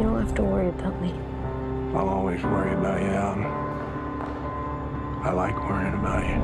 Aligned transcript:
You 0.00 0.06
don't 0.06 0.24
have 0.24 0.34
to 0.36 0.42
worry 0.42 0.70
about 0.70 0.98
me. 1.02 1.12
I'll 1.94 2.08
always 2.08 2.42
worry 2.42 2.72
about 2.72 3.02
you, 3.02 3.08
Alan. 3.08 3.44
I 5.22 5.30
like 5.30 5.54
worrying 5.68 5.92
about 5.92 6.26
you. 6.26 6.40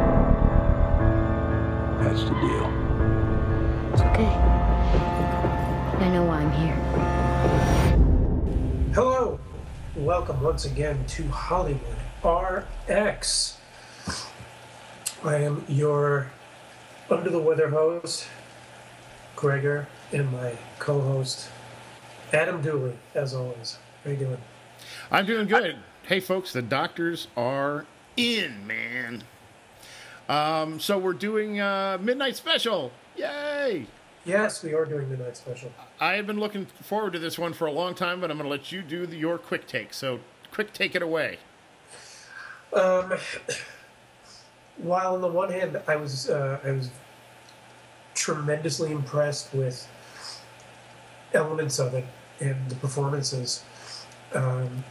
That's 2.04 2.22
the 2.24 2.34
deal. 2.34 2.68
It's 3.94 4.02
okay. 4.02 4.26
I 6.04 6.10
know 6.12 6.24
why 6.26 6.40
I'm 6.42 6.52
here. 6.52 6.76
Hello, 8.92 9.40
welcome 9.96 10.42
once 10.42 10.66
again 10.66 11.06
to 11.06 11.26
Hollywood 11.28 11.80
RX. 12.22 13.56
I 15.24 15.36
am 15.36 15.64
your 15.66 16.30
under 17.08 17.30
the 17.30 17.40
weather 17.40 17.70
host, 17.70 18.28
Gregor, 19.34 19.88
and 20.12 20.30
my 20.30 20.58
co-host, 20.78 21.48
Adam 22.32 22.60
Dooley, 22.60 22.94
as 23.14 23.34
always. 23.34 23.78
How 24.04 24.10
you 24.10 24.16
doing? 24.16 24.38
I'm 25.10 25.26
doing 25.26 25.46
good. 25.46 25.76
Hey, 26.02 26.20
folks, 26.20 26.52
the 26.52 26.62
doctors 26.62 27.28
are 27.36 27.86
in, 28.16 28.66
man. 28.66 29.24
Um, 30.28 30.80
so 30.80 30.98
we're 30.98 31.12
doing 31.12 31.60
uh, 31.60 31.98
midnight 32.00 32.36
special. 32.36 32.90
Yay! 33.16 33.86
Yes, 34.24 34.62
we 34.64 34.74
are 34.74 34.84
doing 34.84 35.08
midnight 35.08 35.36
special. 35.36 35.70
I 36.00 36.14
have 36.14 36.26
been 36.26 36.40
looking 36.40 36.66
forward 36.66 37.12
to 37.12 37.20
this 37.20 37.38
one 37.38 37.52
for 37.52 37.66
a 37.66 37.72
long 37.72 37.94
time, 37.94 38.20
but 38.20 38.30
I'm 38.30 38.38
going 38.38 38.48
to 38.48 38.50
let 38.50 38.72
you 38.72 38.82
do 38.82 39.06
the, 39.06 39.16
your 39.16 39.38
quick 39.38 39.68
take. 39.68 39.94
So, 39.94 40.18
quick 40.52 40.72
take 40.72 40.96
it 40.96 41.02
away. 41.02 41.38
Um, 42.72 43.14
while 44.78 45.14
on 45.14 45.20
the 45.20 45.28
one 45.28 45.50
hand, 45.50 45.80
I 45.86 45.94
was 45.94 46.28
uh, 46.28 46.58
I 46.64 46.72
was 46.72 46.90
tremendously 48.14 48.90
impressed 48.90 49.54
with 49.54 49.88
elements 51.32 51.78
of 51.78 51.94
it 51.94 52.04
and 52.40 52.68
the 52.68 52.74
performances. 52.76 53.64
Um, 54.34 54.84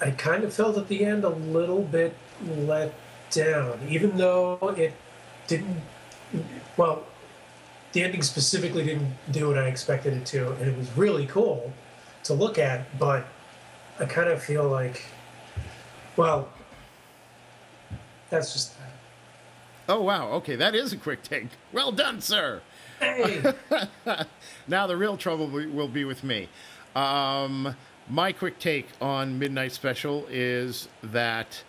I 0.00 0.10
kind 0.10 0.44
of 0.44 0.52
felt 0.52 0.76
at 0.76 0.88
the 0.88 1.04
end 1.04 1.24
a 1.24 1.28
little 1.30 1.82
bit 1.82 2.16
let 2.44 2.94
down, 3.30 3.78
even 3.88 4.16
though 4.16 4.74
it 4.76 4.94
didn't. 5.46 5.80
Well, 6.76 7.04
the 7.92 8.02
ending 8.02 8.22
specifically 8.22 8.84
didn't 8.84 9.12
do 9.30 9.48
what 9.48 9.58
I 9.58 9.66
expected 9.68 10.14
it 10.14 10.26
to, 10.26 10.52
and 10.52 10.68
it 10.68 10.76
was 10.76 10.96
really 10.96 11.26
cool 11.26 11.72
to 12.24 12.34
look 12.34 12.58
at. 12.58 12.98
But 12.98 13.26
I 13.98 14.06
kind 14.06 14.28
of 14.28 14.42
feel 14.42 14.68
like, 14.68 15.04
well, 16.16 16.48
that's 18.30 18.52
just 18.52 18.78
that. 18.78 18.88
Oh, 19.88 20.02
wow. 20.02 20.28
Okay, 20.32 20.56
that 20.56 20.74
is 20.74 20.92
a 20.92 20.96
quick 20.96 21.22
take. 21.22 21.48
Well 21.72 21.92
done, 21.92 22.20
sir. 22.20 22.62
Hey, 22.98 23.42
Now, 24.68 24.86
the 24.86 24.96
real 24.96 25.16
trouble 25.16 25.48
will 25.48 25.88
be 25.88 26.04
with 26.04 26.22
me. 26.22 26.48
Um, 26.94 27.76
my 28.08 28.32
quick 28.32 28.58
take 28.58 28.88
on 29.00 29.38
Midnight 29.38 29.72
Special 29.72 30.26
is 30.30 30.88
that 31.02 31.62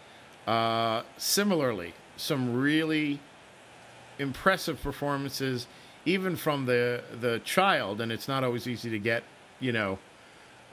uh, 0.47 1.03
similarly, 1.17 1.93
some 2.17 2.53
really 2.53 3.19
impressive 4.19 4.81
performances, 4.81 5.67
even 6.05 6.35
from 6.35 6.65
the 6.65 7.03
the 7.19 7.39
child, 7.39 8.01
and 8.01 8.11
it's 8.11 8.27
not 8.27 8.43
always 8.43 8.67
easy 8.67 8.89
to 8.89 8.99
get, 8.99 9.23
you 9.59 9.71
know, 9.71 9.99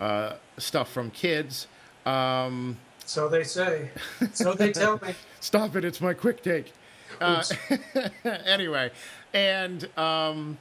uh, 0.00 0.34
stuff 0.58 0.90
from 0.90 1.10
kids. 1.10 1.66
Um, 2.04 2.78
so 3.04 3.28
they 3.28 3.44
say. 3.44 3.90
So 4.32 4.54
they 4.54 4.72
tell 4.72 4.98
me. 5.02 5.14
Stop 5.40 5.76
it! 5.76 5.84
It's 5.84 6.00
my 6.00 6.14
quick 6.14 6.42
take. 6.42 6.72
Uh, 7.20 7.44
anyway, 8.24 8.90
and 9.32 9.88
um, 9.98 10.58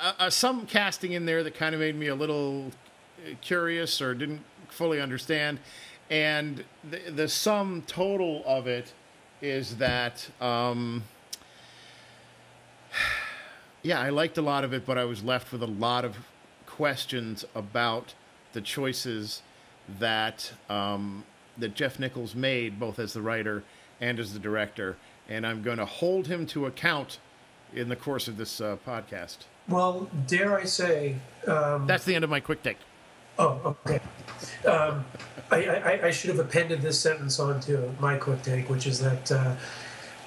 uh, 0.00 0.12
uh, 0.18 0.30
some 0.30 0.66
casting 0.66 1.12
in 1.12 1.26
there 1.26 1.42
that 1.42 1.54
kind 1.54 1.74
of 1.74 1.80
made 1.80 1.96
me 1.96 2.06
a 2.06 2.14
little 2.14 2.70
uh, 3.24 3.34
curious 3.40 4.00
or 4.00 4.14
didn't 4.14 4.42
fully 4.68 5.00
understand, 5.00 5.58
and 6.10 6.64
the, 6.88 7.10
the 7.10 7.28
sum 7.28 7.82
total 7.86 8.42
of 8.46 8.66
it 8.66 8.92
is 9.42 9.76
that. 9.76 10.28
Um, 10.40 11.04
yeah, 13.82 14.00
I 14.00 14.10
liked 14.10 14.38
a 14.38 14.42
lot 14.42 14.64
of 14.64 14.72
it, 14.72 14.84
but 14.86 14.98
I 14.98 15.04
was 15.04 15.22
left 15.22 15.52
with 15.52 15.62
a 15.62 15.66
lot 15.66 16.04
of 16.04 16.16
questions 16.66 17.44
about 17.54 18.14
the 18.52 18.60
choices 18.60 19.42
that 19.98 20.52
um, 20.68 21.24
that 21.56 21.74
Jeff 21.74 21.98
Nichols 21.98 22.34
made, 22.34 22.78
both 22.78 22.98
as 22.98 23.12
the 23.12 23.22
writer 23.22 23.64
and 24.00 24.20
as 24.20 24.32
the 24.32 24.38
director, 24.38 24.96
and 25.28 25.46
I'm 25.46 25.62
going 25.62 25.78
to 25.78 25.86
hold 25.86 26.28
him 26.28 26.46
to 26.46 26.66
account 26.66 27.18
in 27.74 27.88
the 27.88 27.96
course 27.96 28.28
of 28.28 28.36
this 28.36 28.60
uh, 28.60 28.76
podcast. 28.86 29.38
Well, 29.68 30.08
dare 30.26 30.58
I 30.58 30.64
say? 30.64 31.16
Um, 31.46 31.86
That's 31.86 32.04
the 32.04 32.14
end 32.14 32.24
of 32.24 32.30
my 32.30 32.40
quick 32.40 32.62
take. 32.62 32.78
oh, 33.38 33.76
okay. 33.86 34.00
Um, 34.66 35.04
I, 35.50 35.66
I, 35.66 36.06
I 36.06 36.10
should 36.10 36.30
have 36.30 36.38
appended 36.38 36.82
this 36.82 36.98
sentence 36.98 37.38
onto 37.38 37.90
my 38.00 38.16
quick 38.16 38.42
take, 38.42 38.68
which 38.68 38.86
is 38.86 39.00
that 39.00 39.30
uh, 39.32 39.56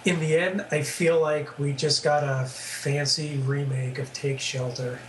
in 0.05 0.19
the 0.19 0.37
end, 0.37 0.65
I 0.71 0.81
feel 0.81 1.19
like 1.19 1.59
we 1.59 1.73
just 1.73 2.03
got 2.03 2.23
a 2.23 2.45
fancy 2.47 3.37
remake 3.37 3.99
of 3.99 4.11
Take 4.13 4.39
Shelter. 4.39 4.99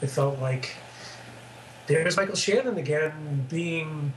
It 0.00 0.08
felt 0.08 0.38
like 0.40 0.74
there's 1.86 2.16
Michael 2.16 2.36
Shannon 2.36 2.78
again 2.78 3.46
being 3.50 4.12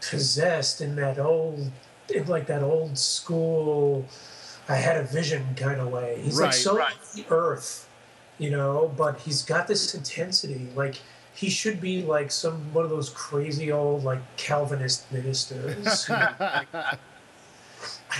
possessed 0.00 0.80
in 0.80 0.96
that 0.96 1.18
old, 1.18 1.70
in 2.14 2.26
like 2.26 2.46
that 2.46 2.62
old 2.62 2.96
school. 2.96 4.06
I 4.70 4.76
had 4.76 4.96
a 4.98 5.02
vision 5.02 5.44
kind 5.56 5.80
of 5.80 5.88
way. 5.88 6.20
He's 6.22 6.40
like 6.40 6.52
so 6.52 6.76
right. 6.76 6.94
earth, 7.28 7.88
you 8.38 8.50
know, 8.50 8.92
but 8.96 9.18
he's 9.18 9.42
got 9.42 9.66
this 9.66 9.92
intensity. 9.96 10.68
Like 10.76 11.00
he 11.34 11.50
should 11.50 11.80
be 11.80 12.02
like 12.02 12.30
some 12.30 12.72
one 12.72 12.84
of 12.84 12.90
those 12.90 13.10
crazy 13.10 13.72
old 13.72 14.04
like 14.04 14.20
Calvinist 14.36 15.10
ministers. 15.10 16.04
who, 16.04 16.14
I 16.14 16.96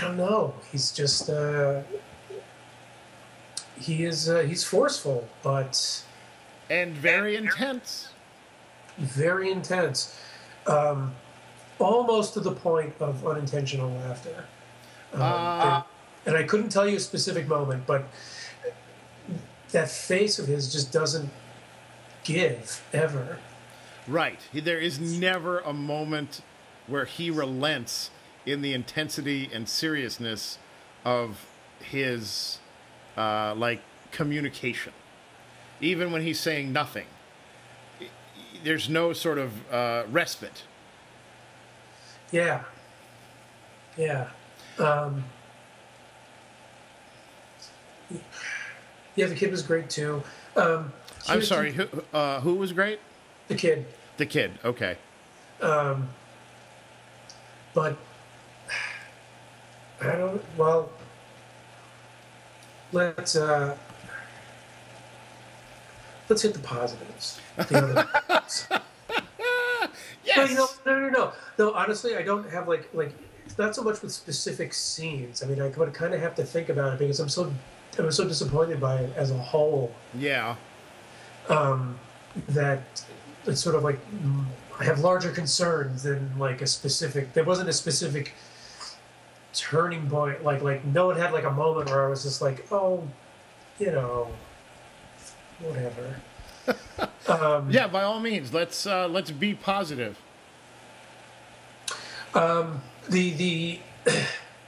don't 0.01 0.17
know. 0.17 0.53
He's 0.73 0.91
just 0.91 1.29
uh, 1.29 1.83
he 3.79 4.03
is 4.03 4.27
uh, 4.29 4.39
he's 4.39 4.65
forceful, 4.65 5.29
but 5.43 6.03
And 6.69 6.93
very 6.93 7.37
intense. 7.37 8.09
very 8.97 9.51
intense, 9.51 10.19
um, 10.67 11.15
almost 11.79 12.33
to 12.33 12.41
the 12.41 12.51
point 12.51 12.93
of 12.99 13.25
unintentional 13.25 13.89
laughter. 13.89 14.43
Um, 15.13 15.21
Uh, 15.21 15.81
and, 16.25 16.35
I 16.35 16.43
couldn't 16.43 16.69
tell 16.69 16.87
you 16.87 16.97
a 16.97 16.99
specific 16.99 17.47
moment, 17.47 17.85
but 17.85 18.05
that 19.71 19.89
face 19.89 20.39
of 20.39 20.47
his 20.47 20.71
just 20.71 20.91
doesn't 20.91 21.29
give 22.23 22.81
ever. 22.93 23.39
Right. 24.07 24.39
There 24.53 24.79
is 24.79 24.99
never 24.99 25.59
a 25.59 25.73
moment 25.73 26.41
where 26.87 27.05
he 27.05 27.29
relents 27.29 28.11
in 28.45 28.61
the 28.61 28.73
intensity 28.73 29.49
and 29.53 29.69
seriousness 29.69 30.57
of 31.05 31.45
his 31.79 32.59
uh, 33.17 33.53
like 33.55 33.81
communication. 34.11 34.93
Even 35.79 36.11
when 36.11 36.21
he's 36.21 36.39
saying 36.39 36.71
nothing, 36.71 37.07
there's 38.63 38.89
no 38.89 39.13
sort 39.13 39.37
of 39.37 39.71
uh, 39.71 40.03
respite. 40.11 40.63
Yeah. 42.31 42.63
Yeah. 43.97 44.29
Um, 44.77 45.23
yeah, 49.15 49.25
the 49.27 49.35
kid 49.35 49.51
was 49.51 49.61
great 49.61 49.89
too. 49.89 50.23
Um, 50.55 50.91
I'm 51.29 51.41
sorry. 51.41 51.71
Who, 51.73 51.87
uh, 52.13 52.39
who 52.41 52.55
was 52.55 52.73
great? 52.73 52.99
The 53.47 53.55
kid. 53.55 53.85
The 54.17 54.25
kid. 54.25 54.51
Okay. 54.65 54.97
Um, 55.61 56.09
but 57.73 57.97
I 60.01 60.15
don't. 60.15 60.41
Well, 60.57 60.89
let's 62.91 63.35
uh, 63.35 63.77
let's 66.29 66.41
hit 66.41 66.53
the 66.53 66.59
positives. 66.59 67.39
The 67.57 67.77
other- 67.77 68.81
Yes. 70.23 70.37
No, 70.37 70.43
you 70.45 70.55
know, 70.55 70.67
no, 70.85 70.99
no, 70.99 71.09
no, 71.09 71.33
no. 71.57 71.73
Honestly, 71.73 72.15
I 72.15 72.21
don't 72.21 72.47
have 72.51 72.67
like 72.67 72.87
like 72.93 73.13
it's 73.45 73.57
not 73.57 73.75
so 73.75 73.81
much 73.83 74.01
with 74.01 74.11
specific 74.11 74.73
scenes. 74.73 75.43
I 75.43 75.47
mean, 75.47 75.59
I 75.61 75.67
would 75.67 75.93
kind 75.93 76.13
of 76.13 76.21
have 76.21 76.35
to 76.35 76.43
think 76.43 76.69
about 76.69 76.93
it 76.93 76.99
because 76.99 77.19
I'm 77.19 77.27
so 77.27 77.51
I'm 77.97 78.11
so 78.11 78.27
disappointed 78.27 78.79
by 78.79 78.97
it 78.97 79.13
as 79.15 79.31
a 79.31 79.37
whole 79.37 79.93
yeah. 80.17 80.55
um, 81.49 81.99
that 82.49 83.03
it's 83.45 83.61
sort 83.61 83.75
of 83.75 83.83
like 83.83 83.99
I 84.79 84.83
have 84.85 84.99
larger 84.99 85.31
concerns 85.31 86.03
than 86.03 86.37
like 86.39 86.61
a 86.61 86.67
specific. 86.67 87.33
There 87.33 87.43
wasn't 87.43 87.69
a 87.69 87.73
specific 87.73 88.33
turning 89.53 90.09
point. 90.09 90.43
Like 90.43 90.61
like 90.61 90.85
no 90.85 91.07
one 91.07 91.17
had 91.17 91.33
like 91.33 91.43
a 91.43 91.51
moment 91.51 91.89
where 91.89 92.05
I 92.05 92.09
was 92.09 92.23
just 92.23 92.41
like, 92.41 92.65
oh, 92.71 93.07
you 93.79 93.91
know, 93.91 94.27
whatever. 95.59 96.15
um, 97.27 97.69
Yeah. 97.69 97.87
By 97.87 98.03
all 98.03 98.19
means, 98.19 98.53
let's 98.53 98.85
uh, 98.87 99.07
let's 99.07 99.31
be 99.31 99.53
positive. 99.53 100.17
Um, 102.33 102.81
the 103.09 103.31
the 103.31 103.79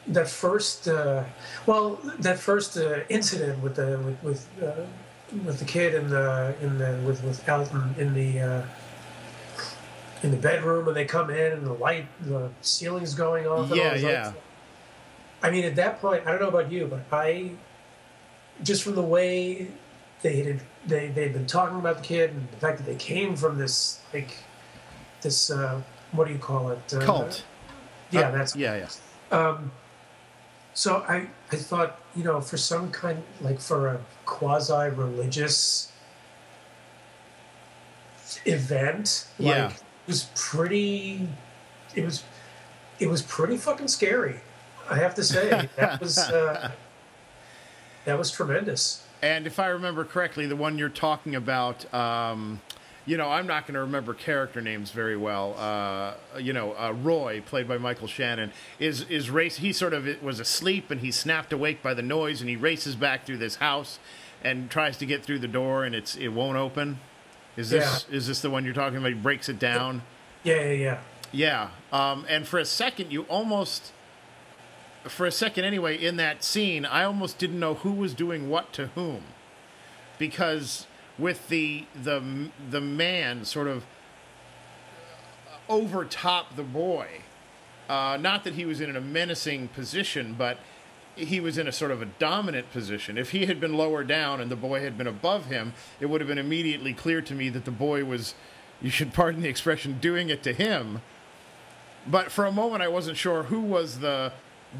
that 0.08 0.28
first 0.28 0.88
uh, 0.88 1.24
well 1.66 2.00
that 2.20 2.38
first 2.38 2.78
uh, 2.78 3.00
incident 3.10 3.62
with 3.64 3.76
the 3.76 4.00
with 4.00 4.24
with, 4.24 4.64
uh, 4.64 4.86
with 5.46 5.60
the 5.60 5.66
kid 5.66 5.96
in 5.96 6.10
the 6.10 6.56
in 6.62 6.78
the 6.78 7.00
with 7.06 7.24
with 7.24 7.48
Alton 7.48 7.96
in 7.98 8.14
the 8.14 8.40
uh, 8.40 8.66
in 10.24 10.32
the 10.32 10.38
bedroom 10.38 10.86
when 10.86 10.96
they 10.96 11.06
come 11.06 11.30
in 11.30 11.52
and 11.52 11.66
the 11.66 11.74
light, 11.74 12.08
the 12.22 12.50
ceiling's 12.62 13.14
going 13.14 13.46
off. 13.46 13.70
and 13.70 13.76
Yeah, 13.76 13.96
yeah. 13.96 14.26
lights. 14.26 14.38
I 15.44 15.52
mean, 15.52 15.66
at 15.66 15.76
that 15.76 16.00
point, 16.00 16.26
I 16.26 16.32
don't 16.32 16.42
know 16.42 16.48
about 16.48 16.72
you, 16.72 16.88
but 16.88 17.02
I 17.12 17.52
just 18.64 18.84
from 18.84 18.96
the 18.96 19.02
way 19.02 19.68
they 20.22 20.42
had 20.42 20.62
they 20.88 21.08
they'd 21.10 21.34
been 21.34 21.46
talking 21.46 21.78
about 21.78 21.98
the 21.98 22.04
kid 22.04 22.32
and 22.32 22.50
the 22.52 22.58
fact 22.58 22.78
that 22.78 22.86
they 22.86 22.96
came 22.96 23.36
from 23.36 23.58
this 23.58 24.00
like 24.14 24.38
this 25.22 25.52
uh, 25.52 25.82
what 26.14 26.28
do 26.28 26.34
you 26.34 26.40
call 26.40 26.70
it 26.70 26.94
uh, 26.94 27.02
Cult. 27.02 27.44
Yeah, 28.12 28.32
that's 28.32 28.56
yeah, 28.56 28.88
yeah. 29.32 29.38
um, 29.38 29.72
so 30.74 31.04
I, 31.08 31.28
I 31.52 31.56
thought, 31.56 32.00
you 32.16 32.24
know, 32.24 32.42
for 32.42 32.58
some 32.58 32.92
kind, 32.92 33.22
like 33.42 33.60
for 33.60 33.88
a 33.88 34.02
quasi 34.26 34.90
religious 34.90 35.92
event, 38.46 39.28
Yeah. 39.38 39.66
like, 39.68 39.76
it 39.76 39.82
was 40.08 40.30
pretty, 40.36 41.28
it 41.96 42.04
was, 42.04 42.24
it 43.00 43.08
was 43.08 43.22
pretty 43.22 43.58
fucking 43.58 43.88
scary. 43.88 44.40
I 44.90 44.96
have 44.98 45.16
to 45.16 45.24
say, 45.24 45.70
that 45.78 46.02
was, 46.02 46.18
uh, 46.18 46.72
that 48.06 48.18
was 48.18 48.32
tremendous. 48.32 49.06
And 49.22 49.48
if 49.48 49.60
I 49.60 49.68
remember 49.68 50.04
correctly, 50.04 50.46
the 50.48 50.56
one 50.58 50.78
you're 50.78 50.90
talking 50.90 51.36
about, 51.36 51.92
um, 51.94 52.60
you 53.06 53.18
know, 53.18 53.30
I'm 53.30 53.48
not 53.48 53.68
going 53.68 53.74
to 53.74 53.82
remember 53.82 54.14
character 54.14 54.62
names 54.62 54.92
very 54.92 55.18
well. 55.18 55.56
Uh, 55.58 56.14
you 56.40 56.54
know, 56.54 56.74
uh, 56.74 56.92
Roy, 56.92 57.42
played 57.46 57.68
by 57.68 57.78
Michael 57.78 58.08
Shannon, 58.08 58.52
is 58.80 59.02
is 59.10 59.30
race. 59.30 59.58
He 59.58 59.74
sort 59.74 59.94
of 59.94 60.22
was 60.22 60.40
asleep 60.40 60.90
and 60.90 61.02
he's 61.02 61.16
snapped 61.16 61.52
awake 61.52 61.84
by 61.84 61.94
the 61.94 62.02
noise, 62.02 62.42
and 62.42 62.50
he 62.50 62.56
races 62.56 62.96
back 62.96 63.26
through 63.26 63.38
this 63.38 63.58
house 63.58 64.00
and 64.44 64.70
tries 64.70 64.98
to 64.98 65.06
get 65.06 65.24
through 65.24 65.40
the 65.40 65.48
door, 65.48 65.84
and 65.84 65.94
it's 65.94 66.16
it 66.16 66.30
won't 66.30 66.58
open. 66.58 67.00
Is 67.56 67.70
this 67.70 68.06
is 68.10 68.28
this 68.28 68.42
the 68.42 68.50
one 68.50 68.66
you're 68.66 68.74
talking 68.74 68.98
about? 68.98 69.10
He 69.10 69.14
breaks 69.14 69.50
it 69.50 69.60
down. 69.60 70.02
Yeah, 70.44 70.56
yeah, 70.56 70.72
yeah. 70.72 71.00
Yeah. 71.32 71.70
Um, 71.92 72.26
and 72.30 72.48
for 72.48 72.60
a 72.60 72.66
second, 72.66 73.12
you 73.12 73.24
almost, 73.24 73.92
for 75.04 75.26
a 75.26 75.32
second 75.32 75.66
anyway, 75.66 75.98
in 75.98 76.18
that 76.18 76.44
scene, 76.44 76.86
I 76.86 77.04
almost 77.04 77.38
didn't 77.40 77.60
know 77.60 77.74
who 77.74 77.92
was 77.92 78.14
doing 78.14 78.50
what 78.50 78.72
to 78.74 78.88
whom, 78.88 79.24
because 80.18 80.86
with 81.18 81.48
the 81.50 81.86
the 82.02 82.50
the 82.70 82.82
man 82.82 83.46
sort 83.46 83.68
of 83.68 83.86
over 85.70 86.04
top 86.06 86.56
the 86.56 86.64
boy, 86.64 87.08
uh, 87.90 88.18
not 88.20 88.44
that 88.44 88.54
he 88.56 88.66
was 88.66 88.82
in 88.82 88.96
a 88.96 89.02
menacing 89.02 89.68
position, 89.70 90.36
but 90.38 90.58
he 91.16 91.40
was 91.40 91.58
in 91.58 91.68
a 91.68 91.72
sort 91.72 91.92
of 91.92 92.02
a 92.02 92.06
dominant 92.06 92.72
position. 92.72 93.18
If 93.18 93.32
he 93.32 93.46
had 93.46 93.60
been 93.60 93.74
lower 93.74 94.04
down 94.04 94.42
and 94.42 94.50
the 94.50 94.56
boy 94.56 94.82
had 94.82 94.98
been 94.98 95.08
above 95.08 95.46
him, 95.46 95.74
it 96.00 96.08
would 96.08 96.22
have 96.22 96.28
been 96.28 96.38
immediately 96.38 96.94
clear 96.94 97.22
to 97.22 97.36
me 97.36 97.50
that 97.50 97.66
the 97.66 97.72
boy 97.72 98.04
was, 98.04 98.34
you 98.82 98.90
should 98.90 99.14
pardon 99.14 99.42
the 99.42 99.50
expression, 99.50 100.00
doing 100.00 100.30
it 100.30 100.42
to 100.44 100.54
him. 100.54 101.02
But 102.08 102.32
for 102.32 102.46
a 102.46 102.52
moment, 102.52 102.82
I 102.82 102.88
wasn't 102.88 103.18
sure 103.18 103.44
who 103.44 103.62
was 103.62 104.00
the, 104.00 104.34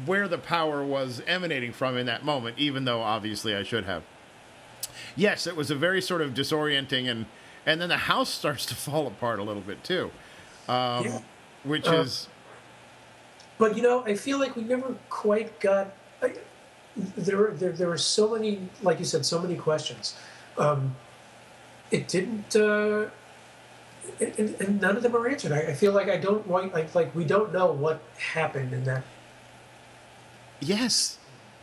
where 0.04 0.28
the 0.28 0.38
power 0.38 0.84
was 0.84 1.22
emanating 1.26 1.72
from 1.72 1.96
in 1.96 2.06
that 2.06 2.24
moment, 2.24 2.58
even 2.58 2.84
though 2.84 3.00
obviously 3.02 3.54
I 3.54 3.62
should 3.62 3.84
have. 3.84 4.02
Yes, 5.16 5.46
it 5.46 5.54
was 5.56 5.70
a 5.70 5.74
very 5.76 6.00
sort 6.02 6.20
of 6.22 6.34
disorienting, 6.34 7.08
and 7.10 7.26
and 7.66 7.80
then 7.80 7.88
the 7.88 7.96
house 7.96 8.30
starts 8.40 8.66
to 8.66 8.74
fall 8.74 9.06
apart 9.06 9.38
a 9.38 9.42
little 9.42 9.62
bit 9.62 9.82
too, 9.84 10.10
um, 10.68 11.04
Yeah. 11.04 11.20
which 11.64 11.86
Uh, 11.88 12.02
is 12.02 12.28
But 13.58 13.76
you 13.76 13.82
know, 13.82 14.04
I 14.04 14.14
feel 14.16 14.38
like 14.38 14.56
we 14.56 14.62
never 14.64 14.94
quite 15.10 15.60
got. 15.60 15.94
I, 16.22 16.34
there, 17.16 17.50
there, 17.52 17.72
there 17.72 17.88
were 17.88 17.98
so 17.98 18.30
many, 18.34 18.68
like 18.82 18.98
you 18.98 19.04
said, 19.04 19.24
so 19.26 19.40
many 19.40 19.56
questions. 19.56 20.14
Um, 20.58 20.94
it 21.90 22.06
didn't, 22.08 22.54
uh, 22.56 23.06
and, 24.20 24.54
and 24.60 24.80
none 24.80 24.96
of 24.96 25.02
them 25.02 25.14
are 25.16 25.26
answered. 25.28 25.52
I, 25.52 25.60
I 25.60 25.74
feel 25.74 25.92
like 25.92 26.08
I 26.08 26.16
don't 26.16 26.48
like, 26.48 26.72
like, 26.72 26.94
like 26.94 27.14
we 27.14 27.24
don't 27.24 27.52
know 27.52 27.72
what 27.72 28.00
happened 28.18 28.72
in 28.72 28.84
that. 28.84 29.02
yes, 30.60 31.18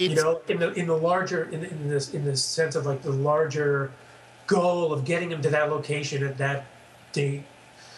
You 0.10 0.16
know, 0.16 0.42
in 0.48 0.60
the 0.60 0.74
in 0.74 0.88
the 0.88 0.98
larger 0.98 1.44
in, 1.46 1.64
in 1.64 1.90
this 1.90 2.14
in 2.14 2.26
this 2.26 2.44
sense 2.44 2.76
of 2.76 2.86
like 2.86 3.02
the 3.04 3.12
larger 3.12 3.92
goal 4.48 4.92
of 4.92 5.06
getting 5.06 5.32
him 5.32 5.42
to 5.44 5.50
that 5.50 5.70
location 5.70 6.24
at 6.26 6.38
that 6.40 6.66
date. 7.14 7.44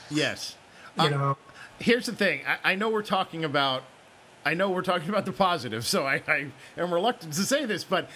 yes. 0.09 0.55
You 0.97 1.03
Uh, 1.05 1.09
know, 1.09 1.37
here's 1.79 2.05
the 2.05 2.13
thing 2.13 2.41
I, 2.47 2.71
I 2.71 2.75
know 2.75 2.89
we're 2.89 3.01
talking 3.01 3.43
about 3.43 3.83
i 4.45 4.53
know 4.53 4.69
we're 4.69 4.83
talking 4.83 5.09
about 5.09 5.25
the 5.25 5.31
positive 5.31 5.85
so 5.87 6.05
i, 6.05 6.21
I 6.27 6.47
am 6.77 6.93
reluctant 6.93 7.33
to 7.33 7.43
say 7.43 7.65
this 7.65 7.83
but 7.83 8.07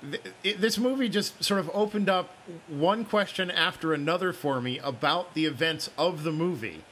th- 0.00 0.22
it, 0.42 0.60
this 0.60 0.78
movie 0.78 1.08
just 1.10 1.42
sort 1.44 1.60
of 1.60 1.70
opened 1.74 2.08
up 2.08 2.30
one 2.68 3.04
question 3.04 3.50
after 3.50 3.92
another 3.92 4.32
for 4.32 4.60
me 4.62 4.78
about 4.78 5.34
the 5.34 5.44
events 5.44 5.90
of 5.98 6.22
the 6.22 6.32
movie 6.32 6.84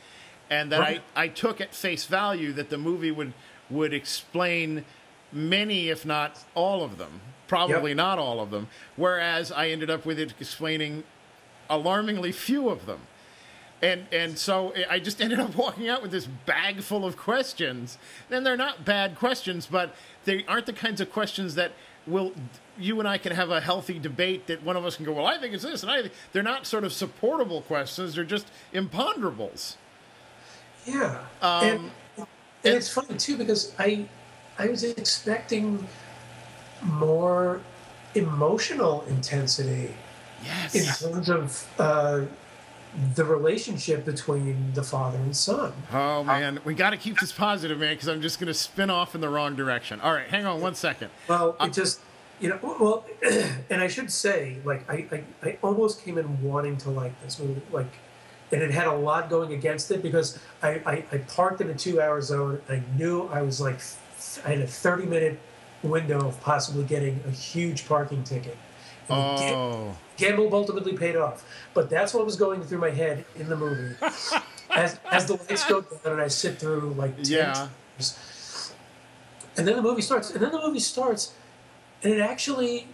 and 0.50 0.70
that 0.72 0.80
Right. 0.80 1.00
I, 1.16 1.24
I 1.24 1.28
took 1.28 1.60
at 1.60 1.74
face 1.74 2.04
value 2.04 2.52
that 2.52 2.68
the 2.68 2.78
movie 2.78 3.10
would 3.12 3.32
would 3.70 3.94
explain 3.94 4.84
many 5.32 5.88
if 5.88 6.04
not 6.04 6.38
all 6.54 6.82
of 6.82 6.98
them 6.98 7.20
probably 7.48 7.90
Yep. 7.90 7.96
not 7.96 8.18
all 8.18 8.40
of 8.40 8.50
them 8.50 8.68
whereas 8.96 9.50
i 9.52 9.68
ended 9.68 9.90
up 9.90 10.04
with 10.06 10.18
it 10.18 10.34
explaining 10.40 11.02
alarmingly 11.68 12.32
few 12.32 12.68
of 12.68 12.86
them 12.86 13.00
and 13.82 14.06
and 14.12 14.38
so 14.38 14.74
I 14.90 14.98
just 14.98 15.20
ended 15.24 15.40
up 15.40 15.54
walking 15.56 15.88
out 15.88 16.02
with 16.02 16.10
this 16.10 16.26
bag 16.26 16.82
full 16.82 17.06
of 17.06 17.16
questions. 17.16 17.96
And 18.30 18.44
they're 18.44 18.54
not 18.54 18.84
bad 18.84 19.16
questions, 19.16 19.64
but 19.66 19.94
they 20.26 20.44
aren't 20.46 20.66
the 20.66 20.74
kinds 20.74 21.00
of 21.00 21.10
questions 21.10 21.54
that 21.54 21.72
will 22.06 22.34
you 22.78 22.98
and 22.98 23.08
I 23.08 23.16
can 23.16 23.32
have 23.32 23.48
a 23.50 23.58
healthy 23.58 23.98
debate 23.98 24.48
that 24.48 24.62
one 24.62 24.76
of 24.76 24.84
us 24.84 24.96
can 24.96 25.06
go, 25.06 25.12
well, 25.12 25.24
I 25.26 25.38
think 25.38 25.54
it's 25.54 25.62
this, 25.62 25.82
and 25.82 25.90
I. 25.90 26.02
think-" 26.02 26.12
They're 26.32 26.42
not 26.42 26.66
sort 26.66 26.84
of 26.84 26.92
supportable 26.92 27.62
questions. 27.62 28.14
They're 28.16 28.22
just 28.24 28.48
imponderables. 28.74 29.76
Yeah, 30.84 31.24
Um, 31.40 31.62
and, 31.64 31.90
and 32.18 32.26
it's 32.74 32.92
funny 32.92 33.16
too 33.16 33.38
because 33.38 33.74
I 33.78 34.06
I 34.60 34.68
was 34.68 34.84
expecting 34.84 35.86
more 36.82 37.62
emotional 38.14 39.02
intensity 39.08 39.94
in 40.74 40.84
terms 40.84 41.30
of 41.30 41.66
uh, 41.78 42.26
the 43.14 43.24
relationship 43.24 44.04
between 44.04 44.74
the 44.74 44.82
father 44.82 45.16
and 45.16 45.34
son. 45.34 45.72
Oh 45.90 46.24
man, 46.24 46.60
we 46.64 46.74
got 46.74 46.90
to 46.90 46.98
keep 46.98 47.18
this 47.20 47.32
positive, 47.32 47.78
man, 47.78 47.94
because 47.94 48.08
I'm 48.08 48.20
just 48.20 48.38
going 48.38 48.48
to 48.48 48.54
spin 48.54 48.90
off 48.90 49.14
in 49.14 49.22
the 49.22 49.30
wrong 49.30 49.56
direction. 49.56 49.98
All 50.02 50.12
right, 50.12 50.28
hang 50.28 50.44
on 50.44 50.60
one 50.60 50.74
second. 50.74 51.10
Well, 51.26 51.56
it 51.58 51.72
just 51.72 52.00
you 52.38 52.50
know 52.50 52.58
well, 52.62 53.06
and 53.70 53.80
I 53.80 53.88
should 53.88 54.12
say 54.12 54.58
like 54.62 54.88
I, 54.90 55.06
I 55.10 55.24
I 55.42 55.58
almost 55.62 56.04
came 56.04 56.18
in 56.18 56.42
wanting 56.42 56.76
to 56.78 56.90
like 56.90 57.18
this 57.22 57.38
movie 57.38 57.62
like. 57.72 57.92
And 58.52 58.60
it 58.62 58.72
had 58.72 58.88
a 58.88 58.92
lot 58.92 59.30
going 59.30 59.52
against 59.52 59.92
it 59.92 60.02
because 60.02 60.36
I, 60.60 60.70
I, 60.84 61.04
I 61.12 61.18
parked 61.18 61.60
in 61.60 61.70
a 61.70 61.74
two 61.74 62.00
hour 62.00 62.20
zone. 62.20 62.60
I 62.68 62.82
knew 62.98 63.28
I 63.28 63.42
was 63.42 63.60
like, 63.60 63.78
I 64.44 64.50
had 64.50 64.60
a 64.60 64.66
30 64.66 65.06
minute 65.06 65.38
window 65.82 66.26
of 66.28 66.40
possibly 66.40 66.84
getting 66.84 67.20
a 67.26 67.30
huge 67.30 67.86
parking 67.88 68.22
ticket. 68.22 68.56
And 69.08 69.18
Oh, 69.40 69.96
gamble 70.16 70.54
ultimately 70.54 70.96
paid 70.96 71.16
off. 71.16 71.44
But 71.74 71.90
that's 71.90 72.14
what 72.14 72.24
was 72.24 72.36
going 72.36 72.62
through 72.62 72.78
my 72.78 72.90
head 72.90 73.24
in 73.36 73.48
the 73.48 73.56
movie. 73.56 73.96
as, 74.70 74.98
as 75.10 75.26
the 75.26 75.34
lights 75.34 75.66
go 75.66 75.80
down 75.80 76.12
and 76.12 76.20
I 76.20 76.28
sit 76.28 76.58
through 76.58 76.94
like 76.96 77.16
10 77.16 77.24
Yeah. 77.26 77.52
times. 77.98 78.72
And 79.56 79.66
then 79.66 79.76
the 79.76 79.82
movie 79.82 80.02
starts. 80.02 80.30
And 80.30 80.40
then 80.42 80.52
the 80.52 80.60
movie 80.60 80.78
starts. 80.80 81.34
And 82.02 82.12
it 82.14 82.20
actually, 82.20 82.86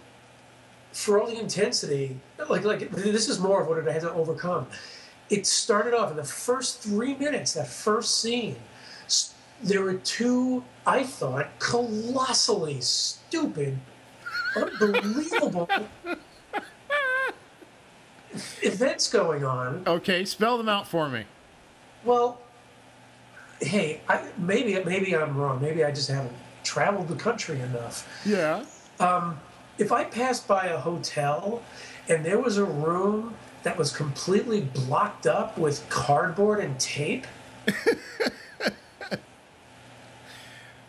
for 0.91 1.21
all 1.21 1.27
the 1.27 1.39
intensity, 1.39 2.19
like 2.49 2.63
like 2.63 2.89
this 2.91 3.29
is 3.29 3.39
more 3.39 3.61
of 3.61 3.67
what 3.67 3.77
it 3.77 3.85
had 3.85 4.01
to 4.01 4.11
overcome. 4.11 4.67
It 5.29 5.45
started 5.45 5.93
off 5.93 6.09
in 6.11 6.17
the 6.17 6.23
first 6.23 6.81
three 6.81 7.13
minutes, 7.15 7.53
that 7.53 7.67
first 7.67 8.19
scene. 8.21 8.55
There 9.61 9.81
were 9.81 9.95
two, 9.95 10.63
I 10.85 11.03
thought, 11.03 11.47
colossally 11.59 12.79
stupid, 12.81 13.79
unbelievable 14.55 15.69
events 18.61 19.09
going 19.09 19.43
on. 19.43 19.83
okay. 19.87 20.25
Spell 20.25 20.57
them 20.57 20.69
out 20.69 20.87
for 20.87 21.09
me. 21.09 21.25
Well, 22.03 22.39
hey, 23.61 24.01
I, 24.07 24.23
maybe 24.37 24.81
maybe 24.83 25.15
I'm 25.15 25.35
wrong. 25.35 25.61
Maybe 25.61 25.83
I 25.83 25.91
just 25.91 26.09
haven't 26.09 26.33
traveled 26.63 27.07
the 27.07 27.15
country 27.15 27.59
enough. 27.59 28.07
Yeah. 28.25 28.63
Um, 28.99 29.39
if 29.77 29.91
I 29.91 30.03
passed 30.03 30.47
by 30.47 30.67
a 30.67 30.77
hotel 30.77 31.61
and 32.09 32.25
there 32.25 32.39
was 32.39 32.57
a 32.57 32.65
room 32.65 33.35
that 33.63 33.77
was 33.77 33.95
completely 33.95 34.61
blocked 34.61 35.27
up 35.27 35.57
with 35.57 35.87
cardboard 35.89 36.59
and 36.59 36.79
tape, 36.79 37.27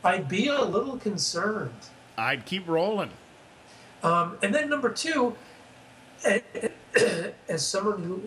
I'd 0.04 0.28
be 0.28 0.48
a 0.48 0.62
little 0.62 0.96
concerned. 0.98 1.74
I'd 2.16 2.44
keep 2.46 2.66
rolling. 2.68 3.10
Um, 4.02 4.38
and 4.42 4.54
then 4.54 4.68
number 4.70 4.90
two, 4.90 5.34
as 7.48 7.66
someone 7.66 8.02
who 8.02 8.22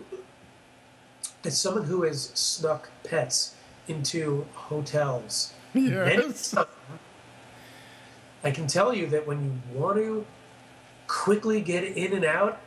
as 1.44 1.58
someone 1.60 1.84
who 1.84 2.02
has 2.04 2.26
snuck 2.34 2.88
pets 3.02 3.56
into 3.88 4.46
hotels, 4.54 5.52
many 5.74 5.88
Yes. 5.90 6.50
times, 6.52 6.68
I 8.44 8.50
can 8.52 8.66
tell 8.68 8.94
you 8.94 9.06
that 9.08 9.26
when 9.26 9.42
you 9.72 9.78
want 9.78 9.96
to 9.96 10.24
quickly 11.08 11.60
get 11.60 11.82
in 11.84 12.12
and 12.12 12.24
out 12.24 12.60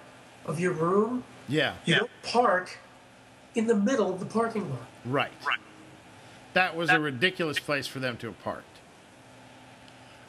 of 0.45 0.59
your 0.59 0.73
room, 0.73 1.23
Yeah. 1.47 1.75
you 1.85 1.95
don't 1.95 2.11
park 2.23 2.79
in 3.55 3.67
the 3.67 3.75
middle 3.75 4.13
of 4.13 4.19
the 4.19 4.25
parking 4.25 4.69
lot. 4.69 4.87
Right. 5.05 5.31
Right. 5.45 5.59
That 6.53 6.75
was 6.75 6.89
a 6.89 6.99
ridiculous 6.99 7.59
place 7.59 7.87
for 7.87 7.99
them 7.99 8.17
to 8.17 8.27
have 8.27 8.43
parked. 8.43 8.74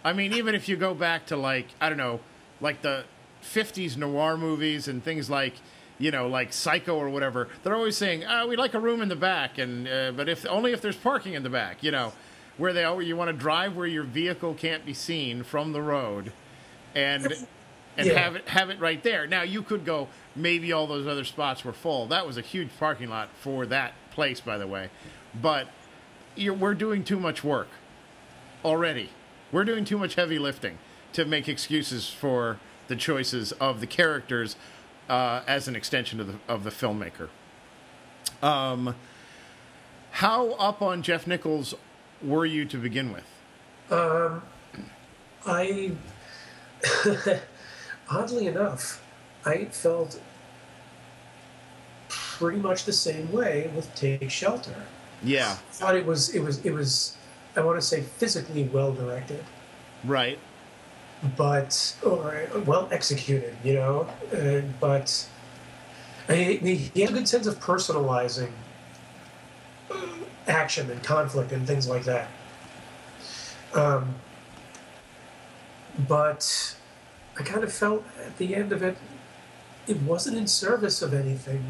I 0.06 0.12
mean, 0.12 0.32
even 0.34 0.54
if 0.54 0.68
you 0.68 0.76
go 0.76 0.94
back 0.94 1.26
to 1.26 1.36
like 1.36 1.66
I 1.80 1.88
don't 1.88 1.98
know, 1.98 2.20
like 2.60 2.80
the 2.80 3.04
'50s 3.42 3.96
noir 3.96 4.36
movies 4.36 4.86
and 4.86 5.02
things 5.02 5.28
like 5.28 5.54
you 5.98 6.12
know, 6.12 6.28
like 6.28 6.52
Psycho 6.52 6.96
or 6.96 7.08
whatever, 7.08 7.48
they're 7.64 7.74
always 7.74 7.96
saying, 7.96 8.22
"Oh, 8.24 8.46
we'd 8.46 8.56
like 8.58 8.74
a 8.74 8.78
room 8.78 9.02
in 9.02 9.08
the 9.08 9.16
back," 9.16 9.58
and 9.58 9.88
uh, 9.88 10.12
but 10.12 10.28
if 10.28 10.46
only 10.46 10.72
if 10.72 10.80
there's 10.80 10.94
parking 10.96 11.34
in 11.34 11.42
the 11.42 11.50
back, 11.50 11.82
you 11.82 11.90
know, 11.90 12.12
where 12.56 12.72
they 12.72 12.84
where 12.84 13.02
you 13.02 13.16
want 13.16 13.30
to 13.30 13.36
drive 13.36 13.74
where 13.74 13.86
your 13.86 14.04
vehicle 14.04 14.54
can't 14.54 14.86
be 14.86 14.94
seen 14.94 15.42
from 15.42 15.72
the 15.72 15.82
road, 15.82 16.32
and 16.94 17.32
and 17.96 18.06
Yeah. 18.06 18.18
have 18.20 18.36
it 18.36 18.48
have 18.48 18.70
it 18.70 18.78
right 18.78 19.02
there. 19.02 19.26
Now 19.26 19.42
you 19.42 19.60
could 19.60 19.84
go. 19.84 20.06
Maybe 20.36 20.72
all 20.72 20.86
those 20.86 21.08
other 21.08 21.24
spots 21.24 21.64
were 21.64 21.72
full. 21.72 22.06
That 22.06 22.28
was 22.28 22.36
a 22.36 22.42
huge 22.42 22.68
parking 22.78 23.08
lot 23.08 23.30
for 23.40 23.66
that 23.66 23.92
place, 24.12 24.38
by 24.38 24.56
the 24.56 24.68
way. 24.68 24.90
But 25.34 25.66
you're, 26.36 26.54
we're 26.54 26.74
doing 26.74 27.02
too 27.02 27.18
much 27.18 27.42
work 27.42 27.68
already. 28.64 29.08
We're 29.52 29.64
doing 29.64 29.84
too 29.84 29.98
much 29.98 30.14
heavy 30.14 30.38
lifting 30.38 30.78
to 31.12 31.24
make 31.24 31.48
excuses 31.48 32.08
for 32.08 32.58
the 32.88 32.96
choices 32.96 33.52
of 33.52 33.80
the 33.80 33.86
characters 33.86 34.56
uh, 35.08 35.42
as 35.46 35.68
an 35.68 35.76
extension 35.76 36.20
of 36.20 36.26
the 36.26 36.34
of 36.48 36.64
the 36.64 36.70
filmmaker. 36.70 37.28
Um, 38.42 38.94
how 40.12 40.52
up 40.52 40.82
on 40.82 41.02
Jeff 41.02 41.26
Nichols 41.26 41.74
were 42.22 42.46
you 42.46 42.64
to 42.64 42.76
begin 42.76 43.12
with? 43.12 43.24
I, 45.46 45.92
oddly 48.10 48.46
enough, 48.46 49.02
I 49.44 49.66
felt 49.66 50.20
pretty 52.08 52.58
much 52.58 52.84
the 52.84 52.92
same 52.92 53.30
way 53.32 53.70
with 53.74 53.94
Take 53.94 54.30
Shelter. 54.30 54.74
Yeah, 55.22 55.52
I 55.52 55.72
thought 55.72 55.94
it 55.94 56.04
was 56.04 56.34
it 56.34 56.40
was 56.40 56.64
it 56.64 56.72
was 56.72 57.16
I 57.56 57.62
want 57.62 57.80
to 57.80 57.86
say 57.86 58.02
physically 58.02 58.64
well 58.64 58.92
directed, 58.92 59.42
right. 60.04 60.38
but 61.36 61.96
or 62.04 62.48
well 62.66 62.88
executed, 62.92 63.56
you 63.64 63.74
know. 63.74 64.06
Uh, 64.32 64.60
but 64.80 65.26
I, 66.28 66.34
he 66.34 67.00
had 67.00 67.10
a 67.10 67.12
good 67.14 67.28
sense 67.28 67.46
of 67.46 67.58
personalizing 67.60 68.50
uh, 69.90 70.06
action 70.46 70.90
and 70.90 71.02
conflict 71.02 71.52
and 71.52 71.66
things 71.66 71.88
like 71.88 72.04
that. 72.04 72.28
Um, 73.74 74.14
but 76.08 76.76
I 77.38 77.42
kind 77.42 77.64
of 77.64 77.72
felt 77.72 78.04
at 78.24 78.36
the 78.38 78.54
end 78.54 78.72
of 78.72 78.82
it, 78.82 78.96
it 79.86 80.00
wasn't 80.02 80.36
in 80.36 80.46
service 80.46 81.02
of 81.02 81.14
anything 81.14 81.64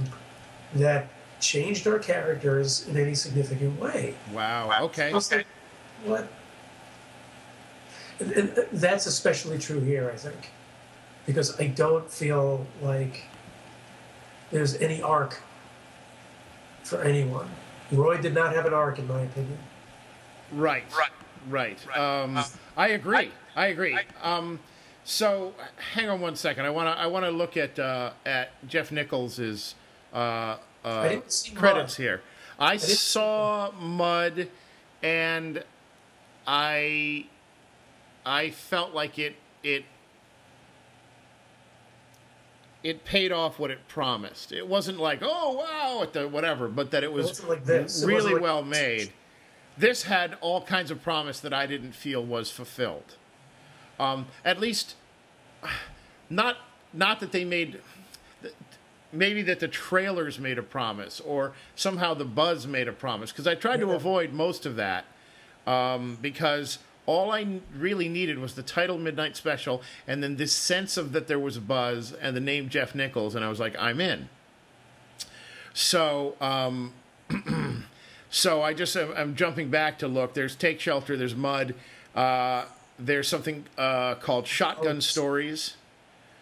that 0.75 1.09
changed 1.41 1.87
our 1.87 1.99
characters 1.99 2.87
in 2.89 2.97
any 2.97 3.15
significant 3.15 3.79
way. 3.81 4.15
Wow. 4.33 4.85
Okay. 4.85 5.11
I 5.11 5.15
was 5.15 5.31
like, 5.31 5.47
what? 6.07 6.29
And, 8.19 8.33
and 8.33 8.57
that's 8.73 9.07
especially 9.07 9.59
true 9.59 9.81
here, 9.81 10.11
I 10.13 10.17
think, 10.17 10.51
because 11.27 11.61
I 11.61 11.67
don't 11.69 12.11
feel 12.11 12.67
like 12.83 13.23
there's 14.51 14.77
any 14.77 15.03
arc 15.03 15.43
for 16.83 17.03
anyone. 17.03 17.51
Roy 17.93 18.17
did 18.19 18.35
not 18.35 18.55
have 18.55 18.65
an 18.67 18.73
arc, 18.73 18.99
in 18.99 19.07
my 19.07 19.21
opinion. 19.21 19.59
Right. 20.53 20.85
Right. 21.49 21.79
Right. 21.87 21.97
Um, 21.99 22.43
I 22.77 22.89
agree. 22.89 23.31
I 23.55 23.67
agree. 23.67 23.99
Um, 24.23 24.59
so, 25.05 25.55
hang 25.93 26.09
on 26.09 26.21
one 26.21 26.35
second. 26.35 26.65
I 26.65 26.71
want 26.71 26.89
to. 26.89 27.01
I 27.01 27.07
want 27.07 27.25
to 27.25 27.31
look 27.31 27.57
at 27.57 27.79
uh, 27.79 28.11
at 28.25 28.51
Jeff 28.67 28.91
Nichols's 28.91 29.77
uh, 30.13 30.57
uh, 30.85 31.21
credits 31.55 31.55
Mud. 31.55 31.91
here. 31.97 32.23
I, 32.59 32.77
didn't- 32.77 32.89
saw 32.91 33.71
Mud, 33.79 34.49
and 35.05 35.63
I 36.47 37.27
I 38.25 38.51
felt 38.51 38.93
like 38.95 39.19
it 39.19 39.37
it 39.63 39.85
it 42.83 43.05
paid 43.05 43.33
off 43.33 43.59
what 43.59 43.71
it 43.71 43.89
promised. 43.89 44.53
It 44.53 44.67
wasn't 44.67 44.99
like 44.99 45.21
oh 45.23 45.53
wow 45.57 46.03
at 46.03 46.13
the 46.13 46.29
whatever, 46.29 46.69
but 46.69 46.91
that 46.93 47.03
it 47.03 47.13
was 47.13 47.27
wasn't 47.27 47.49
like. 47.49 47.69
It 47.69 47.93
really 48.03 48.15
wasn't 48.15 48.35
like- 48.35 48.43
well 48.43 48.63
made. 48.63 49.13
This 49.79 50.05
had 50.05 50.39
all 50.41 50.63
kinds 50.63 50.91
of 50.91 51.03
promise 51.03 51.39
that 51.41 51.53
I 51.53 51.67
didn't 51.67 51.93
feel 51.93 52.25
was 52.25 52.51
fulfilled. 52.51 53.17
Um, 54.01 54.27
at 54.45 54.59
least, 54.59 54.95
not 56.31 56.57
not 56.93 57.21
that 57.21 57.33
they 57.33 57.45
made. 57.45 57.81
Maybe 59.13 59.43
that 59.43 59.61
the 59.61 59.69
trailers 59.69 60.39
made 60.39 60.59
a 60.59 60.63
promise, 60.63 61.21
or 61.21 61.53
somehow 61.75 62.15
the 62.15 62.25
buzz 62.25 62.67
made 62.67 62.89
a 62.89 62.93
promise. 62.93 63.33
Because 63.33 63.47
I 63.47 63.55
tried 63.55 63.81
to 63.81 63.93
avoid 63.93 64.33
most 64.33 64.67
of 64.67 64.77
that, 64.77 65.05
um, 65.67 66.19
because 66.21 66.79
all 67.07 67.31
I 67.31 67.61
really 67.77 68.09
needed 68.09 68.39
was 68.39 68.55
the 68.55 68.63
title 68.63 68.99
Midnight 68.99 69.37
Special, 69.37 69.83
and 70.07 70.23
then 70.23 70.37
this 70.37 70.53
sense 70.53 70.97
of 70.97 71.13
that 71.13 71.29
there 71.29 71.39
was 71.39 71.57
a 71.57 71.61
buzz 71.61 72.13
and 72.13 72.37
the 72.37 72.41
name 72.41 72.69
Jeff 72.69 72.95
Nichols, 72.95 73.35
and 73.35 73.45
I 73.45 73.49
was 73.49 73.61
like, 73.61 73.77
I'm 73.79 74.01
in. 74.01 74.29
So, 75.73 76.37
um, 76.41 76.95
so 78.31 78.63
I 78.63 78.75
just 78.75 78.97
am, 78.97 79.13
I'm 79.17 79.35
jumping 79.37 79.71
back 79.71 79.99
to 80.01 80.09
look. 80.09 80.35
There's 80.35 80.57
Take 80.57 80.81
Shelter. 80.81 81.17
There's 81.17 81.37
Mud. 81.37 81.75
Uh, 82.15 82.65
there's 82.99 83.29
something 83.29 83.67
uh, 83.77 84.15
called 84.15 84.47
Shotgun 84.47 84.97
Oh, 84.97 85.01
Stories, 85.01 85.75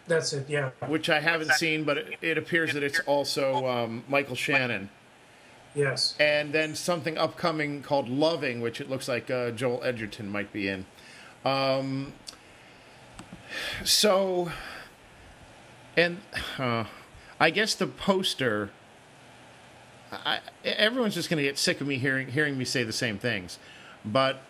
That's 0.07 0.31
it, 0.31 0.49
yeah. 0.49 0.69
which 0.87 1.09
I 1.09 1.19
haven't 1.19 1.51
seen, 1.51 1.83
but 1.83 1.97
it, 1.97 2.17
it 2.21 2.37
appears 2.37 2.73
that 2.73 2.81
it's 2.81 3.01
also 3.01 3.67
um, 3.67 4.03
Michael 4.07 4.35
Shannon. 4.37 4.89
Yes. 5.75 6.15
And 6.19 6.53
then 6.53 6.73
something 6.73 7.17
upcoming 7.17 7.81
called 7.81 8.07
Loving, 8.07 8.61
which 8.61 8.79
it 8.79 8.89
looks 8.89 9.07
like 9.07 9.29
uh, 9.29 9.51
Joel 9.51 9.83
Edgerton 9.83 10.31
might 10.31 10.51
be 10.53 10.69
in. 10.69 10.85
Um, 11.43 12.13
so, 13.83 14.51
and 15.95 16.19
uh, 16.57 16.85
I 17.39 17.49
guess 17.49 17.75
the 17.75 17.87
poster. 17.87 18.71
I, 20.11 20.39
everyone's 20.63 21.13
just 21.13 21.29
going 21.29 21.37
to 21.37 21.43
get 21.43 21.57
sick 21.57 21.81
of 21.81 21.87
me 21.87 21.97
hearing 21.97 22.29
hearing 22.29 22.57
me 22.57 22.63
say 22.63 22.83
the 22.83 22.93
same 22.93 23.17
things, 23.17 23.59
but 24.05 24.41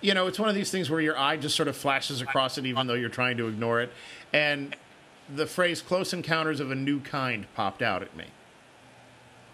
you 0.00 0.14
know, 0.14 0.26
it's 0.26 0.38
one 0.38 0.48
of 0.48 0.54
these 0.54 0.70
things 0.70 0.90
where 0.90 1.00
your 1.00 1.16
eye 1.18 1.36
just 1.36 1.56
sort 1.56 1.68
of 1.68 1.76
flashes 1.76 2.20
across 2.20 2.58
it, 2.58 2.66
even 2.66 2.86
though 2.86 2.94
you're 2.94 3.08
trying 3.08 3.36
to 3.36 3.48
ignore 3.48 3.80
it. 3.80 3.92
And 4.32 4.74
the 5.34 5.46
phrase 5.46 5.80
"close 5.82 6.12
encounters 6.12 6.58
of 6.58 6.70
a 6.70 6.74
new 6.74 7.00
kind" 7.00 7.46
popped 7.54 7.82
out 7.82 8.02
at 8.02 8.16
me. 8.16 8.26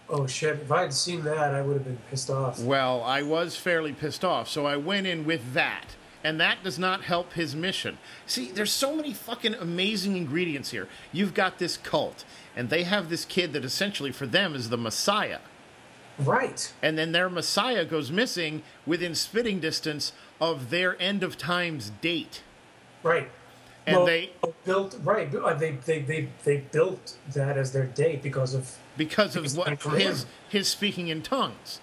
Oh 0.09 0.27
shit! 0.27 0.61
If 0.61 0.71
I 0.71 0.83
had 0.83 0.93
seen 0.93 1.25
that, 1.25 1.55
I 1.55 1.63
would 1.63 1.75
have 1.75 1.85
been 1.85 1.99
pissed 2.11 2.31
off. 2.31 2.61
Well, 2.61 3.03
I 3.03 3.23
was 3.23 3.57
fairly 3.57 3.93
pissed 3.93 4.25
off, 4.25 4.49
so 4.49 4.67
I 4.67 4.77
went 4.77 5.07
in 5.07 5.25
with 5.25 5.55
that. 5.55 5.97
And 6.23 6.41
that 6.41 6.63
does 6.65 6.79
not 6.79 7.03
help 7.03 7.35
his 7.35 7.55
mission. 7.55 7.99
See, 8.25 8.51
there's 8.51 8.73
so 8.73 8.97
many 8.97 9.13
fucking 9.13 9.53
amazing 9.55 10.17
ingredients 10.17 10.71
here. 10.71 10.89
You've 11.13 11.35
got 11.35 11.59
this 11.59 11.77
cult, 11.77 12.25
and 12.57 12.71
they 12.71 12.85
have 12.85 13.11
this 13.11 13.27
kid 13.27 13.53
that 13.53 13.63
essentially 13.63 14.11
for 14.11 14.27
them 14.27 14.55
is 14.55 14.71
the 14.71 14.79
Messiah. 14.79 15.41
Right. 16.19 16.73
And 16.81 16.97
then 16.97 17.13
their 17.13 17.29
Messiah 17.29 17.85
goes 17.85 18.11
missing 18.11 18.63
within 18.87 19.15
spitting 19.15 19.61
distance 19.61 20.13
of 20.41 20.71
their 20.71 21.01
end 21.01 21.23
of 21.23 21.37
times 21.37 21.91
date. 22.01 22.43
Right. 23.03 23.31
And 23.87 23.99
Well, 23.99 24.07
they 24.07 24.31
built 24.65 24.97
right. 25.03 25.35
uh, 25.35 25.53
They, 25.53 25.73
they 25.73 26.01
they 26.01 26.29
they 26.45 26.57
built 26.59 27.19
that 27.35 27.59
as 27.59 27.73
their 27.73 27.85
date 27.85 28.23
because 28.23 28.55
of 28.55 28.79
because 28.97 29.37
of 29.37 29.57
what 29.57 29.83
his 30.01 30.27
his 30.49 30.69
speaking 30.69 31.09
in 31.09 31.23
tongues. 31.23 31.81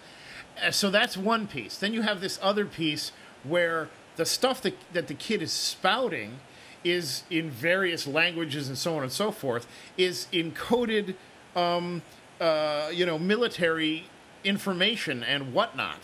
Uh, 0.61 0.71
So 0.71 0.89
that's 0.89 1.17
one 1.17 1.47
piece. 1.47 1.77
Then 1.77 1.93
you 1.93 2.01
have 2.01 2.21
this 2.21 2.39
other 2.41 2.65
piece 2.65 3.11
where 3.43 3.89
the 4.15 4.25
stuff 4.25 4.61
that 4.61 4.75
that 4.93 5.07
the 5.07 5.13
kid 5.13 5.41
is 5.41 5.51
spouting 5.51 6.39
is 6.83 7.23
in 7.29 7.49
various 7.49 8.07
languages 8.07 8.67
and 8.67 8.77
so 8.77 8.95
on 8.97 9.03
and 9.03 9.11
so 9.11 9.31
forth 9.31 9.67
is 9.97 10.27
encoded, 10.33 11.15
um, 11.55 12.01
uh, 12.39 12.89
you 12.91 13.05
know, 13.05 13.19
military 13.19 14.05
information 14.43 15.23
and 15.23 15.53
whatnot. 15.53 15.99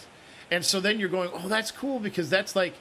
And 0.51 0.63
so 0.63 0.79
then 0.79 0.99
you're 0.99 1.09
going, 1.09 1.29
oh, 1.33 1.47
that's 1.47 1.71
cool 1.71 1.99
because 1.99 2.29
that's 2.29 2.55
like. 2.55 2.75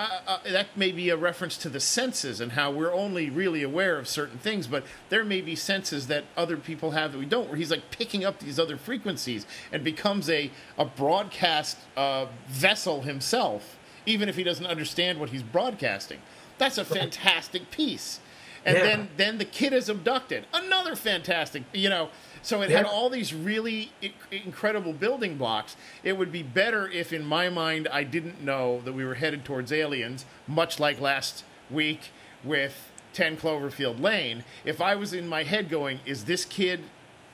Uh, 0.00 0.20
uh, 0.26 0.38
that 0.50 0.74
may 0.78 0.90
be 0.90 1.10
a 1.10 1.16
reference 1.16 1.58
to 1.58 1.68
the 1.68 1.78
senses 1.78 2.40
and 2.40 2.52
how 2.52 2.70
we're 2.70 2.94
only 2.94 3.28
really 3.28 3.62
aware 3.62 3.98
of 3.98 4.08
certain 4.08 4.38
things, 4.38 4.66
but 4.66 4.82
there 5.10 5.22
may 5.22 5.42
be 5.42 5.54
senses 5.54 6.06
that 6.06 6.24
other 6.38 6.56
people 6.56 6.92
have 6.92 7.12
that 7.12 7.18
we 7.18 7.26
don't. 7.26 7.48
Where 7.48 7.56
he's 7.58 7.70
like 7.70 7.90
picking 7.90 8.24
up 8.24 8.38
these 8.38 8.58
other 8.58 8.78
frequencies 8.78 9.44
and 9.70 9.84
becomes 9.84 10.30
a 10.30 10.50
a 10.78 10.86
broadcast 10.86 11.76
uh, 11.98 12.28
vessel 12.48 13.02
himself, 13.02 13.76
even 14.06 14.30
if 14.30 14.36
he 14.36 14.42
doesn't 14.42 14.64
understand 14.64 15.20
what 15.20 15.28
he's 15.28 15.42
broadcasting. 15.42 16.20
That's 16.56 16.78
a 16.78 16.84
fantastic 16.86 17.70
piece. 17.70 18.20
And 18.64 18.78
Yeah. 18.78 18.82
then 18.84 19.08
then 19.18 19.36
the 19.36 19.44
kid 19.44 19.74
is 19.74 19.90
abducted. 19.90 20.46
Another 20.54 20.96
fantastic, 20.96 21.64
you 21.74 21.90
know. 21.90 22.08
So 22.42 22.62
it 22.62 22.70
had 22.70 22.86
all 22.86 23.10
these 23.10 23.34
really 23.34 23.92
incredible 24.30 24.92
building 24.92 25.36
blocks. 25.36 25.76
It 26.02 26.16
would 26.16 26.32
be 26.32 26.42
better 26.42 26.88
if, 26.88 27.12
in 27.12 27.24
my 27.24 27.48
mind, 27.50 27.86
I 27.92 28.02
didn't 28.04 28.42
know 28.42 28.80
that 28.84 28.92
we 28.92 29.04
were 29.04 29.14
headed 29.14 29.44
towards 29.44 29.72
aliens, 29.72 30.24
much 30.46 30.80
like 30.80 31.00
last 31.00 31.44
week 31.70 32.10
with 32.42 32.90
10 33.12 33.36
Cloverfield 33.36 34.00
Lane. 34.00 34.44
If 34.64 34.80
I 34.80 34.94
was 34.94 35.12
in 35.12 35.28
my 35.28 35.42
head 35.42 35.68
going, 35.68 36.00
is 36.06 36.24
this 36.24 36.44
kid 36.44 36.80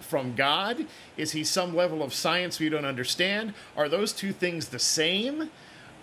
from 0.00 0.34
God? 0.34 0.86
Is 1.16 1.32
he 1.32 1.44
some 1.44 1.74
level 1.74 2.02
of 2.02 2.12
science 2.12 2.58
we 2.58 2.68
don't 2.68 2.84
understand? 2.84 3.54
Are 3.76 3.88
those 3.88 4.12
two 4.12 4.32
things 4.32 4.68
the 4.68 4.78
same? 4.78 5.50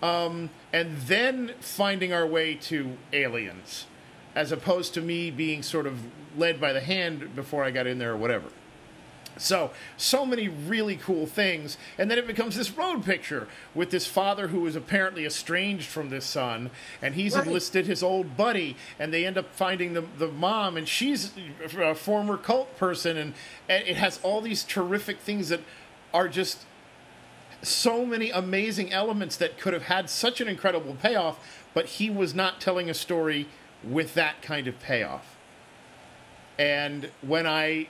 Um, 0.02 0.50
and 0.72 0.96
then 0.98 1.52
finding 1.60 2.12
our 2.12 2.26
way 2.26 2.54
to 2.54 2.96
aliens, 3.12 3.86
as 4.34 4.52
opposed 4.52 4.94
to 4.94 5.00
me 5.00 5.30
being 5.30 5.62
sort 5.62 5.86
of 5.86 6.00
led 6.36 6.60
by 6.60 6.72
the 6.72 6.80
hand 6.80 7.34
before 7.36 7.64
I 7.64 7.70
got 7.70 7.86
in 7.86 7.98
there 7.98 8.12
or 8.12 8.16
whatever. 8.16 8.48
So, 9.36 9.72
so 9.96 10.24
many 10.24 10.48
really 10.48 10.96
cool 10.96 11.26
things. 11.26 11.76
And 11.98 12.10
then 12.10 12.18
it 12.18 12.26
becomes 12.26 12.56
this 12.56 12.70
road 12.76 13.04
picture 13.04 13.48
with 13.74 13.90
this 13.90 14.06
father 14.06 14.48
who 14.48 14.66
is 14.66 14.76
apparently 14.76 15.26
estranged 15.26 15.86
from 15.86 16.10
this 16.10 16.24
son, 16.24 16.70
and 17.02 17.14
he's 17.14 17.34
Right. 17.34 17.46
enlisted 17.46 17.86
his 17.86 18.02
old 18.02 18.36
buddy, 18.36 18.76
and 18.98 19.12
they 19.12 19.26
end 19.26 19.36
up 19.36 19.52
finding 19.54 19.94
the, 19.94 20.04
the 20.18 20.28
mom, 20.28 20.76
and 20.76 20.88
she's 20.88 21.32
a 21.78 21.94
former 21.94 22.36
cult 22.36 22.76
person, 22.76 23.16
and, 23.16 23.34
and 23.68 23.86
it 23.86 23.96
has 23.96 24.20
all 24.22 24.40
these 24.40 24.62
terrific 24.62 25.18
things 25.18 25.48
that 25.48 25.60
are 26.12 26.28
just 26.28 26.64
so 27.62 28.04
many 28.04 28.30
amazing 28.30 28.92
elements 28.92 29.36
that 29.36 29.58
could 29.58 29.72
have 29.72 29.84
had 29.84 30.08
such 30.08 30.40
an 30.40 30.48
incredible 30.48 30.96
payoff, 31.02 31.64
but 31.72 31.86
he 31.86 32.10
was 32.10 32.34
not 32.34 32.60
telling 32.60 32.88
a 32.88 32.94
story 32.94 33.48
with 33.82 34.14
that 34.14 34.42
kind 34.42 34.68
of 34.68 34.78
payoff. 34.80 35.36
And 36.58 37.10
when 37.20 37.46
I 37.46 37.88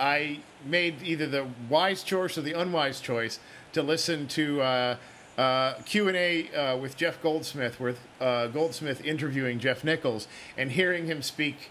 I 0.00 0.38
made 0.64 1.02
either 1.02 1.26
the 1.26 1.46
wise 1.68 2.02
choice 2.02 2.38
or 2.38 2.40
the 2.40 2.54
unwise 2.54 3.00
choice 3.00 3.38
to 3.74 3.82
listen 3.82 4.26
to 4.28 4.62
uh, 4.62 4.96
uh, 5.36 5.74
Q 5.84 6.08
and 6.08 6.16
A 6.16 6.50
uh, 6.54 6.76
with 6.78 6.96
Jeff 6.96 7.22
Goldsmith, 7.22 7.78
with 7.78 8.00
uh, 8.18 8.46
Goldsmith 8.46 9.04
interviewing 9.04 9.58
Jeff 9.58 9.84
Nichols 9.84 10.26
and 10.56 10.72
hearing 10.72 11.06
him 11.06 11.20
speak 11.20 11.70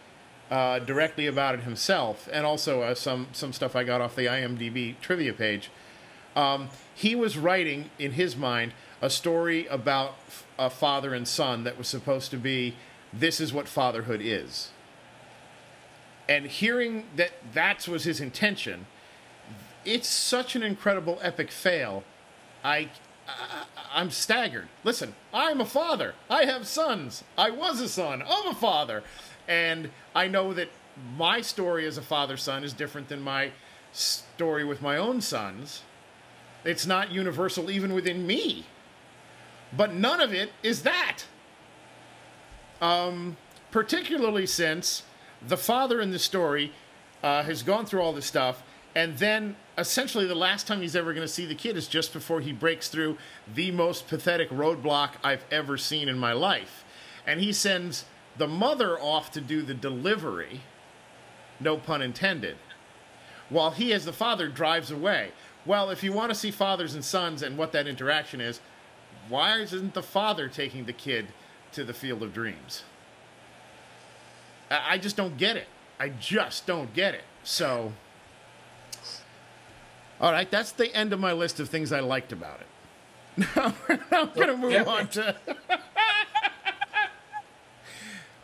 uh, 0.52 0.80
directly 0.80 1.26
about 1.26 1.56
it 1.56 1.62
himself, 1.62 2.30
and 2.32 2.46
also 2.46 2.94
some 2.94 3.28
some 3.32 3.52
stuff 3.52 3.76
I 3.76 3.84
got 3.84 4.00
off 4.00 4.16
the 4.16 4.28
IMDb 4.28 5.00
trivia 5.02 5.34
page. 5.34 5.72
Um, 6.36 6.70
he 6.94 7.16
was 7.16 7.38
writing 7.38 7.90
in 7.98 8.12
his 8.12 8.36
mind 8.36 8.74
a 9.02 9.10
story 9.10 9.66
about 9.68 10.16
a 10.58 10.70
father 10.70 11.14
and 11.14 11.28
son 11.28 11.64
that 11.64 11.78
was 11.78 11.88
supposed 11.88 12.30
to 12.32 12.38
be 12.38 12.76
this 13.12 13.42
is 13.42 13.52
what 13.52 13.68
fatherhood 13.68 14.22
is 14.24 14.70
and 16.30 16.46
hearing 16.46 17.04
that 17.18 17.32
that 17.54 17.86
was 17.88 18.06
his 18.06 18.22
intention 18.22 18.86
it's 19.86 20.08
such 20.08 20.56
an 20.56 20.64
incredible 20.64 21.20
epic 21.22 21.52
fail. 21.52 22.04
I, 22.64 22.90
I 23.28 23.64
i'm 23.94 24.12
staggered. 24.12 24.68
Listen 24.84 25.16
i'm 25.34 25.62
a 25.62 25.66
father. 25.66 26.16
I 26.30 26.46
have 26.46 26.68
sons. 26.68 27.24
I 27.38 27.50
was 27.50 27.82
a 27.82 27.90
son 27.90 28.22
i'm 28.22 28.48
a 28.48 28.56
father. 28.56 29.04
And 29.48 29.90
i 30.14 30.28
know 30.28 30.54
that 30.54 30.70
my 31.18 31.42
story 31.42 31.86
as 31.86 31.98
a 31.98 32.02
father 32.02 32.38
son 32.38 32.64
is 32.64 32.74
different 32.74 33.10
than 33.10 33.22
my 33.22 33.52
story 33.92 34.64
with 34.64 34.82
my 34.82 34.98
own 34.98 35.22
sons. 35.22 35.84
It's 36.64 36.86
not 36.86 37.12
universal 37.12 37.72
even 37.72 37.94
within 37.94 38.28
me. 38.28 38.66
But 39.76 39.94
none 39.94 40.20
of 40.20 40.34
it 40.34 40.52
is 40.62 40.84
that. 40.84 41.24
Um, 42.82 43.38
particularly 43.72 44.46
since 44.46 45.04
the 45.48 45.58
father 45.58 46.02
in 46.02 46.12
the 46.12 46.20
story 46.20 46.74
uh, 47.24 47.44
has 47.44 47.64
gone 47.64 47.86
through 47.86 48.02
all 48.02 48.14
this 48.14 48.26
stuff, 48.26 48.64
and 48.96 49.18
then 49.18 49.56
essentially 49.78 50.26
the 50.26 50.36
last 50.36 50.68
time 50.68 50.82
he's 50.82 50.96
ever 50.96 51.14
going 51.14 51.26
to 51.26 51.32
see 51.32 51.46
the 51.46 51.56
kid 51.56 51.78
is 51.78 51.88
just 51.88 52.12
before 52.12 52.42
he 52.42 52.52
breaks 52.52 52.90
through 52.90 53.18
the 53.54 53.72
most 53.72 54.08
pathetic 54.08 54.50
roadblock 54.50 55.12
I've 55.24 55.46
ever 55.52 55.78
seen 55.78 56.10
in 56.10 56.18
my 56.18 56.34
life. 56.34 56.84
And 57.26 57.40
he 57.40 57.54
sends 57.54 58.06
the 58.38 58.48
mother 58.48 59.00
off 59.00 59.32
to 59.32 59.42
do 59.42 59.62
the 59.62 59.74
delivery, 59.74 60.62
no 61.60 61.78
pun 61.78 62.02
intended, 62.02 62.58
while 63.50 63.72
he, 63.72 63.94
as 63.94 64.06
the 64.06 64.14
father, 64.14 64.48
drives 64.48 64.92
away. 64.92 65.32
Well, 65.66 65.90
if 65.90 66.04
you 66.04 66.14
want 66.14 66.32
to 66.32 66.36
see 66.36 66.52
fathers 66.52 66.94
and 66.94 67.04
sons 67.04 67.42
and 67.42 67.58
what 67.58 67.72
that 67.74 67.88
interaction 67.88 68.42
is, 68.42 68.62
why 69.28 69.60
isn't 69.60 69.94
the 69.94 70.04
father 70.04 70.48
taking 70.48 70.86
the 70.86 70.94
kid 70.94 71.28
to 71.74 71.84
the 71.84 71.94
field 71.94 72.24
of 72.24 72.34
dreams? 72.34 72.84
I 74.70 74.94
I 74.94 74.98
just 74.98 75.16
don't 75.16 75.38
get 75.38 75.58
it. 75.58 75.68
I 76.00 76.10
just 76.10 76.66
don't 76.66 76.94
get 76.94 77.14
it. 77.14 77.24
So, 77.44 77.92
all 80.22 80.32
right, 80.32 80.50
that's 80.50 80.72
the 80.72 80.94
end 80.96 81.14
of 81.14 81.20
my 81.20 81.34
list 81.34 81.60
of 81.60 81.70
things 81.70 81.92
I 81.92 82.00
liked 82.02 82.32
about 82.32 82.62
it. 82.62 83.48
Now 83.56 83.74
I'm 84.12 84.30
going 84.34 84.48
to 84.48 84.58
move 84.58 84.72
Yeah. 84.72 84.84
on 84.84 85.08
to. 85.10 85.36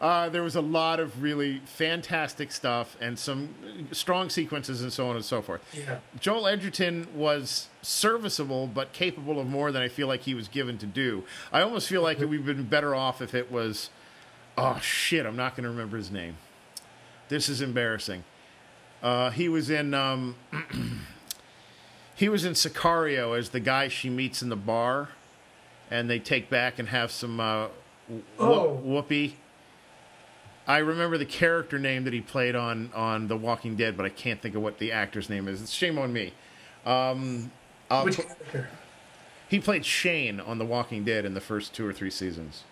Uh, 0.01 0.27
there 0.27 0.43
was 0.43 0.57
a 0.57 0.61
lot 0.61 0.99
of 0.99 1.23
really 1.23 1.61
fantastic 1.65 2.51
stuff 2.51 2.97
and 2.99 3.17
some 3.17 3.88
strong 3.93 4.29
sequences 4.29 4.81
and 4.81 4.91
so 4.91 5.07
on 5.09 5.15
and 5.15 5.23
so 5.23 5.41
forth. 5.41 5.61
Yeah. 5.73 5.99
Joel 6.19 6.47
Edgerton 6.47 7.07
was 7.15 7.69
serviceable, 7.81 8.67
but 8.67 8.91
capable 8.91 9.39
of 9.39 9.47
more 9.47 9.71
than 9.71 9.81
I 9.81 9.88
feel 9.88 10.07
like 10.07 10.21
he 10.23 10.33
was 10.33 10.49
given 10.49 10.77
to 10.79 10.85
do. 10.85 11.23
I 11.51 11.61
almost 11.61 11.88
feel 11.88 12.01
like 12.01 12.19
we've 12.19 12.45
been 12.45 12.63
better 12.65 12.93
off 12.93 13.21
if 13.21 13.33
it 13.33 13.49
was. 13.49 13.89
Oh 14.58 14.80
shit! 14.82 15.26
I'm 15.26 15.36
not 15.36 15.56
going 15.56 15.63
to 15.63 15.70
remember 15.70 15.98
his 15.98 16.12
name. 16.12 16.38
This 17.28 17.50
is 17.50 17.62
embarrassing. 17.62 18.24
Uh, 19.04 19.30
he 19.32 19.50
was 19.50 19.70
in. 19.70 19.94
Um, 19.94 20.36
he 22.15 22.30
was 22.30 22.46
in 22.46 22.54
Sicario 22.54 23.38
as 23.38 23.50
the 23.50 23.60
guy 23.60 23.88
she 23.88 24.10
meets 24.10 24.41
in 24.41 24.50
the 24.50 24.56
bar, 24.56 25.10
and 25.91 26.10
they 26.10 26.20
take 26.20 26.50
back 26.50 26.80
and 26.80 26.89
have 26.89 27.12
some 27.12 27.39
uh, 27.39 27.68
wh- 28.10 28.20
Oh. 28.39 28.74
whoopee. 28.76 29.38
I 30.68 30.78
remember 30.80 31.18
the 31.20 31.26
character 31.26 31.78
name 31.78 32.06
that 32.06 32.13
he 32.13 32.22
played 32.22 32.56
on 32.56 32.91
on 32.96 33.28
The 33.28 33.38
Walking 33.38 33.76
Dead, 33.76 33.96
but 33.98 34.06
I 34.06 34.10
can't 34.10 34.41
think 34.41 34.56
of 34.56 34.62
what 34.63 34.80
the 34.80 34.91
actor's 34.91 35.30
name 35.30 35.48
is. 35.48 35.62
It's 35.62 35.72
shame 35.72 36.00
on 36.00 36.12
me. 36.13 36.34
Um, 36.86 37.52
Which 38.04 38.15
put- 38.15 38.26
character? 38.28 38.70
he 39.48 39.60
played 39.60 39.86
Shane 39.86 40.39
on 40.39 40.58
The 40.58 40.65
Walking 40.65 41.04
Dead 41.04 41.24
in 41.26 41.34
the 41.36 41.41
first 41.41 41.74
two 41.76 41.86
or 41.86 41.94
three 41.94 42.10
seasons. 42.10 42.63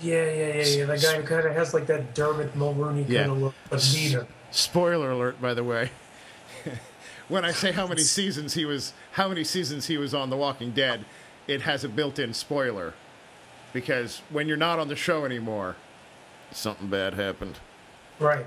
Yeah, 0.00 0.24
yeah, 0.24 0.54
yeah, 0.54 0.64
yeah. 0.64 0.84
That 0.86 1.02
guy 1.02 1.20
who 1.20 1.22
kind 1.26 1.46
of 1.46 1.54
has 1.54 1.72
like 1.72 1.86
that 1.86 2.14
Dermot 2.14 2.54
Mulroney 2.54 3.06
kind 3.06 3.30
of 3.30 3.38
look, 3.38 3.54
but 3.70 3.90
neater. 3.94 4.26
Spoiler 4.50 5.10
alert, 5.10 5.40
by 5.40 5.54
the 5.54 5.64
way. 5.64 5.90
when 7.28 7.44
I 7.44 7.52
say 7.52 7.72
how 7.72 7.86
many 7.86 8.02
seasons 8.02 8.54
he 8.54 8.64
was, 8.64 8.92
how 9.12 9.28
many 9.28 9.44
seasons 9.44 9.86
he 9.86 9.96
was 9.96 10.14
on 10.14 10.30
The 10.30 10.36
Walking 10.36 10.72
Dead, 10.72 11.04
it 11.46 11.62
has 11.62 11.84
a 11.84 11.88
built-in 11.88 12.34
spoiler, 12.34 12.94
because 13.72 14.22
when 14.30 14.48
you're 14.48 14.56
not 14.56 14.78
on 14.78 14.88
the 14.88 14.96
show 14.96 15.24
anymore, 15.24 15.76
something 16.50 16.88
bad 16.88 17.14
happened. 17.14 17.58
Right. 18.18 18.46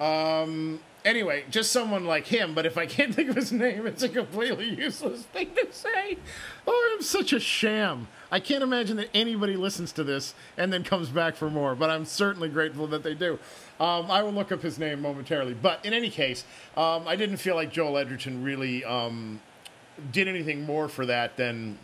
Um, 0.00 0.80
Anyway, 1.04 1.44
just 1.50 1.70
someone 1.70 2.06
like 2.06 2.26
him, 2.26 2.54
but 2.54 2.64
if 2.64 2.78
I 2.78 2.86
can't 2.86 3.14
think 3.14 3.28
of 3.28 3.36
his 3.36 3.52
name, 3.52 3.86
it's 3.86 4.02
a 4.02 4.08
completely 4.08 4.70
useless 4.70 5.24
thing 5.24 5.50
to 5.54 5.70
say. 5.70 6.16
Oh, 6.66 6.92
I'm 6.94 7.02
such 7.02 7.34
a 7.34 7.40
sham. 7.40 8.08
I 8.32 8.40
can't 8.40 8.62
imagine 8.62 8.96
that 8.96 9.10
anybody 9.12 9.54
listens 9.54 9.92
to 9.92 10.04
this 10.04 10.34
and 10.56 10.72
then 10.72 10.82
comes 10.82 11.10
back 11.10 11.36
for 11.36 11.50
more, 11.50 11.74
but 11.74 11.90
I'm 11.90 12.06
certainly 12.06 12.48
grateful 12.48 12.86
that 12.86 13.02
they 13.02 13.12
do. 13.12 13.38
Um, 13.78 14.10
I 14.10 14.22
will 14.22 14.32
look 14.32 14.50
up 14.50 14.62
his 14.62 14.78
name 14.78 15.02
momentarily. 15.02 15.52
But 15.52 15.84
in 15.84 15.92
any 15.92 16.08
case, 16.08 16.44
um, 16.74 17.06
I 17.06 17.16
didn't 17.16 17.36
feel 17.36 17.54
like 17.54 17.70
Joel 17.70 17.98
Edgerton 17.98 18.42
really 18.42 18.82
um, 18.84 19.42
did 20.10 20.26
anything 20.26 20.64
more 20.64 20.88
for 20.88 21.04
that 21.04 21.36
than 21.36 21.78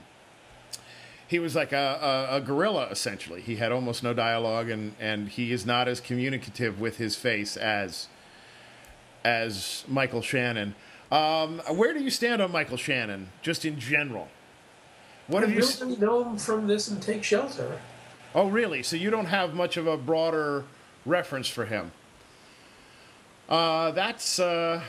he 1.28 1.38
was 1.38 1.54
like 1.54 1.72
a, 1.72 2.26
a, 2.30 2.36
a 2.36 2.40
gorilla 2.40 2.88
essentially. 2.90 3.42
He 3.42 3.56
had 3.56 3.70
almost 3.70 4.02
no 4.02 4.14
dialogue, 4.14 4.70
and, 4.70 4.94
and 4.98 5.28
he 5.28 5.52
is 5.52 5.66
not 5.66 5.88
as 5.88 6.00
communicative 6.00 6.80
with 6.80 6.96
his 6.96 7.16
face 7.16 7.56
as 7.56 8.08
as 9.24 9.84
Michael 9.88 10.22
Shannon. 10.22 10.74
Um, 11.10 11.60
where 11.70 11.92
do 11.92 12.02
you 12.02 12.10
stand 12.10 12.40
on 12.40 12.52
Michael 12.52 12.76
Shannon, 12.76 13.30
just 13.42 13.64
in 13.64 13.78
general? 13.78 14.28
What 15.26 15.42
have 15.42 15.52
you? 15.52 15.58
s- 15.60 15.80
know 15.80 16.24
him 16.24 16.38
from 16.38 16.66
this 16.66 16.88
and 16.88 17.02
Take 17.02 17.22
Shelter. 17.24 17.80
Oh, 18.34 18.48
really? 18.48 18.82
So 18.82 18.96
you 18.96 19.10
don't 19.10 19.26
have 19.26 19.54
much 19.54 19.76
of 19.76 19.86
a 19.86 19.96
broader 19.96 20.64
reference 21.04 21.48
for 21.48 21.64
him? 21.64 21.92
Uh, 23.48 23.90
that's 23.90 24.38
uh, 24.38 24.82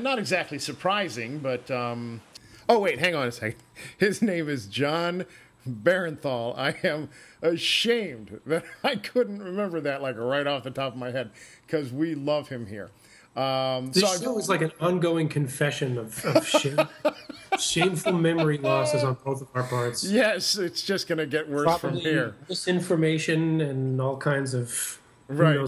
not 0.00 0.18
exactly 0.18 0.58
surprising, 0.58 1.38
but 1.38 1.70
um, 1.70 2.20
oh 2.68 2.80
wait, 2.80 2.98
hang 2.98 3.14
on 3.14 3.28
a 3.28 3.32
second. 3.32 3.60
His 3.98 4.20
name 4.20 4.48
is 4.48 4.66
Jon 4.66 5.24
Bernthal. 5.68 6.58
I 6.58 6.74
am 6.86 7.08
ashamed 7.40 8.40
that 8.46 8.64
I 8.82 8.96
couldn't 8.96 9.40
remember 9.40 9.80
that 9.80 10.02
like 10.02 10.16
right 10.18 10.46
off 10.46 10.64
the 10.64 10.72
top 10.72 10.94
of 10.94 10.98
my 10.98 11.12
head 11.12 11.30
because 11.66 11.92
we 11.92 12.16
love 12.16 12.48
him 12.48 12.66
here. 12.66 12.90
Um, 13.34 13.92
This 13.92 14.02
so 14.02 14.22
show 14.22 14.38
is 14.38 14.48
like 14.48 14.60
an 14.62 14.72
ongoing 14.80 15.28
confession 15.28 15.96
of, 15.98 16.24
of 16.24 16.46
shame, 16.60 16.78
shameful 17.58 18.12
memory 18.12 18.58
losses 18.58 19.02
on 19.04 19.16
both 19.24 19.40
of 19.40 19.48
our 19.54 19.62
parts. 19.62 20.04
yes, 20.04 20.56
it's 20.58 20.82
just 20.82 21.08
gonna 21.08 21.24
get 21.26 21.48
worse 21.48 21.78
from 21.78 21.96
here. 21.96 22.34
misinformation 22.48 23.60
and 23.60 24.00
all 24.00 24.16
kinds 24.16 24.52
of 24.54 24.98
Right. 25.28 25.58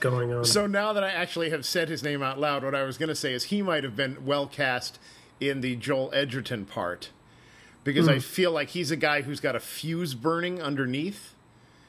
going 0.00 0.32
on. 0.32 0.44
So 0.44 0.66
now 0.66 0.92
that 0.94 1.04
I 1.04 1.10
actually 1.10 1.50
have 1.50 1.64
said 1.64 1.88
his 1.88 2.02
name 2.02 2.22
out 2.24 2.40
loud, 2.40 2.64
what 2.64 2.74
I 2.74 2.82
was 2.82 2.98
going 2.98 3.10
to 3.10 3.14
say 3.14 3.32
is 3.34 3.44
he 3.44 3.62
might 3.62 3.84
have 3.84 3.94
been 3.94 4.24
well 4.24 4.48
cast 4.48 4.98
in 5.38 5.60
the 5.60 5.76
Joel 5.76 6.10
Edgerton 6.12 6.64
part 6.64 7.10
because 7.84 8.08
I 8.08 8.18
feel 8.18 8.50
like 8.50 8.70
he's 8.70 8.90
a 8.90 8.96
guy 8.96 9.22
who's 9.22 9.38
got 9.38 9.54
a 9.54 9.60
fuse 9.60 10.14
burning 10.14 10.60
underneath. 10.60 11.31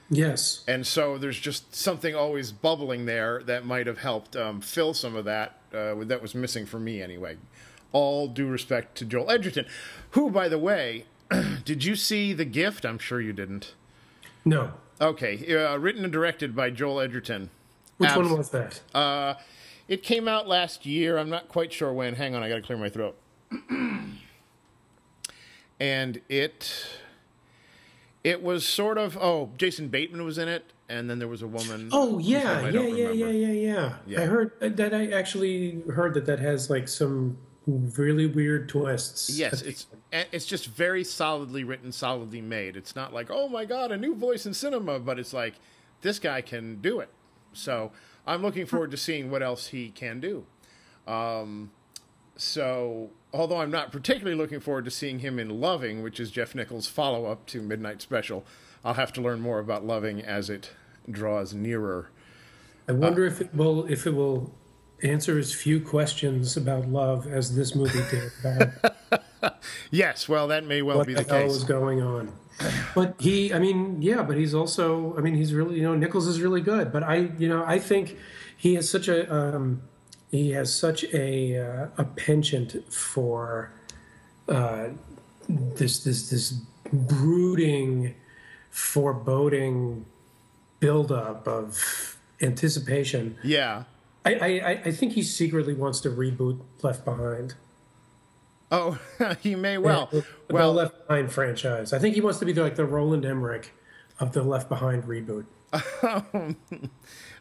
Yes. 0.10 0.64
and 0.68 0.86
so 0.86 1.18
there's 1.18 1.40
just 1.40 1.74
something 1.76 2.14
always 2.14 2.52
bubbling 2.52 3.06
there 3.06 3.42
that 3.44 3.66
might 3.66 3.88
have 3.88 4.00
helped 4.00 4.36
um, 4.36 4.62
fill 4.62 4.94
some 4.94 5.16
of 5.16 5.26
that 5.26 5.58
uh, 5.74 5.96
that 6.04 6.22
was 6.22 6.36
missing 6.36 6.66
for 6.66 6.80
me 6.80 7.02
anyway. 7.02 7.38
All 7.92 8.28
due 8.28 8.48
respect 8.48 8.98
to 8.98 9.06
Joel 9.06 9.32
Edgerton, 9.32 9.66
who, 10.12 10.30
by 10.30 10.48
the 10.50 10.60
way, 10.60 11.06
did 11.66 11.84
you 11.84 11.96
see 11.96 12.34
The 12.34 12.46
Gift? 12.46 12.86
I'm 12.86 12.98
sure 13.00 13.22
you 13.22 13.34
didn't. 13.34 13.74
No. 14.46 14.74
Okay, 15.02 15.56
uh, 15.56 15.78
written 15.78 16.04
and 16.04 16.14
directed 16.14 16.56
by 16.56 16.70
Joel 16.70 17.00
Edgerton. 17.00 17.50
Which 17.98 18.10
Abs- 18.10 18.18
one 18.18 18.38
was 18.38 18.50
that? 18.50 18.82
Uh, 18.94 19.36
it 19.88 20.04
came 20.04 20.28
out 20.28 20.48
last 20.48 20.86
year. 20.86 21.18
I'm 21.18 21.30
not 21.30 21.48
quite 21.50 21.72
sure 21.74 21.92
when. 21.94 22.16
Hang 22.16 22.36
on, 22.36 22.44
I 22.44 22.50
got 22.50 22.56
to 22.56 22.62
clear 22.62 22.78
my 22.78 22.90
throat. 22.90 23.16
and 25.80 26.22
it 26.30 26.88
it 28.24 28.42
was 28.42 28.68
sort 28.68 28.98
of 28.98 29.18
oh, 29.20 29.52
Jason 29.58 29.90
Bateman 29.90 30.24
was 30.24 30.38
in 30.38 30.48
it, 30.48 30.72
and 30.88 31.10
then 31.10 31.20
there 31.20 31.28
was 31.28 31.42
a 31.42 31.48
woman. 31.48 31.90
oh 31.92 32.20
yeah, 32.20 32.68
yeah, 32.70 32.82
yeah, 32.82 33.10
yeah, 33.10 33.28
yeah, 33.28 33.48
yeah, 33.48 33.94
Yeah. 34.06 34.22
I 34.22 34.26
heard 34.26 34.52
uh, 34.62 34.70
that. 34.70 34.94
I 34.94 35.08
actually 35.12 35.82
heard 35.94 36.14
that 36.14 36.26
that 36.26 36.40
has 36.40 36.70
like 36.70 36.88
some 36.88 37.38
really 37.66 38.28
weird 38.28 38.70
twists. 38.70 39.30
Yes, 39.38 39.62
it's 39.62 39.88
it's 40.12 40.46
just 40.46 40.68
very 40.68 41.04
solidly 41.04 41.64
written, 41.64 41.92
solidly 41.92 42.42
made. 42.42 42.78
It's 42.78 42.96
not 42.96 43.14
like 43.14 43.28
oh 43.30 43.50
my 43.50 43.66
god, 43.66 43.92
a 43.92 43.98
new 43.98 44.16
voice 44.16 44.46
in 44.46 44.54
cinema, 44.54 45.00
but 45.00 45.20
it's 45.20 45.34
like 45.34 45.56
this 46.02 46.20
guy 46.20 46.42
can 46.42 46.82
do 46.82 47.00
it. 47.00 47.10
So 47.52 47.92
I'm 48.26 48.42
looking 48.42 48.66
forward 48.66 48.92
to 48.92 48.98
seeing 48.98 49.30
what 49.30 49.44
else 49.44 49.68
he 49.68 49.90
can 49.90 50.20
do. 50.20 50.46
Um, 51.08 51.72
so 52.36 53.10
although 53.34 53.58
I'm 53.58 53.72
not 53.72 53.92
particularly 53.92 54.38
looking 54.38 54.60
forward 54.60 54.86
to 54.86 54.92
seeing 54.92 55.20
him 55.20 55.40
in 55.40 55.60
Loving, 55.60 56.04
which 56.04 56.20
is 56.20 56.32
Jeff 56.32 56.54
Nichols' 56.56 56.88
follow 56.88 57.26
up 57.26 57.46
to 57.48 57.62
Midnight 57.62 58.02
Special, 58.02 58.46
I'll 58.86 58.94
have 58.94 59.12
to 59.14 59.22
learn 59.22 59.42
more 59.42 59.60
about 59.60 59.86
Loving 59.86 60.22
as 60.22 60.50
it 60.50 60.72
draws 61.10 61.54
nearer. 61.54 62.10
I 62.88 62.92
wonder 62.92 63.26
if 63.26 63.42
it 63.42 63.54
will 63.54 63.86
if 63.86 64.06
it 64.06 64.14
will 64.14 64.54
answer 65.02 65.38
as 65.38 65.54
few 65.54 65.80
questions 65.82 66.56
about 66.56 66.88
love 66.88 67.28
as 67.28 67.56
this 67.56 67.76
movie 67.76 68.00
did 68.10 68.32
about 68.40 68.96
Yes, 69.92 70.30
well, 70.30 70.48
that 70.48 70.66
may 70.66 70.82
well 70.82 70.98
what 70.98 71.08
be 71.08 71.14
the 71.14 71.24
the 71.24 71.34
hell 71.34 71.44
case. 71.44 71.52
was 71.52 71.64
going 71.64 72.02
on. 72.02 72.32
But 72.96 73.16
he, 73.20 73.54
I 73.54 73.60
mean, 73.60 74.02
yeah, 74.02 74.22
but 74.24 74.38
he's 74.38 74.54
also, 74.54 75.18
I 75.18 75.22
mean, 75.22 75.34
he's 75.36 75.54
really, 75.54 75.76
you 75.78 75.84
know, 75.84 75.96
Nichols 75.96 76.28
is 76.28 76.40
really 76.40 76.62
good. 76.62 76.92
But 76.92 77.04
I, 77.04 77.16
you 77.38 77.50
know, 77.50 77.64
I 77.66 77.80
think 77.80 78.18
he 78.56 78.76
has 78.76 78.90
such 78.90 79.08
a, 79.08 79.32
um, 79.34 79.82
he 80.34 80.50
has 80.50 80.74
such 80.76 81.04
a 81.14 81.60
uh, 81.60 81.88
a 81.96 82.04
penchant 82.04 82.92
for 82.92 83.72
uh, 84.50 84.88
this 85.48 86.04
this 86.04 86.32
this 86.32 86.54
brooding, 86.92 88.16
foreboding 88.72 90.06
buildup 90.80 91.48
of 91.48 92.18
anticipation. 92.42 93.38
Yeah. 93.44 93.84
I, 94.26 94.34
I, 94.36 94.82
I- 94.86 94.92
think 94.92 95.14
he 95.14 95.22
secretly 95.22 95.76
wants 95.76 96.02
to 96.02 96.10
reboot 96.10 96.60
Left 96.82 97.06
Behind. 97.06 97.54
Oh, 98.72 98.98
he 99.42 99.54
may 99.54 99.78
well. 99.78 100.08
the 100.12 100.26
well, 100.50 100.74
Left 100.74 101.08
Behind 101.08 101.32
franchise. 101.32 101.94
I 101.94 102.00
think 102.00 102.16
he 102.16 102.22
wants 102.22 102.40
to 102.40 102.46
be 102.46 102.54
like 102.56 102.76
the 102.76 102.86
Roland 102.86 103.24
Emmerich 103.24 103.72
of 104.20 104.34
the 104.34 104.42
Left 104.42 104.68
Behind 104.68 105.04
reboot. 105.04 105.46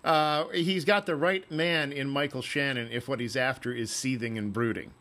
uh, 0.04 0.48
he's 0.48 0.84
got 0.84 1.06
the 1.06 1.16
right 1.16 1.48
man 1.50 1.92
in 1.92 2.08
Michael 2.08 2.42
Shannon 2.42 2.88
if 2.90 3.08
what 3.08 3.20
he's 3.20 3.36
after 3.36 3.72
is 3.72 3.90
seething 3.90 4.36
and 4.38 4.52
brooding. 4.52 4.92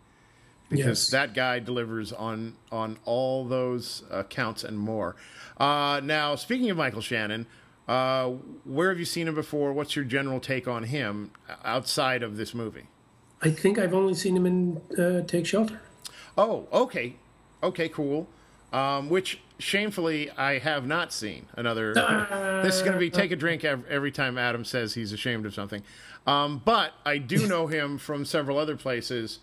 Because 0.69 0.85
Yes. 0.85 1.09
that 1.09 1.33
guy 1.33 1.59
delivers 1.59 2.13
on 2.13 2.55
on 2.71 2.97
all 3.03 3.45
those 3.45 4.03
uh, 4.09 4.23
counts 4.23 4.63
and 4.63 4.79
more. 4.79 5.15
Uh, 5.57 5.99
now, 6.03 6.35
speaking 6.35 6.69
of 6.69 6.77
Michael 6.77 7.01
Shannon, 7.01 7.45
uh, 7.89 8.29
where 8.63 8.89
have 8.89 8.97
you 8.97 9.03
seen 9.05 9.27
him 9.27 9.35
before? 9.35 9.73
What's 9.73 9.95
your 9.97 10.05
general 10.05 10.39
take 10.39 10.67
on 10.69 10.83
him 10.83 11.31
outside 11.65 12.23
of 12.23 12.37
this 12.37 12.53
movie? 12.53 12.85
I 13.41 13.49
think 13.49 13.79
I've 13.79 13.93
only 13.93 14.13
seen 14.13 14.37
him 14.37 14.45
in 14.45 14.81
uh, 14.97 15.21
Take 15.27 15.45
Shelter. 15.45 15.81
Oh, 16.37 16.67
okay, 16.71 17.15
okay, 17.61 17.89
cool. 17.89 18.29
Um, 18.71 19.09
which 19.09 19.39
shamefully 19.61 20.29
I 20.31 20.59
have 20.59 20.85
not 20.85 21.13
seen. 21.13 21.45
Another. 21.55 21.93
this 22.63 22.75
is 22.75 22.81
going 22.81 22.93
to 22.93 22.99
be 22.99 23.09
take 23.09 23.31
a 23.31 23.35
drink 23.35 23.63
every 23.63 24.11
time 24.11 24.37
Adam 24.37 24.65
says 24.65 24.93
he's 24.93 25.13
ashamed 25.13 25.45
of 25.45 25.53
something. 25.53 25.83
Um, 26.27 26.61
but 26.63 26.93
I 27.05 27.17
do 27.17 27.47
know 27.49 27.67
him 27.67 27.97
from 27.97 28.25
several 28.25 28.57
other 28.57 28.75
places 28.75 29.39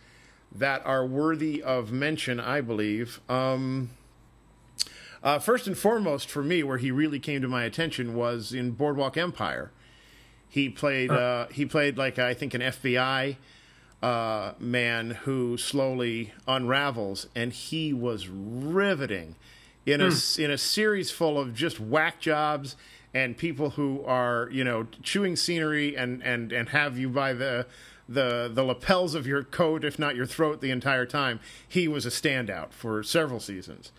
that 0.55 0.85
are 0.85 1.07
worthy 1.07 1.63
of 1.63 1.93
mention. 1.93 2.41
I 2.41 2.61
believe. 2.61 3.21
Um, 3.29 3.91
uh, 5.23 5.39
first 5.39 5.67
and 5.67 5.77
foremost, 5.77 6.31
for 6.31 6.43
me, 6.43 6.63
where 6.63 6.79
he 6.79 6.91
really 6.91 7.19
came 7.19 7.43
to 7.43 7.49
my 7.49 7.65
attention 7.65 8.15
was 8.15 8.53
in 8.53 8.73
Boardwalk 8.73 9.17
Empire. 9.17 9.73
He 10.49 10.69
played. 10.69 11.11
Uh, 11.11 11.47
he 11.49 11.67
played 11.67 11.99
like 11.99 12.19
I 12.19 12.35
think 12.35 12.55
an 12.55 12.61
FBI 12.61 13.37
uh, 14.03 14.53
man 14.59 15.11
who 15.11 15.57
slowly 15.57 16.33
unravels, 16.47 17.27
and 17.35 17.53
he 17.53 17.93
was 17.93 18.29
riveting 18.29 19.35
in 19.89 20.01
a 20.39 20.45
in 20.45 20.51
a 20.51 20.59
series 20.59 21.11
full 21.11 21.39
of 21.39 21.55
just 21.55 21.79
whack 21.81 22.21
jobs 22.21 22.77
and 23.15 23.37
people 23.37 23.71
who 23.71 24.03
are 24.05 24.49
you 24.53 24.63
know 24.65 24.87
chewing 25.03 25.35
scenery 25.37 25.97
and 25.97 26.23
and 26.23 26.53
and 26.53 26.69
have 26.71 26.99
you 26.99 27.09
by 27.09 27.33
the 27.33 27.67
the 28.09 28.51
the 28.53 28.63
lapels 28.65 29.15
of 29.15 29.27
your 29.27 29.43
coat, 29.43 29.85
if 29.85 29.99
not 29.99 30.17
your 30.17 30.27
throat, 30.27 30.61
the 30.61 30.71
entire 30.71 31.05
time. 31.07 31.41
He 31.69 31.87
was 31.89 32.07
a 32.07 32.11
standout 32.11 32.73
for 32.73 33.03
several 33.03 33.41
seasons. 33.41 33.93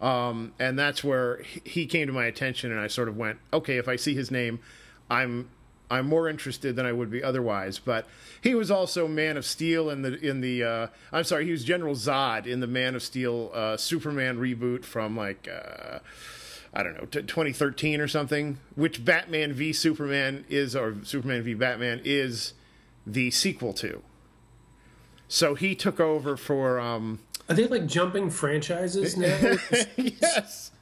Um, 0.00 0.52
and 0.58 0.78
that's 0.78 1.02
where 1.02 1.38
he- 1.42 1.62
he 1.64 1.86
came 1.86 2.06
to 2.06 2.12
my 2.12 2.26
attention, 2.26 2.70
and 2.70 2.78
I 2.78 2.86
sort 2.86 3.08
of 3.08 3.16
went, 3.16 3.38
okay, 3.52 3.78
if 3.78 3.88
I 3.88 3.96
see 3.96 4.14
his 4.14 4.30
name, 4.30 4.58
I'm 5.10 5.48
I'm 5.90 6.06
more 6.06 6.28
interested 6.28 6.76
than 6.76 6.86
I 6.86 6.92
would 6.92 7.10
be 7.10 7.22
otherwise. 7.22 7.78
But 7.78 8.06
he 8.40 8.54
was 8.54 8.70
also 8.70 9.06
Man 9.06 9.36
of 9.36 9.44
Steel 9.44 9.90
in 9.90 10.02
the 10.02 10.18
in 10.18 10.40
the 10.40 10.64
uh, 10.64 10.86
I'm 11.12 11.24
sorry, 11.24 11.44
he 11.44 11.52
was 11.52 11.64
General 11.64 11.94
Zod 11.94 12.46
in 12.46 12.60
the 12.60 12.66
Man 12.66 12.94
of 12.94 13.02
Steel 13.02 13.50
uh, 13.54 13.76
Superman 13.76 14.38
reboot 14.38 14.84
from 14.84 15.16
like 15.16 15.48
uh, 15.48 16.00
I 16.74 16.82
don't 16.82 16.94
know 16.94 17.06
t- 17.06 17.22
2013 17.22 18.00
or 18.00 18.08
something, 18.08 18.58
which 18.74 19.04
Batman 19.04 19.52
v 19.52 19.72
Superman 19.72 20.44
is 20.48 20.74
or 20.74 20.96
Superman 21.02 21.42
v 21.42 21.54
Batman 21.54 22.00
is 22.04 22.54
the 23.06 23.30
sequel 23.30 23.72
to. 23.74 24.02
So 25.28 25.54
he 25.54 25.74
took 25.74 26.00
over 26.00 26.36
for 26.36 26.78
um, 26.78 27.20
Are 27.48 27.54
they 27.54 27.66
like 27.66 27.86
jumping 27.86 28.30
franchises 28.30 29.16
now? 29.16 29.56
yes. 29.96 30.72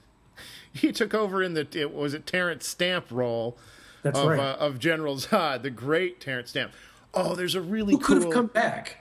He 0.73 0.91
took 0.91 1.15
over 1.15 1.43
in 1.43 1.55
the 1.55 1.67
it 1.73 1.95
was 1.95 2.15
it 2.15 2.27
Terence 2.27 2.67
Stamp 2.67 3.07
role 3.11 3.57
That's 4.05 4.19
of 4.19 4.29
right. 4.29 4.39
uh, 4.39 4.57
of 4.61 4.79
General 4.79 5.17
Zod, 5.17 5.63
the 5.63 5.71
great 5.71 6.21
Terence 6.21 6.51
Stamp. 6.51 6.73
Oh, 7.13 7.35
there's 7.35 7.55
a 7.57 7.61
really 7.61 7.95
Who 7.95 7.99
could 8.01 8.23
have 8.23 8.33
come 8.33 8.47
back 8.47 8.99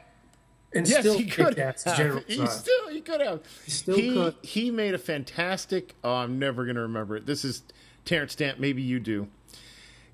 and 0.73 0.87
yes, 0.87 1.01
still 1.01 1.17
he 1.17 1.25
kicked 1.25 1.35
could. 1.35 1.59
ass 1.59 1.83
have. 1.83 1.97
General 1.97 2.23
He 2.27 2.37
Zod? 2.37 2.47
still 2.49 2.87
he 2.89 3.01
could 3.01 3.21
have. 3.21 3.41
still 3.67 3.95
he 3.95 4.13
could. 4.13 4.35
he 4.41 4.71
made 4.71 4.93
a 4.95 4.97
fantastic. 4.97 5.93
Oh, 6.03 6.15
I'm 6.15 6.39
never 6.39 6.65
gonna 6.65 6.81
remember 6.81 7.15
it. 7.17 7.25
This 7.27 7.45
is 7.45 7.61
Terence 8.05 8.31
Stamp. 8.33 8.57
Maybe 8.59 8.81
you 8.81 8.99
do. 8.99 9.27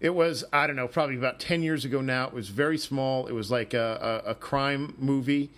It 0.02 0.12
was 0.16 0.44
I 0.52 0.66
don't 0.68 0.76
know, 0.76 0.88
probably 0.88 1.16
about 1.18 1.40
ten 1.40 1.62
years 1.62 1.86
ago 1.86 2.02
now. 2.02 2.28
It 2.28 2.34
was 2.34 2.50
very 2.50 2.78
small. 2.78 3.28
It 3.28 3.34
was 3.34 3.52
like 3.52 3.74
a 3.74 4.22
a, 4.26 4.32
a 4.32 4.36
crime 4.36 4.96
movie. 4.98 5.52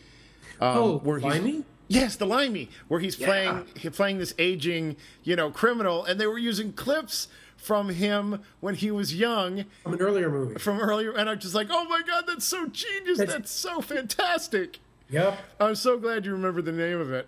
Um, 0.60 0.78
oh, 0.78 0.98
where 1.00 1.20
he's- 1.20 1.34
Limey? 1.34 1.64
Yes, 1.88 2.16
the 2.16 2.26
Limey, 2.26 2.70
where 2.88 3.02
he's 3.02 3.18
playing 3.18 3.66
he's 3.76 3.92
playing 3.92 4.18
this 4.18 4.34
aging, 4.40 4.96
you 5.24 5.36
know, 5.36 5.52
criminal, 5.52 6.06
and 6.06 6.20
they 6.22 6.26
were 6.26 6.38
using 6.38 6.72
clips 6.72 7.28
from 7.62 7.90
him 7.90 8.42
when 8.60 8.76
he 8.76 8.90
was 8.92 9.14
young 9.16 9.66
From 9.84 9.94
an 9.94 10.02
earlier 10.02 10.30
movie. 10.30 10.56
from 10.60 10.80
earlier, 10.80 11.12
and 11.12 11.30
I'm 11.30 11.40
just 11.40 11.54
like, 11.54 11.68
oh 11.70 11.86
my 11.86 12.02
god, 12.02 12.24
that's 12.28 12.46
so 12.46 12.66
genius, 12.68 13.20
That's- 13.20 13.38
that's 13.38 13.52
so 13.52 13.82
fantastic. 13.82 14.80
Yep. 15.10 15.38
I'm 15.60 15.76
so 15.76 15.98
glad 16.00 16.26
you 16.26 16.32
remember 16.32 16.62
the 16.62 16.72
name 16.72 17.00
of 17.00 17.12
it. 17.12 17.28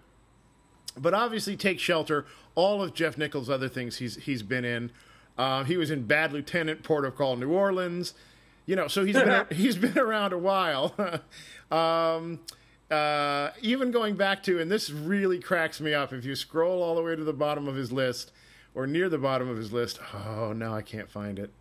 But 0.97 1.13
obviously, 1.13 1.57
take 1.57 1.79
shelter. 1.79 2.25
All 2.55 2.81
of 2.81 2.93
Jeff 2.93 3.17
Nichols' 3.17 3.49
other 3.49 3.67
things 3.67 3.97
he's 3.97 4.15
he's 4.23 4.41
been 4.43 4.63
in. 4.63 4.91
Uh, 5.37 5.63
he 5.65 5.75
was 5.75 5.91
in 5.91 6.03
Bad 6.05 6.31
Lieutenant, 6.31 6.83
Port 6.83 7.03
of 7.03 7.15
Call, 7.15 7.35
New 7.35 7.49
Orleans. 7.51 8.13
You 8.65 8.75
know, 8.77 8.87
so 8.87 9.03
he's 9.03 9.15
been 9.15 9.45
he's 9.51 9.75
been 9.75 9.97
around 9.99 10.31
a 10.33 10.37
while. 10.37 10.93
um, 11.71 12.39
uh, 12.89 13.49
even 13.61 13.91
going 13.91 14.15
back 14.15 14.43
to, 14.43 14.59
and 14.61 14.71
this 14.71 14.89
really 14.89 15.39
cracks 15.39 15.81
me 15.81 15.93
up. 15.93 16.13
If 16.13 16.23
you 16.25 16.35
scroll 16.35 16.81
all 16.81 16.95
the 16.95 17.01
way 17.01 17.15
to 17.15 17.23
the 17.23 17.33
bottom 17.33 17.67
of 17.67 17.75
his 17.75 17.91
list, 17.91 18.31
or 18.75 18.87
near 18.87 19.09
the 19.09 19.17
bottom 19.17 19.49
of 19.49 19.57
his 19.57 19.71
list, 19.71 19.99
oh 20.13 20.53
now 20.53 20.73
I 20.73 20.81
can't 20.81 21.09
find 21.09 21.39
it. 21.39 21.51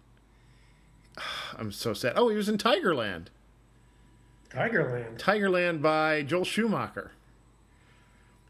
I'm 1.59 1.73
so 1.73 1.93
sad. 1.93 2.15
Oh, 2.17 2.29
he 2.29 2.37
was 2.37 2.49
in 2.49 2.59
Tigerland. 2.59 3.27
Tigerland. 4.51 5.19
Tigerland 5.19 5.83
by 5.83 6.23
Joel 6.23 6.45
Schumacher. 6.45 7.13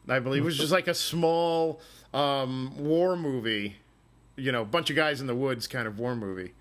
I 0.07 0.19
believe 0.19 0.41
it 0.41 0.45
was 0.45 0.57
just 0.57 0.71
like 0.71 0.87
a 0.87 0.93
small 0.93 1.79
um, 2.13 2.73
war 2.77 3.15
movie, 3.15 3.77
you 4.35 4.51
know, 4.51 4.65
bunch 4.65 4.89
of 4.89 4.95
guys 4.95 5.21
in 5.21 5.27
the 5.27 5.35
woods 5.35 5.67
kind 5.67 5.87
of 5.87 5.97
war 5.97 6.15
movie. 6.15 6.53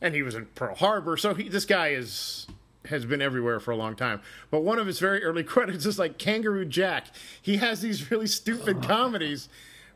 And 0.00 0.14
he 0.14 0.22
was 0.22 0.34
in 0.34 0.46
Pearl 0.54 0.74
Harbor, 0.74 1.16
so 1.16 1.34
he, 1.34 1.48
this 1.48 1.64
guy 1.64 1.88
is 1.88 2.46
has 2.86 3.04
been 3.04 3.20
everywhere 3.20 3.60
for 3.60 3.72
a 3.72 3.76
long 3.76 3.94
time. 3.94 4.22
But 4.50 4.60
one 4.60 4.78
of 4.78 4.86
his 4.86 4.98
very 4.98 5.22
early 5.22 5.42
credits 5.44 5.84
is 5.84 5.98
like 5.98 6.16
Kangaroo 6.16 6.64
Jack. 6.64 7.08
He 7.42 7.58
has 7.58 7.82
these 7.82 8.10
really 8.10 8.26
stupid 8.26 8.82
comedies 8.82 9.48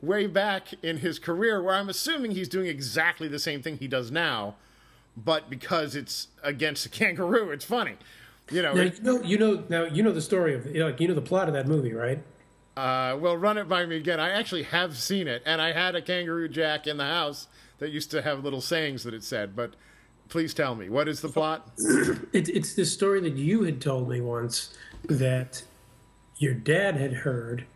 way 0.03 0.27
back 0.27 0.75
in 0.83 0.99
his 0.99 1.19
career 1.19 1.63
where 1.63 1.75
I'm 1.75 1.89
assuming 1.89 2.33
he's 2.33 2.49
doing 2.49 2.67
exactly 2.67 3.29
the 3.29 3.39
same 3.39 3.63
thing 3.63 3.79
he 3.79 3.87
does 3.89 4.11
now, 4.11 4.57
but 5.17 5.49
because 5.49 5.95
it's 5.95 6.29
against 6.43 6.85
a 6.85 6.89
kangaroo, 6.89 7.51
it's 7.51 7.65
funny. 7.65 7.97
You 8.51 8.63
know, 8.63 8.75
Now, 8.75 8.83
it- 8.83 8.99
you 8.99 9.03
know, 9.05 9.23
you 9.23 9.39
know, 9.39 9.65
now 9.69 9.85
you 9.85 10.03
know 10.03 10.13
the 10.13 10.21
story 10.21 10.55
of, 10.55 10.67
you 10.67 10.81
know, 10.81 10.87
like, 10.87 11.01
you 11.01 11.09
know 11.09 11.15
the 11.15 11.23
plot 11.23 11.47
of 11.49 11.55
that 11.55 11.67
movie, 11.69 11.93
right? 11.95 12.23
uh, 12.77 13.15
well, 13.21 13.37
run 13.37 13.59
it 13.59 13.69
by 13.69 13.85
me 13.85 13.97
again. 13.99 14.19
I 14.19 14.31
actually 14.31 14.63
have 14.63 14.97
seen 14.97 15.29
it, 15.29 15.43
and 15.45 15.61
I 15.61 15.73
had 15.73 15.95
a 15.95 16.01
kangaroo 16.01 16.49
jack 16.49 16.87
in 16.87 16.97
the 16.97 17.05
house 17.05 17.47
that 17.79 17.91
used 17.91 18.11
to 18.13 18.23
have 18.23 18.43
little 18.43 18.63
sayings 18.63 19.05
that 19.05 19.13
it 19.13 19.23
said. 19.23 19.55
But 19.55 19.75
please 20.31 20.55
tell 20.55 20.75
me, 20.75 20.89
what 20.89 21.07
is 21.07 21.21
the 21.21 21.29
plot? 21.29 21.71
It, 22.33 22.49
it's 22.49 22.73
this 22.75 22.91
story 22.91 23.21
that 23.21 23.35
you 23.37 23.65
had 23.65 23.79
told 23.83 24.09
me 24.09 24.23
once 24.23 24.75
that 25.05 25.63
your 26.39 26.55
dad 26.55 26.97
had 26.97 27.13
heard 27.13 27.67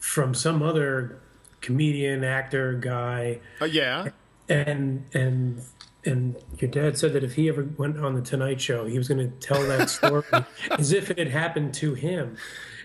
from 0.00 0.34
some 0.34 0.62
other 0.62 1.20
comedian, 1.60 2.24
actor, 2.24 2.74
guy, 2.74 3.38
Uh, 3.60 3.66
yeah, 3.66 4.08
and 4.48 5.04
and 5.14 5.62
and 6.04 6.36
your 6.58 6.70
dad 6.70 6.96
said 6.98 7.12
that 7.12 7.22
if 7.22 7.34
he 7.34 7.48
ever 7.48 7.62
went 7.76 7.98
on 7.98 8.14
the 8.14 8.22
Tonight 8.22 8.60
Show, 8.60 8.86
he 8.86 8.96
was 8.98 9.06
going 9.06 9.20
to 9.30 9.36
tell 9.46 9.62
that 9.68 9.88
story 9.98 10.24
as 10.72 10.92
if 10.92 11.10
it 11.10 11.18
had 11.18 11.28
happened 11.28 11.74
to 11.74 11.92
him. 11.94 12.36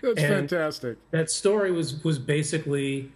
that's 0.02 0.20
And- 0.20 0.48
fantastic. 0.50 0.98
That 1.10 1.30
story 1.30 1.72
was 1.72 2.04
was 2.04 2.18
basically 2.18 3.10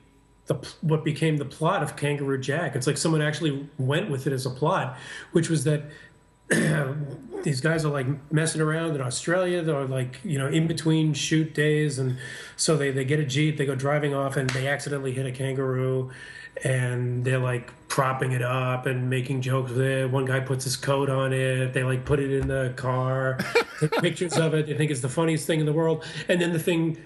the 0.47 0.55
what 0.81 1.05
became 1.05 1.37
the 1.37 1.45
plot 1.45 1.83
of 1.83 1.95
Kangaroo 1.97 2.39
Jack. 2.41 2.75
It's 2.75 2.87
like 2.87 2.97
someone 2.97 3.21
actually 3.23 3.69
went 3.79 4.11
with 4.11 4.27
it 4.27 4.33
as 4.33 4.47
a 4.47 4.51
plot, 4.51 4.97
which 5.33 5.51
was 5.51 5.65
that 5.65 5.83
these 7.43 7.61
guys 7.61 7.85
are 7.85 7.91
like 7.91 8.07
messing 8.33 8.61
around 8.61 8.95
in 8.95 9.01
Australia. 9.01 9.63
They're 9.63 9.85
like, 9.87 10.21
you 10.25 10.39
know, 10.39 10.47
in 10.49 10.67
between 10.67 11.15
shoot 11.15 11.55
days. 11.55 11.99
And 11.99 12.19
so 12.57 12.77
they, 12.77 12.91
they 12.91 13.05
get 13.05 13.21
a 13.21 13.25
Jeep, 13.25 13.57
they 13.57 13.67
go 13.67 13.75
driving 13.75 14.15
off, 14.15 14.37
and 14.37 14.49
they 14.51 14.67
accidentally 14.69 15.13
hit 15.13 15.27
a 15.27 15.33
kangaroo. 15.33 16.11
And 16.65 17.25
they're 17.25 17.39
like 17.39 17.73
propping 17.89 18.33
it 18.33 18.43
up 18.43 18.87
and 18.87 19.09
making 19.09 19.41
jokes 19.41 19.71
with 19.71 19.81
it. 19.81 20.11
One 20.11 20.25
guy 20.27 20.41
puts 20.41 20.65
his 20.65 20.77
coat 20.77 21.09
on 21.09 21.33
it. 21.33 21.73
They 21.73 21.83
like 21.85 22.05
put 22.05 22.19
it 22.21 22.31
in 22.33 22.49
the 22.49 22.73
car, 22.77 23.39
take 23.81 23.93
pictures 24.03 24.37
of 24.37 24.53
it. 24.55 24.67
They 24.67 24.75
think 24.75 24.91
it's 24.91 25.01
the 25.01 25.09
funniest 25.09 25.47
thing 25.47 25.61
in 25.61 25.67
the 25.67 25.73
world. 25.73 26.05
And 26.29 26.41
then 26.41 26.53
the 26.53 26.59
thing 26.59 26.99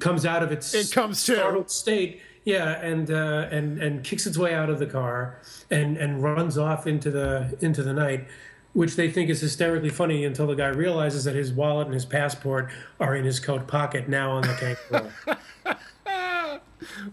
comes 0.00 0.24
out 0.26 0.42
of 0.42 0.52
its 0.52 0.74
It 0.74 0.92
comes 0.92 1.22
to. 1.26 1.34
startled 1.36 1.70
state. 1.70 2.20
Yeah, 2.44 2.72
and 2.80 3.10
uh, 3.10 3.48
and 3.50 3.78
and 3.80 4.04
kicks 4.04 4.26
its 4.26 4.36
way 4.36 4.52
out 4.52 4.68
of 4.68 4.78
the 4.78 4.86
car 4.86 5.40
and 5.70 5.96
and 5.96 6.22
runs 6.22 6.58
off 6.58 6.86
into 6.86 7.10
the 7.10 7.56
into 7.62 7.82
the 7.82 7.94
night, 7.94 8.26
which 8.74 8.94
they 8.96 9.10
think 9.10 9.30
is 9.30 9.40
hysterically 9.40 9.88
funny 9.88 10.24
until 10.24 10.46
the 10.46 10.54
guy 10.54 10.68
realizes 10.68 11.24
that 11.24 11.34
his 11.34 11.50
wallet 11.52 11.86
and 11.86 11.94
his 11.94 12.04
passport 12.04 12.70
are 13.00 13.16
in 13.16 13.24
his 13.24 13.40
coat 13.40 13.66
pocket 13.66 14.08
now 14.08 14.30
on 14.32 14.42
the 14.42 14.76
kangaroo. 14.88 15.10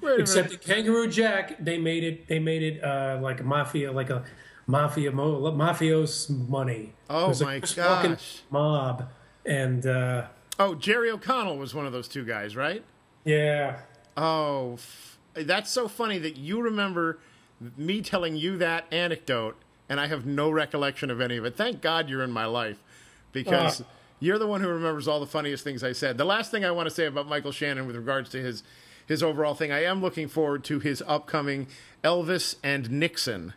Wait 0.01 0.11
a 0.11 0.21
Except 0.21 0.49
the 0.49 0.57
Kangaroo 0.57 1.07
Jack, 1.07 1.63
they 1.63 1.77
made 1.77 2.03
it 2.03 2.27
they 2.27 2.39
made 2.39 2.61
it 2.61 2.83
uh, 2.83 3.19
like 3.21 3.39
a 3.39 3.43
mafia 3.43 3.91
like 3.91 4.09
a 4.09 4.23
mafia 4.67 5.11
mo- 5.11 5.39
mafios 5.53 6.29
money. 6.49 6.93
Oh 7.09 7.31
a 7.31 7.43
my 7.43 7.59
fucking 7.61 8.11
gosh. 8.11 8.41
mob, 8.49 9.09
and 9.45 9.85
uh, 9.85 10.25
Oh, 10.59 10.75
Jerry 10.75 11.09
O'Connell 11.09 11.57
was 11.57 11.73
one 11.73 11.85
of 11.85 11.93
those 11.93 12.07
two 12.07 12.25
guys, 12.25 12.55
right? 12.55 12.83
yeah. 13.23 13.79
Oh, 14.17 14.73
f- 14.73 15.17
that's 15.33 15.71
so 15.71 15.87
funny 15.87 16.17
that 16.19 16.35
you 16.35 16.61
remember 16.61 17.19
me 17.77 18.01
telling 18.01 18.35
you 18.35 18.57
that 18.57 18.85
anecdote, 18.91 19.55
and 19.91 19.99
I 19.99 20.07
have 20.07 20.25
no 20.25 20.49
recollection 20.49 21.11
of 21.11 21.19
any 21.19 21.35
of 21.35 21.43
it. 21.43 21.55
Thank 21.57 21.81
God 21.81 22.09
you're 22.09 22.23
in 22.23 22.31
my 22.31 22.45
life, 22.45 22.77
because 23.33 23.81
Uh. 23.81 23.83
you're 24.21 24.37
the 24.39 24.47
one 24.47 24.61
who 24.61 24.69
remembers 24.69 25.05
all 25.07 25.19
the 25.19 25.25
funniest 25.27 25.63
things 25.65 25.83
I 25.83 25.91
said. 25.91 26.17
The 26.17 26.23
last 26.25 26.49
thing 26.49 26.63
I 26.63 26.71
want 26.71 26.87
to 26.87 26.95
say 26.95 27.05
about 27.05 27.27
Michael 27.27 27.51
Shannon 27.51 27.85
with 27.87 27.95
regards 27.97 28.29
to 28.31 28.41
his 28.41 28.63
his 29.05 29.21
overall 29.21 29.53
thing, 29.55 29.71
I 29.73 29.83
am 29.83 30.01
looking 30.01 30.29
forward 30.29 30.63
to 30.65 30.79
his 30.79 31.03
upcoming 31.05 31.67
Elvis 32.03 32.55
and 32.63 32.89
Nixon, 32.89 33.53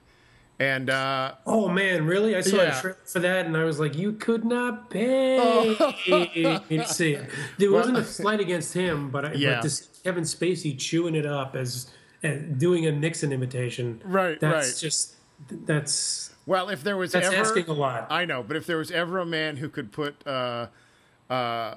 and 0.59 0.91
uh, 0.91 1.35
Oh 1.47 1.69
man, 1.69 2.07
really? 2.07 2.35
I 2.35 2.41
saw 2.41 2.57
Yeah. 2.57 2.77
a 2.77 2.81
trailer 2.81 2.99
for 3.05 3.21
that, 3.21 3.47
and 3.47 3.57
I 3.57 3.63
was 3.63 3.79
like, 3.79 3.95
"You 3.97 4.13
could 4.15 4.45
not 4.45 4.91
pay 4.97 5.39
me 6.69 6.79
to 6.79 6.87
see 6.89 7.13
it." 7.13 7.31
There 7.59 7.71
wasn't 7.71 7.99
a 7.99 8.05
slight 8.19 8.41
against 8.41 8.75
him, 8.75 9.11
but, 9.11 9.25
I, 9.27 9.33
Yeah. 9.35 9.57
but 9.57 9.63
to 9.63 9.71
see 9.71 9.85
Kevin 10.03 10.25
Spacey 10.25 10.77
chewing 10.77 11.15
it 11.15 11.27
up 11.27 11.55
as 11.55 11.87
and 12.25 12.59
doing 12.59 12.87
a 12.87 12.91
Nixon 12.93 13.33
imitation, 13.33 14.01
Right, 14.05 14.41
That's 14.41 14.69
right. 14.73 14.81
just 14.81 15.14
that's 15.49 16.35
well, 16.47 16.69
if 16.69 16.83
there 16.83 16.97
was 16.97 17.13
that's 17.13 17.27
ever 17.27 17.37
asking 17.37 17.69
a 17.69 17.73
lot. 17.73 18.07
I 18.11 18.25
know, 18.25 18.43
but 18.43 18.57
if 18.57 18.67
there 18.67 18.77
was 18.77 18.91
ever 18.91 19.19
a 19.19 19.27
man 19.27 19.57
who 19.57 19.69
could 19.69 19.93
put 19.93 20.27
uh, 20.27 20.67
uh, 21.31 21.77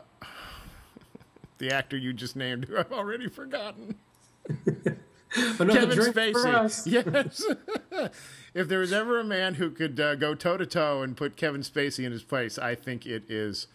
the 1.58 1.72
actor 1.72 1.98
you 1.98 2.14
just 2.14 2.36
named, 2.36 2.66
who 2.66 2.78
I've 2.78 2.92
already 2.92 3.28
forgotten, 3.28 3.96
Another 5.60 5.96
Kevin 5.96 6.00
Spacey. 6.00 6.86
Yes. 7.14 7.44
if 8.54 8.68
there 8.68 8.80
was 8.80 8.94
ever 8.94 9.20
a 9.20 9.24
man 9.24 9.56
who 9.56 9.70
could 9.70 10.00
uh, 10.00 10.16
go 10.16 10.36
toe 10.36 10.58
to 10.58 10.66
toe 10.66 11.02
and 11.02 11.16
put 11.16 11.36
Kevin 11.36 11.62
Spacey 11.62 12.06
in 12.06 12.12
his 12.12 12.24
place, 12.24 12.58
I 12.58 12.76
think 12.76 13.06
it 13.06 13.30
is 13.30 13.68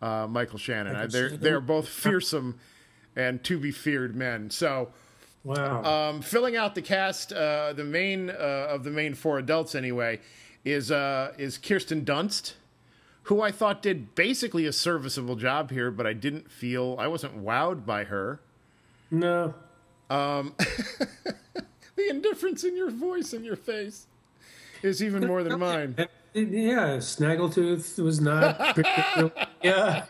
uh, 0.00 0.26
Michael 0.28 0.58
Shannon. 0.58 0.96
I, 0.96 1.06
they're 1.06 1.28
Shannon. 1.28 1.42
they're 1.42 1.60
both 1.60 1.88
fearsome 1.88 2.58
and 3.16 3.42
to 3.44 3.58
be 3.58 3.70
feared 3.70 4.16
men. 4.16 4.50
So. 4.50 4.90
Wow. 5.44 5.82
Um, 6.10 6.20
filling 6.22 6.56
out 6.56 6.74
the 6.74 6.82
cast, 6.82 7.32
uh, 7.32 7.72
the 7.72 7.84
main 7.84 8.28
uh, 8.30 8.34
of 8.70 8.84
the 8.84 8.90
main 8.90 9.14
four 9.14 9.38
adults 9.38 9.74
anyway, 9.74 10.20
is 10.64 10.90
uh, 10.90 11.32
is 11.38 11.56
Kirsten 11.58 12.04
Dunst, 12.04 12.54
who 13.24 13.40
I 13.40 13.50
thought 13.50 13.80
did 13.82 14.14
basically 14.14 14.66
a 14.66 14.72
serviceable 14.72 15.36
job 15.36 15.70
here, 15.70 15.90
but 15.90 16.06
I 16.06 16.12
didn't 16.12 16.50
feel 16.50 16.96
I 16.98 17.06
wasn't 17.06 17.42
wowed 17.42 17.86
by 17.86 18.04
her. 18.04 18.40
no. 19.10 19.54
The 21.96 22.08
indifference 22.08 22.64
in 22.64 22.76
your 22.76 22.90
voice 22.90 23.32
and 23.34 23.44
your 23.44 23.56
face 23.56 24.06
is 24.82 25.02
even 25.02 25.26
more 25.26 25.42
than 25.42 25.58
mine. 25.58 25.96
Yeah, 26.32 26.98
Snaggletooth 26.98 27.98
was 27.98 28.20
not. 28.20 28.56
particular- 28.76 29.32
yeah, 29.64 30.04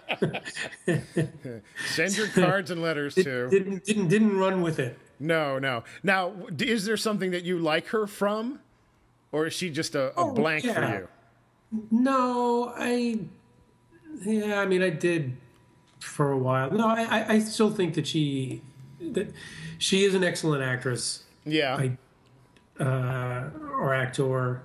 Send 1.95 2.17
your 2.17 2.27
cards 2.29 2.71
and 2.71 2.83
letters 2.83 3.15
to. 3.15 3.49
didn't 3.49 3.85
didn't 3.85 4.09
didn't 4.09 4.37
run 4.39 4.61
with 4.61 4.79
it. 4.79 4.99
No, 5.21 5.59
no. 5.59 5.85
Now, 6.03 6.33
is 6.59 6.87
there 6.87 6.97
something 6.97 7.31
that 7.33 7.45
you 7.45 7.59
like 7.59 7.89
her 7.89 8.07
from, 8.07 8.59
or 9.33 9.47
is 9.47 9.53
she 9.53 9.69
just 9.71 9.95
a, 9.95 10.09
a 10.09 10.13
Oh, 10.25 10.33
blank 10.33 10.65
for 10.65 10.81
you? 10.81 11.09
No, 11.91 12.73
I. 12.77 13.21
Yeah, 14.23 14.61
I 14.61 14.67
mean, 14.67 14.83
I 14.83 14.91
did 14.91 15.37
for 16.01 16.33
a 16.33 16.39
while. 16.39 16.71
No, 16.71 16.89
I, 16.89 17.03
I, 17.03 17.27
I 17.35 17.39
still 17.39 17.71
think 17.71 17.95
that 17.95 18.07
she, 18.07 18.63
that 19.01 19.33
she 19.79 20.05
is 20.05 20.15
an 20.15 20.25
excellent 20.25 20.63
actress 20.65 21.25
Yeah. 21.45 21.77
I- 21.77 21.97
uh, 22.83 23.51
or 23.79 23.95
actor, 23.95 24.63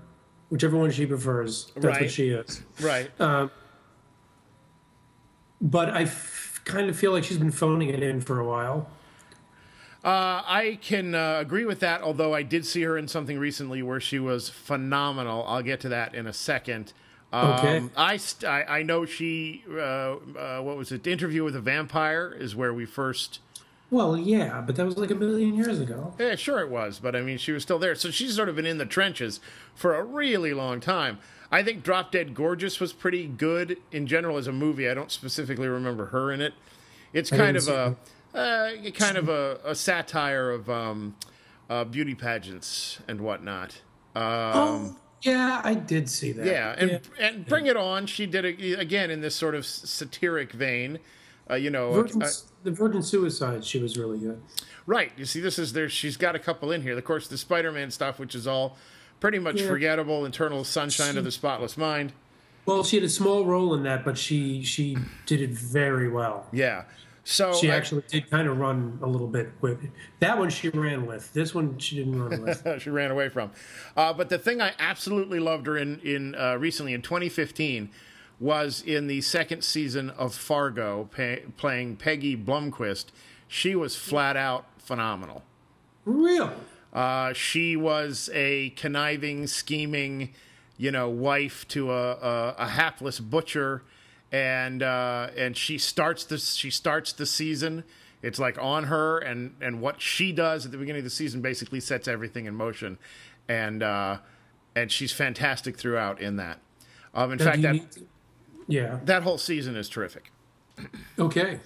whichever 0.49 0.77
one 0.77 0.89
she 0.89 1.05
prefers. 1.05 1.69
That's 1.75 1.85
Right. 1.85 2.01
what 2.03 2.11
she 2.11 2.29
is. 2.29 2.61
right. 2.81 3.11
But 5.61 5.89
I 5.89 6.03
f- 6.03 6.61
kind 6.63 6.89
of 6.89 6.97
feel 6.97 7.11
like 7.11 7.23
she's 7.25 7.37
been 7.37 7.51
phoning 7.51 7.89
it 7.89 8.01
in 8.01 8.21
for 8.21 8.39
a 8.39 8.45
while. 8.45 8.89
Uh, 10.05 10.43
I 10.45 10.77
can 10.83 11.15
uh, 11.15 11.37
agree 11.39 11.65
with 11.65 11.79
that, 11.79 12.03
although 12.03 12.33
I 12.33 12.43
did 12.43 12.63
see 12.65 12.83
her 12.83 12.95
in 12.95 13.07
something 13.07 13.39
recently 13.39 13.81
where 13.81 13.99
she 13.99 14.19
was 14.19 14.49
phenomenal. 14.49 15.43
I'll 15.47 15.63
get 15.63 15.79
to 15.79 15.89
that 15.89 16.13
in 16.13 16.27
a 16.27 16.33
second. 16.33 16.93
Um, 17.33 17.51
Okay. 17.53 17.83
I, 17.97 18.17
st- 18.17 18.47
I 18.49 18.63
I 18.79 18.83
know 18.83 19.05
she 19.05 19.63
uh, 19.69 19.77
uh, 19.79 20.61
what 20.61 20.77
was 20.77 20.91
it? 20.91 21.07
Interview 21.07 21.43
with 21.43 21.55
a 21.55 21.59
Vampire 21.59 22.31
is 22.37 22.55
where 22.55 22.71
we 22.71 22.85
first. 22.85 23.39
Well, 23.89 24.15
yeah, 24.15 24.61
but 24.61 24.75
that 24.75 24.85
was 24.85 24.97
like 24.97 25.09
a 25.11 25.15
million 25.15 25.55
years 25.55 25.79
ago. 25.79 26.13
Yeah, 26.19 26.35
sure 26.35 26.59
it 26.59 26.69
was, 26.69 26.99
but 26.99 27.15
I 27.15 27.21
mean 27.21 27.39
she 27.39 27.51
was 27.51 27.63
still 27.63 27.79
there, 27.79 27.95
so 27.95 28.11
she's 28.11 28.35
sort 28.35 28.47
of 28.49 28.55
been 28.55 28.65
in 28.67 28.77
the 28.77 28.85
trenches 28.85 29.39
for 29.73 29.95
a 29.95 30.03
really 30.03 30.53
long 30.53 30.79
time. 30.79 31.17
I 31.51 31.63
think 31.63 31.83
Drop 31.83 32.11
Dead 32.11 32.35
Gorgeous 32.35 32.79
was 32.79 32.93
pretty 32.93 33.25
good 33.27 33.77
in 33.91 34.05
general 34.05 34.37
as 34.37 34.45
a 34.45 34.51
movie. 34.51 34.87
I 34.87 34.93
don't 34.93 35.11
specifically 35.11 35.67
remember 35.67 36.07
her 36.07 36.31
in 36.31 36.41
it. 36.41 36.53
It's 37.13 37.29
kind 37.31 37.57
of 37.57 37.67
a 37.67 37.95
uh, 38.35 38.71
kind 38.93 39.17
of 39.17 39.29
a, 39.29 39.59
a 39.63 39.75
satire 39.75 40.51
of 40.51 40.69
um, 40.69 41.15
uh, 41.69 41.83
beauty 41.83 42.15
pageants 42.15 42.99
and 43.07 43.21
whatnot. 43.21 43.81
Um, 44.15 44.21
Oh, 44.23 44.95
yeah, 45.21 45.61
I 45.63 45.73
did 45.73 46.09
see 46.09 46.31
that. 46.33 46.45
yeah, 46.45 46.75
and 46.77 47.01
and 47.19 47.45
Bring 47.47 47.65
It 47.65 47.75
On, 47.77 48.05
she 48.05 48.25
did 48.27 48.45
it 48.45 48.79
again 48.79 49.09
in 49.09 49.21
this 49.21 49.35
sort 49.35 49.55
of 49.55 49.65
satiric 49.65 50.51
vein. 50.51 50.99
Uh, 51.49 51.55
you 51.55 51.69
know, 51.69 51.91
Virgin, 51.93 52.21
uh, 52.23 52.27
the 52.63 52.71
Virgin 52.71 53.01
Suicide, 53.03 53.63
she 53.63 53.79
was 53.79 53.97
really 53.97 54.17
good. 54.19 54.41
Right. 54.87 55.11
You 55.17 55.25
see, 55.25 55.39
this 55.41 55.57
is 55.57 55.73
there. 55.73 55.89
She's 55.89 56.17
got 56.17 56.35
a 56.35 56.39
couple 56.39 56.71
in 56.71 56.81
here. 56.81 56.95
Of 56.97 57.03
course, 57.05 57.27
the 57.27 57.37
Spider-Man 57.37 57.89
stuff, 57.91 58.19
which 58.19 58.35
is 58.35 58.45
all 58.47 58.77
pretty 59.19 59.39
much 59.39 59.61
Yeah. 59.61 59.67
forgettable. 59.67 60.25
Eternal 60.25 60.63
Sunshine 60.63 61.17
of 61.17 61.23
the 61.23 61.31
Spotless 61.31 61.75
Mind. 61.77 62.13
Well, 62.67 62.83
she 62.83 62.97
had 62.97 63.03
a 63.05 63.09
small 63.09 63.45
role 63.45 63.73
in 63.75 63.83
that, 63.83 64.03
but 64.05 64.17
she 64.17 64.63
she 64.63 64.97
did 65.27 65.41
it 65.41 65.51
very 65.51 66.09
well. 66.09 66.47
Yeah. 66.51 66.83
So 67.27 67.53
She 67.53 67.71
I- 67.71 67.75
actually 67.75 68.03
did 68.07 68.29
kind 68.29 68.47
of 68.47 68.59
run 68.59 68.99
a 69.01 69.07
little 69.07 69.27
bit 69.27 69.49
with 69.59 69.79
that 70.19 70.37
one. 70.37 70.49
She 70.51 70.69
ran 70.69 71.07
with 71.07 71.33
this 71.33 71.55
one. 71.55 71.77
She 71.79 71.95
didn't 71.95 72.21
run 72.21 72.41
with. 72.43 72.65
she 72.81 72.89
ran 72.91 73.09
away 73.11 73.29
from. 73.29 73.51
Uh, 73.97 74.13
but 74.13 74.29
the 74.29 74.37
thing 74.37 74.61
I 74.61 74.73
absolutely 74.79 75.39
loved 75.39 75.65
her 75.65 75.75
in 75.75 75.99
in 76.01 76.35
uh, 76.35 76.55
recently 76.57 76.93
in 76.93 77.01
2015 77.01 77.89
was 78.39 78.81
in 78.81 79.07
the 79.07 79.21
second 79.21 79.63
season 79.63 80.11
of 80.11 80.35
Fargo, 80.35 81.09
pay, 81.11 81.43
playing 81.57 81.95
Peggy 81.95 82.37
Blumquist. 82.37 83.05
She 83.47 83.75
was 83.75 83.95
flat 83.95 84.37
out 84.37 84.65
phenomenal. 84.77 85.43
Real. 86.05 86.53
Uh, 86.93 87.33
she 87.33 87.75
was 87.75 88.29
a 88.33 88.69
conniving, 88.71 89.47
scheming, 89.47 90.33
you 90.77 90.91
know, 90.91 91.09
wife 91.09 91.67
to 91.69 91.91
a, 91.91 92.11
a, 92.11 92.55
a 92.59 92.67
hapless 92.67 93.19
butcher, 93.19 93.81
and 94.35 94.83
uh, 94.83 95.29
and 95.37 95.55
she 95.55 95.77
starts 95.77 96.25
the 96.25 96.37
she 96.37 96.69
starts 96.69 97.13
the 97.13 97.25
season. 97.25 97.85
It's 98.21 98.37
like 98.37 98.57
on 98.61 98.85
her, 98.85 99.17
and 99.19 99.55
and 99.61 99.79
what 99.79 100.01
she 100.01 100.33
does 100.33 100.65
at 100.65 100.73
the 100.73 100.77
beginning 100.77 100.99
of 100.99 101.03
the 101.05 101.09
season 101.09 101.41
basically 101.41 101.79
sets 101.79 102.05
everything 102.05 102.45
in 102.45 102.53
motion, 102.53 102.97
and 103.47 103.81
uh, 103.81 104.17
and 104.75 104.91
she's 104.91 105.13
fantastic 105.13 105.77
throughout 105.77 106.19
in 106.19 106.35
that. 106.35 106.59
Um, 107.13 107.31
in 107.31 107.37
Now, 107.37 107.45
fact, 107.45 107.61
that 107.61 107.91
to- 107.93 108.07
yeah. 108.67 108.99
that 109.05 109.23
whole 109.23 109.37
season 109.37 109.77
is 109.77 109.87
terrific. 109.87 110.31
Okay. 111.17 111.59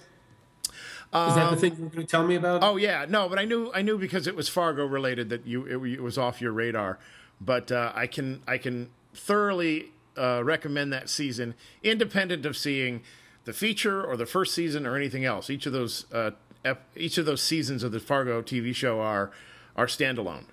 Is 1.12 1.34
that 1.34 1.50
the 1.50 1.56
thing 1.56 1.74
you 1.76 1.82
were 1.84 1.90
going 1.90 2.06
to 2.06 2.10
tell 2.10 2.24
me 2.24 2.36
about? 2.36 2.62
Oh 2.62 2.76
yeah, 2.76 3.04
no, 3.08 3.28
but 3.28 3.40
I 3.40 3.44
knew 3.46 3.72
I 3.74 3.82
knew 3.82 3.98
because 3.98 4.28
it 4.28 4.36
was 4.36 4.48
Fargo 4.48 4.86
related 4.86 5.28
that 5.30 5.44
you 5.44 5.64
it, 5.66 5.94
it 5.94 6.02
was 6.02 6.16
off 6.16 6.40
your 6.40 6.52
radar. 6.52 7.00
But 7.40 7.72
uh, 7.72 7.90
I 7.96 8.06
can 8.06 8.42
I 8.46 8.58
can 8.58 8.90
thoroughly 9.12 9.90
uh, 10.20 10.42
recommend 10.44 10.92
that 10.92 11.08
season, 11.08 11.54
independent 11.82 12.44
of 12.44 12.56
seeing 12.56 13.02
the 13.44 13.52
feature 13.52 14.04
or 14.04 14.16
the 14.16 14.26
first 14.26 14.54
season 14.54 14.86
or 14.86 14.96
anything 14.96 15.24
else. 15.24 15.48
Each 15.48 15.64
of 15.66 15.72
those 15.72 16.04
uh, 16.12 16.32
ep- 16.64 16.86
each 16.96 17.16
of 17.18 17.24
those 17.26 17.42
seasons 17.42 17.82
of 17.82 17.90
the 17.92 18.00
Fargo 18.00 18.42
TV 18.42 18.74
show 18.74 19.00
are 19.00 19.30
are 19.76 19.86
standalone. 19.86 20.44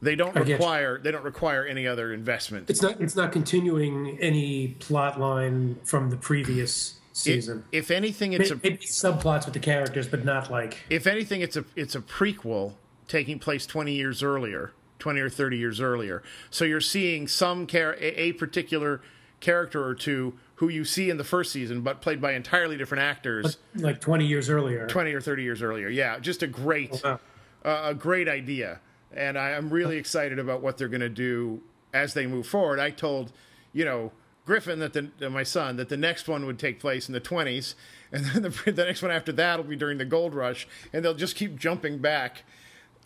They 0.00 0.14
don't 0.14 0.36
I 0.36 0.40
get 0.40 0.48
you. 0.48 0.54
require 0.54 1.00
they 1.02 1.10
don't 1.10 1.24
require 1.24 1.64
any 1.66 1.86
other 1.86 2.12
investment. 2.12 2.70
It's 2.70 2.82
not. 2.82 3.00
It's 3.00 3.16
not 3.16 3.32
continuing 3.32 4.18
any 4.20 4.68
plot 4.78 5.18
line 5.18 5.76
from 5.84 6.10
the 6.10 6.16
previous 6.16 6.92
It- 6.92 7.16
season. 7.18 7.64
if 7.72 7.90
anything, 7.90 8.32
it's 8.32 8.50
a 8.52 8.56
Maybe 8.62 8.76
subplots 8.78 9.44
with 9.46 9.54
the 9.54 9.60
characters, 9.60 10.06
but 10.06 10.24
not 10.24 10.50
like. 10.52 10.78
if 10.88 11.06
anything, 11.08 11.40
it's 11.40 11.56
a 11.56 11.64
it's 11.74 11.96
a 11.96 12.00
prequel 12.00 12.74
taking 13.08 13.40
place 13.40 13.66
twenty 13.66 13.94
years 13.94 14.22
earlier, 14.22 14.70
twenty 14.98 15.20
or 15.20 15.28
thirty 15.30 15.56
years 15.58 15.80
earlier. 15.80 16.22
So 16.50 16.64
you're 16.64 16.80
seeing 16.80 17.28
some 17.28 17.66
char- 17.66 17.96
a, 18.00 18.32
particular 18.32 19.00
character 19.40 19.84
or 19.84 19.94
two 19.94 20.34
who 20.56 20.68
you 20.68 20.84
see 20.84 21.08
in 21.10 21.16
the 21.16 21.24
first 21.24 21.52
season, 21.52 21.82
but 21.82 22.00
played 22.02 22.20
by 22.20 22.32
entirely 22.32 22.76
different 22.76 23.02
actors, 23.02 23.58
like 23.76 24.00
20 24.00 24.26
years 24.26 24.50
earlier. 24.50 24.86
twenty 24.88 25.12
or 25.12 25.20
thirty 25.20 25.42
years 25.44 25.62
earlier. 25.62 25.88
Yeah, 25.88 26.18
just 26.18 26.42
a 26.42 26.46
great 26.48 27.00
Wow. 27.04 27.20
uh, 27.64 27.82
a 27.86 27.94
great 27.94 28.28
idea, 28.28 28.80
and 29.12 29.38
I, 29.38 29.50
I'm 29.50 29.70
really 29.70 29.96
excited 29.96 30.38
about 30.38 30.60
what 30.62 30.76
they're 30.78 30.88
going 30.88 31.00
to 31.00 31.08
do 31.08 31.60
as 31.94 32.14
they 32.14 32.26
move 32.26 32.46
forward. 32.46 32.78
I 32.80 32.90
told, 32.90 33.32
you 33.72 33.84
know, 33.84 34.10
Griffin 34.44 34.78
that 34.80 34.92
the 34.94 35.10
uh, 35.24 35.30
my 35.30 35.42
son 35.44 35.76
that 35.76 35.88
the 35.88 35.96
next 35.96 36.26
one 36.28 36.44
would 36.46 36.58
take 36.58 36.80
place 36.80 37.06
in 37.08 37.14
the 37.14 37.20
20s, 37.20 37.74
and 38.10 38.24
then 38.26 38.42
the, 38.42 38.48
the 38.72 38.84
next 38.84 39.02
one 39.02 39.12
after 39.12 39.30
that 39.32 39.56
will 39.58 39.64
be 39.64 39.76
during 39.76 39.98
the 39.98 40.04
gold 40.04 40.34
rush, 40.34 40.66
and 40.92 41.04
they'll 41.04 41.14
just 41.14 41.36
keep 41.36 41.56
jumping 41.56 41.98
back 41.98 42.42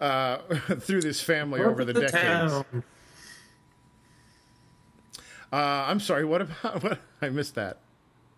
uh, 0.03 0.39
through 0.81 1.01
this 1.01 1.23
family 1.23 1.61
over 1.63 1.85
the, 1.85 1.95
decades. 1.95 2.13
town. 2.53 2.85
Uh, 5.53 5.57
I'm 5.57 6.01
sorry, 6.01 6.25
what 6.25 6.43
about 6.43 6.83
what? 6.83 6.99
I 7.21 7.29
missed 7.29 7.55
that. 7.55 7.79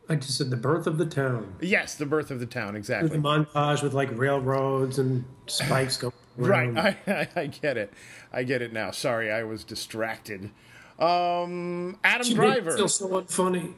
I 0.08 0.16
just 0.16 0.36
said 0.36 0.50
the 0.50 0.56
birth 0.56 0.86
of 0.86 0.98
the 0.98 1.06
town. 1.06 1.54
Yes, 1.60 1.94
the 1.94 2.04
birth 2.04 2.30
of 2.30 2.38
the 2.38 2.46
town, 2.46 2.76
exactly. 2.76 3.08
The 3.08 3.16
montage 3.18 3.82
with 3.82 3.94
like 3.94 4.10
railroads 4.16 4.98
and 4.98 5.24
spikes 5.46 5.96
going 5.96 6.12
Right. 6.36 6.76
I, 6.76 6.96
I, 7.06 7.28
I 7.36 7.46
get 7.46 7.76
it. 7.76 7.92
I 8.32 8.42
get 8.42 8.60
it 8.60 8.72
now. 8.72 8.90
Sorry, 8.90 9.30
I 9.30 9.44
was 9.44 9.64
distracted. 9.64 10.50
Um, 10.98 11.98
Adam 12.04 12.26
She 12.26 12.34
Driver. 12.34 12.72
Still 12.72 12.88
so 12.88 13.08
unfunny. 13.08 13.74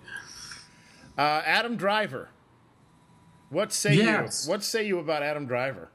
Uh, 1.17 1.43
Adam 1.45 1.77
Driver. 1.77 2.31
What 3.51 3.73
say 3.73 3.95
Yes. 3.95 4.47
you? 4.47 4.51
What 4.51 4.65
say 4.65 4.87
you 4.87 4.99
about 4.99 5.23
Adam 5.23 5.47
Driver? 5.47 5.91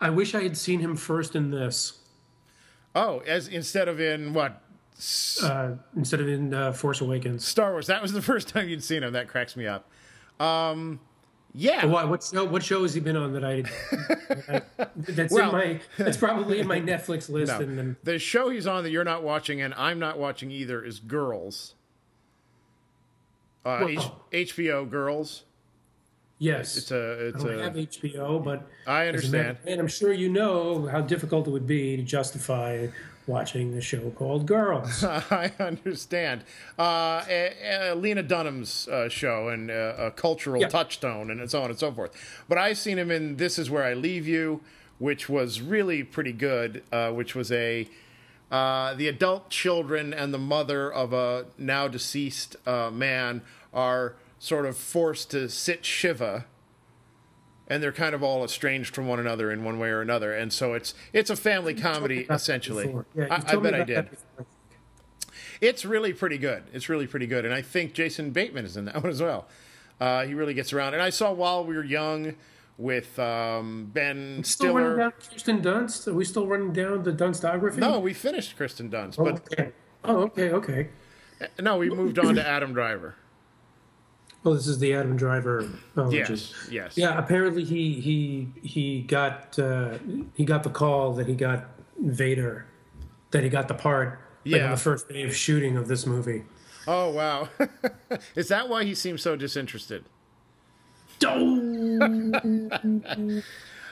I 0.00 0.10
wish 0.10 0.34
I 0.34 0.42
had 0.42 0.56
seen 0.56 0.80
him 0.80 0.96
first 0.96 1.36
in 1.36 1.50
this 1.50 1.98
Oh, 2.94 3.20
as 3.20 3.46
instead 3.48 3.86
of 3.88 4.00
in 4.00 4.32
what 4.32 4.62
uh, 5.42 5.72
instead 5.96 6.20
of 6.20 6.28
in 6.28 6.52
uh, 6.52 6.72
Force 6.72 7.00
Awakens. 7.00 7.44
Star 7.44 7.70
Wars? 7.72 7.86
That 7.86 8.02
was 8.02 8.12
the 8.12 8.22
first 8.30 8.48
time 8.48 8.68
you'd 8.68 8.82
seen 8.84 9.02
him. 9.02 9.12
That 9.12 9.28
cracks 9.28 9.56
me 9.56 9.66
up. 9.66 9.88
Um, 10.40 10.98
yeah. 11.54 11.84
What, 11.84 12.08
what 12.08 12.22
show? 12.24 12.44
What 12.44 12.62
show 12.64 12.82
has 12.82 12.94
he 12.94 13.00
been 13.00 13.16
on 13.16 13.32
that 13.34 13.44
I? 13.44 13.62
I 14.48 14.62
that's 14.96 15.32
Well- 15.32 15.50
in 15.50 15.56
my. 15.76 15.80
That's 16.04 16.16
probably 16.16 16.58
in 16.60 16.66
my 16.66 16.80
Netflix 16.80 17.28
list. 17.28 17.52
No. 17.52 17.60
And 17.60 17.78
then 17.78 17.96
The 18.02 18.18
show 18.18 18.48
he's 18.50 18.66
on 18.66 18.82
that 18.84 18.90
you're 18.90 19.04
not 19.04 19.22
watching 19.22 19.60
and 19.62 19.72
I'm 19.74 19.98
not 19.98 20.18
watching 20.18 20.50
either 20.50 20.82
is 20.82 20.98
Girls. 20.98 21.74
Uh, 23.64 23.86
H- 23.88 24.46
HBO 24.48 24.88
Girls. 24.90 25.44
Yes, 26.40 26.76
It's 26.76 26.90
a. 26.90 26.96
I 26.96 27.22
It's 27.28 27.44
don't 27.44 27.58
a. 27.60 27.62
have 27.62 27.74
HBO, 27.74 28.42
but 28.42 28.68
I 28.88 29.06
understand. 29.06 29.58
and 29.66 29.78
I'm 29.80 29.86
sure 29.88 30.12
you 30.12 30.28
know 30.28 30.88
how 30.88 31.00
difficult 31.00 31.46
it 31.46 31.50
would 31.50 31.66
be 31.68 31.96
to 31.96 32.02
justify 32.02 32.88
watching 33.28 33.74
a 33.74 33.80
show 33.80 34.10
called 34.10 34.44
Girls. 34.46 35.04
I 35.04 35.52
understand. 35.60 36.42
Uh, 36.76 37.22
Lena 37.94 38.24
Dunham's 38.24 38.88
uh, 38.88 39.08
show 39.08 39.48
and 39.48 39.70
uh, 39.70 39.94
a 39.98 40.10
cultural 40.10 40.60
Yeah. 40.62 40.68
touchstone 40.68 41.30
and 41.30 41.48
so 41.48 41.62
on 41.62 41.70
and 41.70 41.78
so 41.78 41.92
forth. 41.92 42.10
But 42.48 42.58
I've 42.58 42.78
seen 42.78 42.98
him 42.98 43.10
in 43.12 43.36
This 43.36 43.56
Is 43.58 43.70
Where 43.70 43.84
I 43.84 43.94
Leave 43.94 44.26
You, 44.26 44.62
which 44.98 45.28
was 45.28 45.60
really 45.60 46.02
pretty 46.02 46.32
good, 46.32 46.82
uh, 46.90 47.10
which 47.12 47.34
was 47.36 47.52
a. 47.52 47.86
Uh, 48.50 48.94
the 48.94 49.06
adult 49.06 49.48
children 49.48 50.12
and 50.12 50.34
the 50.34 50.38
mother 50.38 50.92
of 50.92 51.12
a 51.12 51.44
now 51.56 51.86
deceased 51.86 52.56
uh, 52.66 52.90
man 52.90 53.42
are 53.72 54.16
sort 54.40 54.66
of 54.66 54.76
forced 54.76 55.30
to 55.30 55.48
sit 55.48 55.84
Shiva 55.84 56.46
and 57.68 57.80
they're 57.80 57.92
kind 57.92 58.16
of 58.16 58.22
all 58.22 58.42
estranged 58.42 58.92
from 58.94 59.06
one 59.06 59.20
another 59.20 59.52
in 59.52 59.62
one 59.62 59.78
way 59.78 59.90
or 59.90 60.00
another. 60.00 60.34
And 60.34 60.52
so 60.52 60.74
it's 60.74 60.92
it's 61.12 61.30
a 61.30 61.36
family 61.36 61.72
comedy 61.72 62.26
essentially. 62.28 62.92
Yeah, 63.14 63.26
I, 63.30 63.52
I 63.52 63.56
bet 63.56 63.74
I 63.74 63.84
did. 63.84 64.08
It's 65.60 65.84
really 65.84 66.12
pretty 66.12 66.38
good. 66.38 66.64
It's 66.72 66.88
really 66.88 67.06
pretty 67.06 67.26
good, 67.26 67.44
and 67.44 67.54
I 67.54 67.62
think 67.62 67.92
Jason 67.92 68.30
Bateman 68.30 68.64
is 68.64 68.76
in 68.76 68.86
that 68.86 68.94
one 69.02 69.06
as 69.10 69.22
well. 69.22 69.46
Uh, 70.00 70.24
he 70.24 70.34
really 70.34 70.54
gets 70.54 70.72
around. 70.72 70.94
And 70.94 71.02
I 71.02 71.10
saw 71.10 71.30
While 71.32 71.64
We 71.64 71.76
Were 71.76 71.84
Young 71.84 72.34
with 72.78 73.18
um, 73.18 73.90
Ben 73.92 74.42
Still 74.42 74.74
running 74.74 74.96
down 74.96 75.12
Kirsten 75.12 75.60
Dunst? 75.60 76.08
Are 76.08 76.14
we 76.14 76.24
still 76.24 76.46
running 76.46 76.72
down 76.72 77.02
the 77.02 77.12
Dunstography? 77.12 77.76
No, 77.76 78.00
we 78.00 78.14
finished 78.14 78.56
Kirsten 78.56 78.90
Dunst, 78.90 79.16
Oh, 79.18 79.24
but 79.24 79.34
okay. 79.52 79.72
Oh, 80.02 80.16
okay, 80.22 80.50
okay. 80.50 80.88
no, 81.60 81.76
we 81.76 81.90
moved 81.90 82.18
on 82.18 82.36
to 82.36 82.46
Adam 82.46 82.72
Driver. 82.72 83.16
Well, 84.42 84.54
this 84.54 84.66
is 84.66 84.78
the 84.78 84.94
Adam 84.94 85.16
Driver. 85.16 85.68
Oh, 85.96 86.10
Yes, 86.10 86.30
is- 86.30 86.54
yes. 86.70 86.96
Yeah, 86.96 87.18
apparently 87.18 87.62
he 87.64 88.00
he 88.00 88.48
he 88.66 89.02
got 89.02 89.58
uh, 89.58 89.98
he 90.34 90.44
got 90.44 90.62
the 90.62 90.70
call 90.70 91.12
that 91.14 91.26
he 91.26 91.34
got 91.34 91.66
Vader, 91.98 92.66
that 93.32 93.42
he 93.42 93.50
got 93.50 93.68
the 93.68 93.74
part 93.74 94.20
like, 94.46 94.54
Yeah. 94.56 94.64
on 94.64 94.70
the 94.70 94.76
first 94.78 95.08
day 95.08 95.22
of 95.24 95.36
shooting 95.36 95.76
of 95.76 95.88
this 95.88 96.06
movie. 96.06 96.44
Oh 96.88 97.10
wow, 97.10 97.48
is 98.34 98.48
that 98.48 98.68
why 98.70 98.84
he 98.84 98.94
seems 98.94 99.20
so 99.22 99.36
disinterested? 99.36 100.04
Don't! 101.18 102.70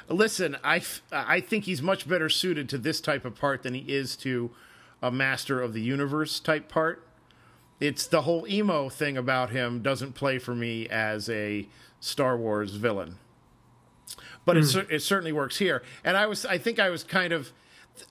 Listen, 0.09 0.57
I, 0.65 0.81
I 1.13 1.41
think 1.41 1.65
he's 1.65 1.83
much 1.83 2.09
better 2.09 2.31
suited 2.31 2.69
to 2.71 2.79
this 2.79 3.01
type 3.03 3.27
of 3.27 3.35
part 3.35 3.63
than 3.63 3.75
he 3.75 3.81
is 3.93 4.17
to 4.17 4.51
a 5.03 5.11
Master 5.11 5.61
of 5.61 5.75
the 5.75 5.83
Universe 5.83 6.41
type 6.41 6.69
part. 6.71 7.07
It's 7.81 8.07
the 8.07 8.23
whole 8.23 8.47
emo 8.49 8.88
thing 8.88 9.17
about 9.17 9.51
him 9.51 9.83
doesn't 9.83 10.14
play 10.14 10.38
for 10.38 10.55
me 10.55 10.88
as 10.88 11.29
a 11.29 11.69
Star 12.01 12.37
Wars 12.37 12.75
villain, 12.75 13.19
but 14.45 14.57
it, 14.57 14.75
it 14.91 15.03
certainly 15.03 15.33
works 15.33 15.59
here. 15.59 15.83
And 16.05 16.17
I 16.17 16.27
was, 16.27 16.45
I 16.45 16.59
think 16.59 16.79
I 16.79 16.91
was 16.91 17.05
kind 17.05 17.33
of 17.33 17.53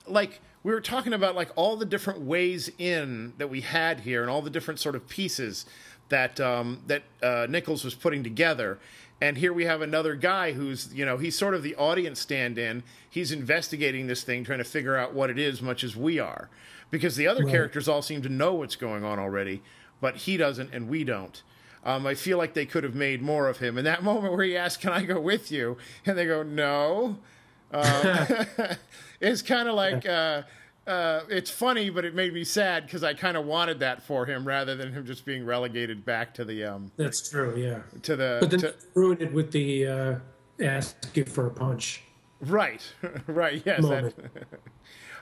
like 0.06 0.40
we 0.62 0.72
were 0.72 0.80
talking 0.80 1.12
about 1.12 1.34
like 1.34 1.50
all 1.56 1.76
the 1.76 1.86
different 1.86 2.20
ways 2.20 2.70
in 2.78 3.34
that 3.38 3.48
we 3.48 3.60
had 3.60 4.00
here 4.00 4.22
and 4.22 4.30
all 4.30 4.42
the 4.42 4.50
different 4.50 4.80
sort 4.80 4.94
of 4.94 5.08
pieces 5.08 5.66
that 6.08 6.40
um, 6.40 6.82
that 6.86 7.02
uh, 7.22 7.46
Nichols 7.48 7.84
was 7.84 7.94
putting 7.94 8.22
together. 8.22 8.78
And 9.20 9.36
here 9.36 9.52
we 9.52 9.64
have 9.64 9.82
another 9.82 10.14
guy 10.14 10.52
who's, 10.52 10.94
you 10.94 11.04
know, 11.04 11.16
he's 11.16 11.36
sort 11.36 11.54
of 11.54 11.64
the 11.64 11.74
audience 11.74 12.20
stand 12.20 12.56
in. 12.56 12.84
He's 13.10 13.32
investigating 13.32 14.06
this 14.06 14.22
thing, 14.22 14.44
trying 14.44 14.58
to 14.58 14.64
figure 14.64 14.96
out 14.96 15.12
what 15.12 15.28
it 15.28 15.38
is, 15.40 15.60
much 15.60 15.82
as 15.82 15.96
we 15.96 16.20
are. 16.20 16.48
Because 16.90 17.16
the 17.16 17.26
other 17.26 17.44
characters 17.44 17.86
all 17.86 18.00
seem 18.00 18.22
to 18.22 18.28
know 18.28 18.54
what's 18.54 18.76
going 18.76 19.04
on 19.04 19.18
already, 19.18 19.62
but 20.00 20.16
he 20.16 20.36
doesn't 20.36 20.72
and 20.72 20.88
we 20.88 21.04
don't. 21.04 21.42
Um, 21.84 22.06
I 22.06 22.14
feel 22.14 22.38
like 22.38 22.54
they 22.54 22.66
could 22.66 22.84
have 22.84 22.94
made 22.94 23.22
more 23.22 23.48
of 23.48 23.58
him. 23.58 23.78
In 23.78 23.84
that 23.84 24.02
moment 24.10 24.32
where 24.32 24.44
he 24.44 24.56
asks, 24.56 24.82
Can 24.82 24.92
I 24.92 25.04
go 25.04 25.20
with 25.20 25.52
you? 25.52 25.76
And 26.06 26.16
they 26.16 26.26
go, 26.26 26.42
No. 26.42 27.18
Um, 27.70 28.46
it's 29.20 29.42
kind 29.42 29.68
of 29.68 29.74
like 29.74 30.08
uh, 30.08 30.40
uh, 30.86 31.20
it's 31.28 31.50
funny, 31.50 31.90
but 31.90 32.06
it 32.06 32.14
made 32.14 32.32
me 32.32 32.42
sad 32.44 32.86
because 32.86 33.04
I 33.04 33.12
kind 33.12 33.36
of 33.36 33.44
wanted 33.44 33.80
that 33.80 34.02
for 34.02 34.24
him 34.24 34.48
rather 34.48 34.74
than 34.74 34.90
him 34.90 35.04
just 35.04 35.26
being 35.26 35.44
relegated 35.44 36.02
back 36.02 36.32
to 36.34 36.46
the 36.46 36.64
um, 36.64 36.90
That's 36.96 37.28
true. 37.28 37.54
Yeah, 37.58 37.80
to 38.04 38.16
the 38.16 38.38
but 38.40 38.50
then 38.50 38.60
to, 38.60 38.74
ruined 38.94 39.20
it 39.20 39.34
with 39.34 39.52
the 39.52 39.86
uh, 39.86 40.14
asking 40.60 41.26
for 41.26 41.46
a 41.46 41.50
punch. 41.50 42.04
right, 42.40 42.80
right. 43.26 43.62
Yes, 43.66 43.82
that, 43.82 43.82
Moment. 43.82 44.14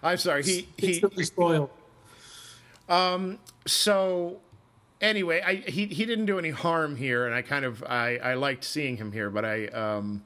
I'm 0.07 0.19
sorry. 0.19 0.43
He 0.45 0.69
he. 0.77 1.03
Spoiled. 1.25 1.71
so 3.67 4.41
anyway, 5.01 5.43
I 5.45 5.57
he 5.57 5.87
he 5.87 6.05
didn't 6.05 6.27
do 6.27 6.39
any 6.39 6.51
harm 6.51 6.97
here, 6.97 7.27
and 7.27 7.35
I 7.35 7.43
kind 7.43 7.65
of 7.65 7.83
I 7.85 8.17
I 8.19 8.35
liked 8.35 8.65
seeing 8.65 8.97
him 8.97 9.13
here, 9.13 9.31
but 9.31 9.45
I 9.45 9.67
um. 9.67 10.25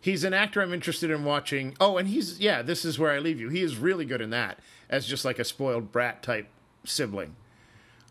He's 0.00 0.24
an 0.24 0.34
actor 0.34 0.60
I'm 0.60 0.74
interested 0.74 1.12
in 1.12 1.24
watching. 1.24 1.76
Oh, 1.78 1.96
and 1.96 2.08
he's 2.08 2.40
yeah, 2.40 2.60
this 2.60 2.84
is 2.84 2.98
where 2.98 3.12
I 3.12 3.20
leave 3.20 3.38
you. 3.38 3.50
He 3.50 3.62
is 3.62 3.76
really 3.76 4.04
good 4.04 4.20
in 4.20 4.30
that 4.30 4.58
as 4.90 5.06
just 5.06 5.24
like 5.24 5.38
a 5.38 5.44
spoiled 5.44 5.92
brat 5.92 6.24
type 6.24 6.48
sibling. 6.84 7.36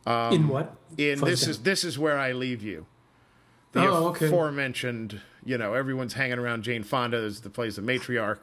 in 0.07 0.47
what? 0.47 0.75
in 0.97 1.19
Fun 1.19 1.29
this 1.29 1.45
is 1.45 1.59
this 1.59 1.83
is 1.83 1.99
where 1.99 2.17
I 2.17 2.31
leave 2.31 2.63
you. 2.63 2.85
The 3.73 3.85
Oh, 3.87 4.07
okay. 4.07 4.27
aforementioned, 4.27 5.21
you 5.45 5.57
know, 5.57 5.73
everyone's 5.73 6.13
hanging 6.13 6.39
around 6.39 6.63
Jane 6.63 6.83
Fonda 6.83 7.17
as 7.17 7.41
the 7.41 7.49
plays 7.49 7.75
the 7.75 7.81
matriarch, 7.81 8.39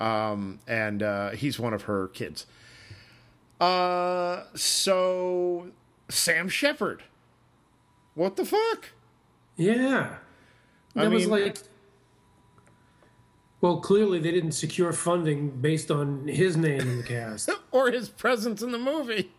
um, 0.00 0.60
and 0.66 1.02
uh, 1.02 1.30
he's 1.30 1.58
one 1.58 1.72
of 1.74 1.82
her 1.82 2.08
kids. 2.08 2.46
Uh, 3.60 4.42
so 4.54 5.68
Sam 6.08 6.48
Shepard, 6.48 7.02
what 8.14 8.36
the 8.36 8.44
fuck? 8.44 8.90
Yeah. 9.56 10.16
I 10.96 11.04
That 11.04 11.10
was 11.10 11.22
mean- 11.22 11.30
like. 11.30 11.58
Well, 13.60 13.78
clearly 13.80 14.18
they 14.18 14.30
didn't 14.30 14.52
secure 14.52 14.92
funding 14.92 15.48
based 15.48 15.90
on 15.90 16.28
his 16.28 16.54
name 16.54 16.80
in 16.80 16.96
the 16.98 17.02
cast. 17.02 17.48
Or 17.72 17.90
his 17.90 18.08
presence 18.10 18.62
in 18.62 18.70
the 18.72 18.78
movie? 18.78 19.32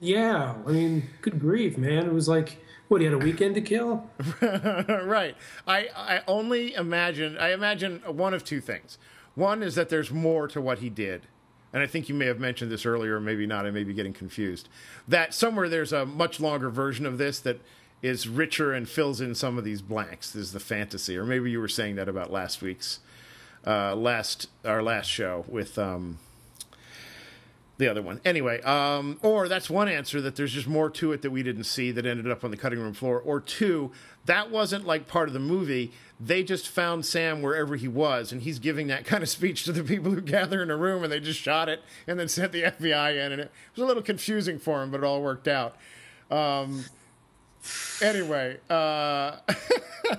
yeah, 0.00 0.54
I 0.66 0.70
mean, 0.70 1.08
good 1.20 1.38
grief, 1.40 1.76
man! 1.76 2.06
It 2.06 2.12
was 2.12 2.26
like, 2.28 2.58
what? 2.88 3.00
He 3.00 3.04
had 3.06 3.12
a 3.14 3.18
weekend 3.18 3.54
to 3.56 3.60
kill. 3.60 4.08
right. 4.40 5.34
I 5.66 5.88
I 5.94 6.20
only 6.28 6.72
imagine 6.74 7.36
I 7.38 7.52
imagine 7.52 8.00
one 8.06 8.32
of 8.34 8.44
two 8.44 8.60
things. 8.62 8.96
One 9.34 9.62
is 9.62 9.74
that 9.74 9.88
there's 9.88 10.10
more 10.10 10.48
to 10.48 10.60
what 10.60 10.78
he 10.78 10.90
did. 10.90 11.26
And 11.72 11.82
I 11.82 11.86
think 11.86 12.08
you 12.08 12.14
may 12.14 12.26
have 12.26 12.38
mentioned 12.38 12.70
this 12.70 12.84
earlier, 12.84 13.18
maybe 13.18 13.46
not. 13.46 13.64
I 13.64 13.70
may 13.70 13.84
be 13.84 13.94
getting 13.94 14.12
confused. 14.12 14.68
That 15.08 15.32
somewhere 15.32 15.68
there's 15.68 15.92
a 15.92 16.04
much 16.04 16.38
longer 16.38 16.68
version 16.68 17.06
of 17.06 17.16
this 17.16 17.40
that 17.40 17.60
is 18.02 18.28
richer 18.28 18.72
and 18.72 18.88
fills 18.88 19.20
in 19.20 19.34
some 19.34 19.56
of 19.56 19.64
these 19.64 19.80
blanks. 19.80 20.32
This 20.32 20.42
is 20.42 20.52
the 20.52 20.60
fantasy, 20.60 21.16
or 21.16 21.24
maybe 21.24 21.50
you 21.50 21.60
were 21.60 21.68
saying 21.68 21.96
that 21.96 22.08
about 22.08 22.32
last 22.32 22.60
week's, 22.60 22.98
uh, 23.66 23.94
last 23.94 24.48
our 24.64 24.82
last 24.82 25.06
show 25.06 25.44
with 25.48 25.78
um, 25.78 26.18
the 27.78 27.88
other 27.88 28.02
one. 28.02 28.20
Anyway, 28.24 28.60
um, 28.62 29.18
or 29.22 29.48
that's 29.48 29.70
one 29.70 29.88
answer 29.88 30.20
that 30.20 30.36
there's 30.36 30.52
just 30.52 30.68
more 30.68 30.90
to 30.90 31.12
it 31.12 31.22
that 31.22 31.30
we 31.30 31.42
didn't 31.42 31.64
see 31.64 31.90
that 31.90 32.06
ended 32.06 32.30
up 32.30 32.44
on 32.44 32.50
the 32.50 32.56
cutting 32.56 32.78
room 32.78 32.94
floor. 32.94 33.18
Or 33.18 33.40
two, 33.40 33.90
that 34.26 34.50
wasn't 34.50 34.86
like 34.86 35.08
part 35.08 35.28
of 35.28 35.32
the 35.32 35.40
movie. 35.40 35.92
They 36.20 36.44
just 36.44 36.68
found 36.68 37.04
Sam 37.04 37.42
wherever 37.42 37.76
he 37.76 37.88
was, 37.88 38.30
and 38.30 38.42
he's 38.42 38.58
giving 38.58 38.86
that 38.88 39.04
kind 39.04 39.22
of 39.22 39.28
speech 39.28 39.64
to 39.64 39.72
the 39.72 39.82
people 39.82 40.12
who 40.12 40.20
gather 40.20 40.62
in 40.62 40.70
a 40.70 40.76
room, 40.76 41.02
and 41.02 41.12
they 41.12 41.18
just 41.18 41.40
shot 41.40 41.68
it 41.68 41.82
and 42.06 42.18
then 42.18 42.28
sent 42.28 42.52
the 42.52 42.62
FBI 42.62 43.24
in, 43.24 43.32
and 43.32 43.40
it 43.40 43.50
was 43.74 43.82
a 43.82 43.86
little 43.86 44.02
confusing 44.02 44.58
for 44.58 44.82
him, 44.82 44.90
but 44.90 44.98
it 44.98 45.04
all 45.04 45.22
worked 45.22 45.48
out. 45.48 45.76
Um, 46.30 46.84
anyway, 48.00 48.58
uh, 48.70 49.36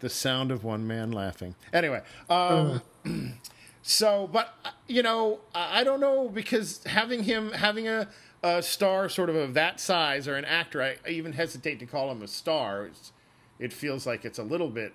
the 0.00 0.10
sound 0.10 0.50
of 0.50 0.64
one 0.64 0.86
man 0.86 1.12
laughing. 1.12 1.54
Anyway, 1.72 2.02
um, 2.28 2.82
so, 3.86 4.30
but 4.32 4.54
uh, 4.64 4.70
you 4.88 5.02
know, 5.02 5.40
I 5.54 5.84
don't 5.84 6.00
know 6.00 6.30
because 6.30 6.82
having 6.84 7.24
him 7.24 7.52
having 7.52 7.86
a, 7.86 8.08
a 8.42 8.62
star 8.62 9.10
sort 9.10 9.28
of 9.28 9.36
of 9.36 9.52
that 9.54 9.78
size 9.78 10.26
or 10.26 10.36
an 10.36 10.46
actor, 10.46 10.82
I, 10.82 10.96
I 11.06 11.10
even 11.10 11.34
hesitate 11.34 11.80
to 11.80 11.86
call 11.86 12.10
him 12.10 12.22
a 12.22 12.26
star. 12.26 12.86
It's, 12.86 13.12
it 13.58 13.74
feels 13.74 14.06
like 14.06 14.24
it's 14.24 14.38
a 14.38 14.42
little 14.42 14.70
bit 14.70 14.94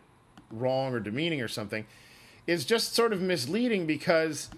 wrong 0.50 0.96
or 0.96 1.00
demeaning 1.00 1.40
or 1.40 1.48
something. 1.48 1.86
Is 2.48 2.66
just 2.66 2.96
sort 2.96 3.14
of 3.14 3.22
misleading 3.22 3.86
because 3.86 4.50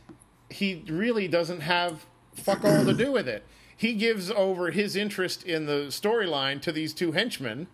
he 0.49 0.85
really 0.87 1.27
doesn't 1.27 1.59
have 1.59 2.05
fuck 2.33 2.63
all 2.63 2.85
to 2.85 2.93
do 2.93 3.11
with 3.11 3.27
it. 3.27 3.43
He 3.75 3.95
gives 3.95 4.31
over 4.31 4.71
his 4.71 4.95
interest 4.95 5.43
in 5.43 5.65
the 5.65 5.87
storyline 5.87 6.61
to 6.61 6.71
these 6.71 6.93
two 6.93 7.11
henchmen. 7.11 7.67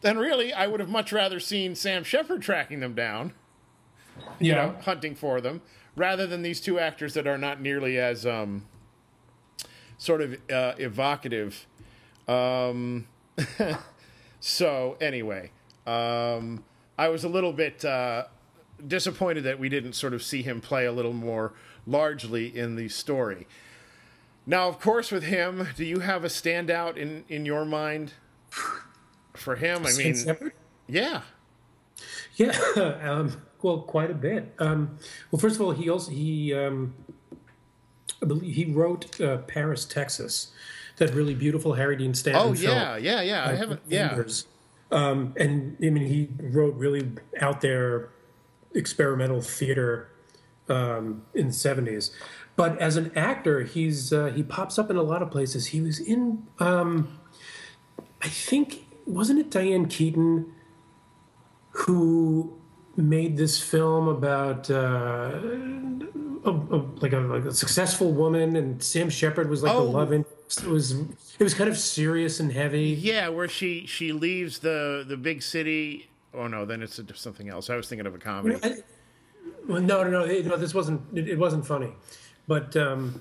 Then 0.00 0.16
really, 0.16 0.54
I 0.54 0.68
would 0.68 0.80
have 0.80 0.88
much 0.88 1.12
rather 1.12 1.38
seen 1.38 1.74
Sam 1.74 2.02
Shepard 2.02 2.40
tracking 2.40 2.80
them 2.80 2.94
down 2.94 3.34
you 4.38 4.52
Yeah. 4.52 4.54
know, 4.66 4.76
hunting 4.82 5.14
for 5.14 5.40
them, 5.40 5.62
rather 5.96 6.26
than 6.26 6.42
these 6.42 6.60
two 6.60 6.78
actors 6.78 7.14
that 7.14 7.26
are 7.26 7.38
not 7.38 7.60
nearly 7.60 7.98
as 7.98 8.24
um, 8.26 8.66
sort 9.98 10.20
of 10.20 10.34
uh, 10.50 10.74
evocative. 10.78 11.66
Um, 12.28 13.06
so 14.40 14.96
anyway, 15.00 15.50
um, 15.86 16.64
I 16.98 17.08
was 17.08 17.24
a 17.24 17.28
little 17.28 17.52
bit 17.52 17.84
uh, 17.84 18.24
disappointed 18.86 19.44
that 19.44 19.58
we 19.58 19.68
didn't 19.68 19.94
sort 19.94 20.14
of 20.14 20.22
see 20.22 20.42
him 20.42 20.60
play 20.60 20.86
a 20.86 20.92
little 20.92 21.12
more 21.12 21.52
largely 21.86 22.56
in 22.56 22.76
the 22.76 22.88
story. 22.88 23.46
Now, 24.46 24.68
of 24.68 24.78
course, 24.78 25.10
with 25.10 25.24
him, 25.24 25.68
do 25.76 25.84
you 25.84 26.00
have 26.00 26.22
a 26.24 26.28
standout 26.28 26.96
in 26.96 27.24
in 27.28 27.46
your 27.46 27.64
mind 27.64 28.12
for 29.34 29.56
him? 29.56 29.86
I 29.86 29.92
mean, 29.96 30.14
yeah. 30.86 31.22
Yeah, 32.36 32.56
um, 33.02 33.40
well, 33.62 33.80
quite 33.80 34.10
a 34.10 34.14
bit. 34.14 34.54
Um, 34.58 34.98
well, 35.30 35.40
first 35.40 35.56
of 35.56 35.62
all, 35.62 35.72
he 35.72 35.88
also 35.88 36.10
he 36.10 36.52
um, 36.54 36.94
I 38.22 38.26
believe 38.26 38.54
he 38.54 38.64
wrote 38.66 39.20
uh, 39.20 39.38
Paris, 39.38 39.84
Texas, 39.84 40.52
that 40.96 41.14
really 41.14 41.34
beautiful 41.34 41.74
Harry 41.74 41.96
Dean 41.96 42.14
Stanton 42.14 42.42
Oh 42.42 42.52
yeah, 42.52 42.96
yeah, 42.96 43.22
yeah. 43.22 43.48
I 43.48 43.54
haven't. 43.54 43.80
Yeah. 43.88 44.22
Um, 44.90 45.34
and 45.36 45.76
I 45.82 45.90
mean, 45.90 46.06
he 46.06 46.28
wrote 46.38 46.74
really 46.74 47.10
out 47.40 47.60
there 47.60 48.10
experimental 48.74 49.40
theater 49.40 50.08
um, 50.68 51.22
in 51.34 51.48
the 51.48 51.52
seventies. 51.52 52.10
But 52.56 52.78
as 52.78 52.96
an 52.96 53.10
actor, 53.16 53.62
he's 53.62 54.12
uh, 54.12 54.26
he 54.26 54.42
pops 54.42 54.78
up 54.78 54.90
in 54.90 54.96
a 54.96 55.02
lot 55.02 55.22
of 55.22 55.30
places. 55.30 55.66
He 55.66 55.80
was 55.80 55.98
in, 55.98 56.46
um, 56.58 57.18
I 58.22 58.28
think, 58.28 58.86
wasn't 59.06 59.40
it 59.40 59.50
Diane 59.50 59.86
Keaton 59.86 60.52
who 61.86 62.58
made 62.96 63.36
this 63.36 63.60
film 63.62 64.08
about 64.08 64.70
uh, 64.70 64.74
a, 66.44 66.50
a, 66.50 66.76
like 67.00 67.12
a 67.12 67.18
like 67.18 67.44
a 67.44 67.52
successful 67.54 68.12
woman, 68.12 68.56
and 68.56 68.82
Sam 68.82 69.10
Shepard 69.10 69.48
was 69.50 69.62
like 69.62 69.72
Oh. 69.72 69.84
the 69.84 69.90
love 69.90 70.12
interest. 70.12 70.62
It 70.62 70.68
was 70.68 70.92
it 70.92 71.40
was 71.40 71.54
kind 71.54 71.68
of 71.70 71.76
serious 71.76 72.40
and 72.40 72.52
heavy. 72.52 72.90
Yeah, 73.00 73.28
where 73.28 73.48
she 73.48 73.86
she 73.86 74.12
leaves 74.12 74.60
the 74.60 75.04
the 75.06 75.16
big 75.16 75.42
city. 75.42 76.08
Oh 76.32 76.46
no, 76.46 76.64
then 76.64 76.82
it's 76.82 76.98
a, 76.98 77.14
something 77.14 77.48
else. 77.48 77.70
I 77.70 77.76
was 77.76 77.88
thinking 77.88 78.06
of 78.06 78.14
a 78.14 78.18
comedy. 78.18 78.58
I- 78.62 78.76
well, 79.68 79.80
no, 79.80 80.02
no, 80.04 80.10
no, 80.10 80.24
it- 80.24 80.46
no. 80.46 80.56
This 80.56 80.74
wasn't. 80.74 81.00
It, 81.16 81.28
it 81.28 81.38
wasn't 81.38 81.66
funny, 81.66 81.92
but 82.46 82.76
um, 82.76 83.20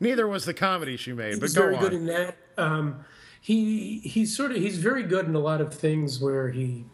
Neither 0.00 0.26
was 0.28 0.44
the 0.44 0.54
comedy 0.54 0.96
she 0.96 1.12
made. 1.12 1.40
But 1.40 1.46
he's 1.46 1.54
go 1.54 1.62
very 1.62 1.78
good 1.78 1.92
in 1.92 2.06
that. 2.06 2.36
Um, 2.58 3.04
he 3.40 3.98
he's 4.00 4.34
sort 4.36 4.50
of 4.52 4.56
he's 4.58 4.78
very 4.78 5.02
good 5.02 5.26
in 5.26 5.34
a 5.34 5.38
lot 5.40 5.60
of 5.60 5.74
things 5.74 6.20
where 6.20 6.48
he 6.50 6.84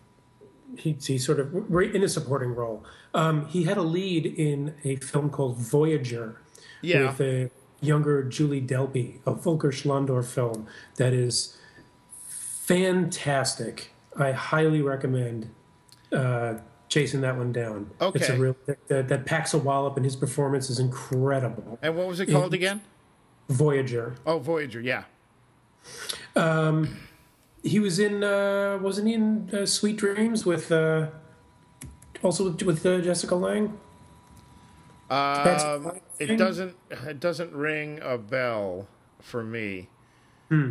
he 0.76 0.96
he's 1.00 1.24
sort 1.24 1.40
of 1.40 1.54
in 1.72 2.02
a 2.02 2.08
supporting 2.08 2.54
role. 2.54 2.84
Um, 3.14 3.46
he 3.46 3.64
had 3.64 3.76
a 3.78 3.82
lead 3.82 4.26
in 4.26 4.74
a 4.84 4.96
film 4.96 5.30
called 5.30 5.56
Voyager 5.56 6.40
Yeah. 6.82 7.06
with 7.08 7.20
a 7.20 7.50
younger 7.80 8.22
Julie 8.24 8.60
Delpy, 8.60 9.20
a 9.26 9.32
Volker 9.34 9.70
Schlöndorff 9.70 10.26
film 10.26 10.66
that 10.96 11.12
is 11.12 11.56
fantastic. 12.28 13.92
I 14.16 14.32
highly 14.32 14.82
recommend 14.82 15.50
uh, 16.12 16.54
chasing 16.88 17.20
that 17.22 17.36
one 17.36 17.52
down. 17.52 17.90
It's 18.00 18.28
a 18.28 18.32
Okay. 18.32 18.38
real 18.38 18.56
that, 18.88 19.08
that 19.08 19.26
packs 19.26 19.54
a 19.54 19.58
wallop, 19.58 19.96
and 19.96 20.04
his 20.04 20.16
performance 20.16 20.68
is 20.70 20.78
incredible. 20.78 21.78
And 21.82 21.96
what 21.96 22.06
was 22.08 22.20
it 22.20 22.26
called 22.26 22.52
again? 22.54 22.80
Voyager. 23.48 24.14
Oh, 24.26 24.38
Voyager. 24.38 24.80
Yeah. 24.80 25.04
He 27.62 27.78
was 27.80 27.98
in, 27.98 28.22
uh, 28.24 28.78
wasn't 28.80 29.08
he 29.08 29.14
in 29.14 29.50
uh, 29.52 29.66
Sweet 29.66 29.96
Dreams 29.96 30.46
with, 30.46 30.70
uh, 30.70 31.08
also 32.22 32.44
with, 32.50 32.62
with 32.62 32.86
uh, 32.86 33.00
Jessica 33.00 33.34
Lange? 33.34 33.72
That's- 35.08 35.62
Um, 35.64 35.92
it 36.18 36.36
doesn't 36.36 36.74
it 36.90 37.20
doesn't 37.20 37.52
ring 37.52 38.00
a 38.02 38.18
bell 38.18 38.88
for 39.22 39.42
me. 39.44 39.88
um 40.50 40.68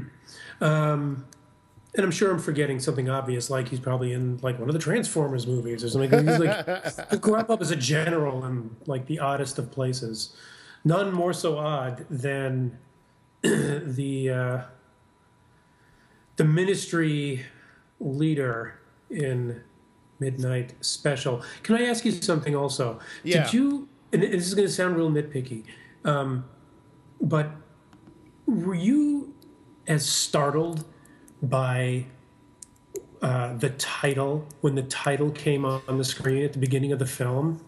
And 0.62 2.04
I'm 2.06 2.12
sure 2.12 2.32
I'm 2.32 2.40
forgetting 2.40 2.80
something 2.80 3.10
obvious, 3.10 3.50
like 3.50 3.70
he's 3.70 3.80
probably 3.80 4.12
in 4.14 4.38
like 4.44 4.60
one 4.60 4.70
of 4.70 4.74
the 4.74 4.80
Transformers 4.82 5.48
movies 5.48 5.84
or 5.84 5.90
something. 5.90 6.12
He's 6.28 6.38
like, 6.40 7.10
he 7.12 7.18
grew 7.18 7.36
up 7.36 7.50
as 7.62 7.72
a 7.72 7.76
general 7.76 8.46
in 8.46 8.76
like 8.86 9.08
the 9.08 9.20
oddest 9.20 9.58
of 9.58 9.72
places. 9.72 10.36
None 10.86 11.12
more 11.14 11.34
so 11.34 11.58
odd 11.58 12.06
than 12.10 12.78
the 13.42 14.30
uh, 14.30 14.62
the 16.38 16.46
ministry 16.46 17.44
leader 18.00 18.80
in 19.10 19.62
Midnight 20.20 20.74
Special. 20.82 21.44
Can 21.64 21.76
I 21.76 21.84
ask 21.84 22.06
you 22.06 22.12
something 22.12 22.56
also? 22.56 23.00
Yeah. 23.24 23.44
Did 23.44 23.54
you? 23.54 23.90
And 24.14 24.24
this 24.24 24.48
is 24.48 24.54
going 24.54 24.68
to 24.68 24.74
sound 24.74 24.96
real 24.96 25.12
nitpicky, 25.12 25.66
um, 26.06 26.46
but 27.20 27.52
were 28.46 28.74
you 28.74 29.34
as 29.88 30.08
startled 30.08 30.86
by 31.44 32.06
uh, 33.22 33.56
the 33.56 33.72
title 33.72 34.48
when 34.62 34.76
the 34.76 34.84
title 34.84 35.30
came 35.32 35.66
on 35.66 35.98
the 35.98 36.06
screen 36.06 36.44
at 36.44 36.54
the 36.54 36.60
beginning 36.60 36.94
of 36.94 37.00
the 37.00 37.06
film? 37.06 37.62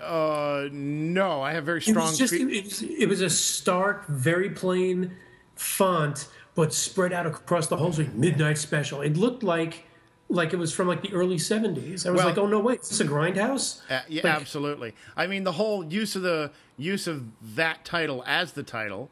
Uh, 0.00 0.68
no, 0.72 1.42
I 1.42 1.52
have 1.52 1.64
very 1.64 1.80
It 1.80 1.82
strong. 1.90 2.06
was 2.08 2.16
just 2.18 2.32
fe- 2.32 2.40
it 2.42 2.64
was, 2.64 2.82
it 2.82 3.08
was 3.08 3.20
a 3.20 3.30
stark, 3.30 4.06
very 4.06 4.48
plain 4.50 5.12
font, 5.56 6.28
but 6.56 6.74
spread 6.74 7.12
out 7.12 7.26
across 7.26 7.68
the 7.68 7.76
whole 7.76 7.92
screen. 7.92 8.10
Midnight 8.18 8.58
Special. 8.58 9.00
It 9.02 9.16
looked 9.16 9.44
like 9.44 9.84
like 10.28 10.52
it 10.52 10.56
was 10.56 10.72
from 10.72 10.88
like 10.88 11.02
the 11.02 11.12
early 11.12 11.38
seventies. 11.38 12.04
I 12.04 12.10
was 12.10 12.18
Well- 12.18 12.28
like, 12.30 12.38
oh 12.38 12.46
no, 12.48 12.58
wait, 12.58 12.80
is 12.80 12.88
this 12.88 12.98
a 13.00 13.04
grindhouse? 13.04 13.82
Uh, 13.88 14.00
yeah, 14.08 14.22
Like- 14.24 14.34
absolutely. 14.34 14.94
I 15.16 15.28
mean, 15.28 15.44
the 15.44 15.52
whole 15.52 15.84
use 15.84 16.16
of 16.16 16.22
the 16.22 16.50
use 16.76 17.06
of 17.06 17.26
that 17.54 17.84
title 17.84 18.24
as 18.26 18.52
the 18.54 18.64
title, 18.64 19.08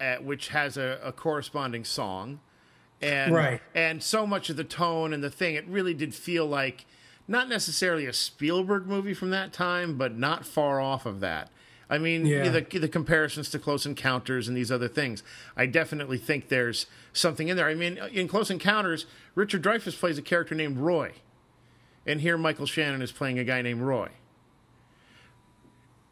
uh, 0.00 0.16
which 0.18 0.48
has 0.50 0.76
a, 0.76 1.00
a 1.02 1.10
corresponding 1.10 1.84
song, 1.84 2.38
and 3.02 3.34
Right. 3.34 3.60
and 3.74 4.00
so 4.04 4.24
much 4.24 4.50
of 4.50 4.56
the 4.56 4.62
tone 4.62 5.12
and 5.12 5.24
the 5.24 5.30
thing, 5.30 5.56
it 5.56 5.66
really 5.66 5.94
did 5.94 6.14
feel 6.14 6.46
like 6.46 6.86
not 7.26 7.48
necessarily 7.48 8.06
a 8.06 8.12
Spielberg 8.12 8.86
movie 8.86 9.14
from 9.14 9.30
that 9.30 9.52
time, 9.52 9.96
but 9.98 10.16
not 10.16 10.46
far 10.46 10.80
off 10.80 11.06
of 11.06 11.18
that. 11.20 11.50
I 11.90 11.98
mean, 11.98 12.24
Yeah. 12.24 12.48
the 12.48 12.78
the 12.78 12.88
comparisons 12.88 13.50
to 13.50 13.58
Close 13.58 13.84
Encounters 13.84 14.46
and 14.48 14.56
these 14.56 14.70
other 14.70 14.88
things. 14.88 15.22
I 15.56 15.66
definitely 15.66 16.18
think 16.18 16.48
there's 16.48 16.86
something 17.12 17.48
in 17.48 17.56
there. 17.56 17.66
I 17.68 17.74
mean, 17.74 17.98
in 18.12 18.28
Close 18.28 18.48
Encounters, 18.50 19.06
Richard 19.34 19.62
Dreyfuss 19.62 19.98
plays 19.98 20.16
a 20.16 20.22
character 20.22 20.54
named 20.54 20.78
Roy, 20.78 21.12
and 22.06 22.20
here 22.20 22.38
Michael 22.38 22.66
Shannon 22.66 23.02
is 23.02 23.10
playing 23.10 23.38
a 23.40 23.44
guy 23.44 23.60
named 23.60 23.82
Roy. 23.82 24.08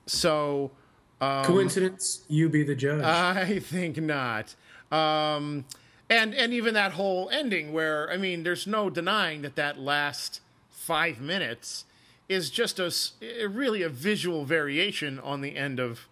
So 0.07 0.73
Coincidence? 1.21 2.25
You 2.29 2.49
be 2.49 2.63
the 2.65 2.75
judge. 2.75 3.03
I 3.05 3.59
think 3.61 3.99
not. 3.99 4.55
Um, 4.91 5.65
and 6.11 6.35
and 6.35 6.53
even 6.53 6.75
that 6.75 6.93
whole 6.93 7.29
ending, 7.31 7.73
where 7.73 8.11
I 8.11 8.17
mean, 8.17 8.43
there's 8.43 8.67
no 8.67 8.89
denying 8.91 9.43
that 9.43 9.57
that 9.57 9.79
last 9.79 10.41
five 10.71 11.21
minutes 11.21 11.85
is 12.29 12.51
just 12.51 12.79
a 12.79 13.47
really 13.47 13.83
a 13.83 13.89
visual 13.89 14.45
variation 14.45 15.19
on 15.21 15.41
the 15.41 15.57
end 15.57 15.79
of 15.81 16.09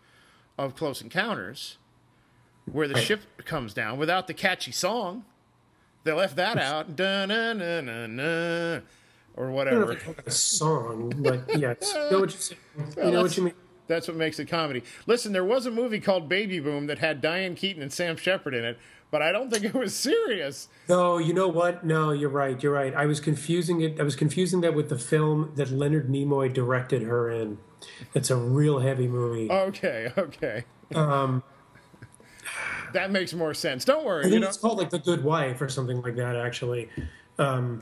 of 0.58 0.74
Close 0.74 1.02
Encounters, 1.02 1.76
where 2.70 2.88
the 2.88 2.98
ship 2.98 3.20
comes 3.44 3.74
down 3.74 3.98
without 3.98 4.26
the 4.26 4.34
catchy 4.34 4.72
song. 4.72 5.24
They 6.04 6.12
left 6.12 6.36
that 6.36 6.56
out, 6.56 6.86
or 6.88 6.92
I 6.94 7.26
don't 7.26 8.16
know 8.16 8.80
whatever. 9.52 9.98
a 10.24 10.30
song, 10.30 11.12
but 11.18 11.42
yes, 11.58 11.92
you 11.94 12.10
know 12.10 12.20
what 12.20 12.32
you, 12.32 12.38
say- 12.38 12.56
you 13.04 13.10
know 13.10 13.22
what 13.22 13.36
you 13.36 13.42
mean. 13.44 13.54
That's 13.88 14.08
what 14.08 14.16
makes 14.16 14.38
it 14.40 14.46
comedy. 14.46 14.82
Listen, 15.06 15.32
there 15.32 15.44
was 15.44 15.66
a 15.66 15.70
movie 15.70 16.00
called 16.00 16.28
Baby 16.28 16.58
Boom 16.58 16.86
that 16.88 16.98
had 16.98 17.20
Diane 17.20 17.54
Keaton 17.54 17.82
and 17.82 17.92
Sam 17.92 18.16
Shepard 18.16 18.52
in 18.54 18.64
it, 18.64 18.78
but 19.10 19.22
I 19.22 19.32
don't 19.32 19.50
think 19.50 19.64
it 19.64 19.74
was 19.74 19.94
serious. 19.94 20.68
No, 20.88 21.18
you 21.18 21.32
know 21.32 21.48
what? 21.48 21.84
No, 21.84 22.12
you're 22.12 22.28
right. 22.30 22.60
You're 22.62 22.72
right. 22.72 22.94
I 22.94 23.06
was 23.06 23.20
confusing 23.20 23.80
it. 23.80 23.98
I 24.00 24.02
was 24.02 24.16
confusing 24.16 24.60
that 24.62 24.74
with 24.74 24.88
the 24.88 24.98
film 24.98 25.52
that 25.56 25.70
Leonard 25.70 26.08
Nimoy 26.08 26.52
directed 26.52 27.02
her 27.02 27.30
in. 27.30 27.58
It's 28.14 28.30
a 28.30 28.36
real 28.36 28.80
heavy 28.80 29.06
movie. 29.08 29.50
Okay, 29.50 30.12
okay. 30.18 30.64
Um, 30.94 31.42
That 32.92 33.10
makes 33.10 33.32
more 33.34 33.52
sense. 33.54 33.84
Don't 33.84 34.02
I 34.02 34.06
worry. 34.06 34.24
You 34.24 34.30
think 34.30 34.42
know, 34.42 34.48
it's 34.48 34.56
called 34.56 34.78
like 34.78 34.90
The 34.90 34.98
Good 34.98 35.22
Wife 35.24 35.60
or 35.60 35.68
something 35.68 36.00
like 36.02 36.16
that. 36.16 36.36
Actually, 36.36 36.88
um, 37.38 37.80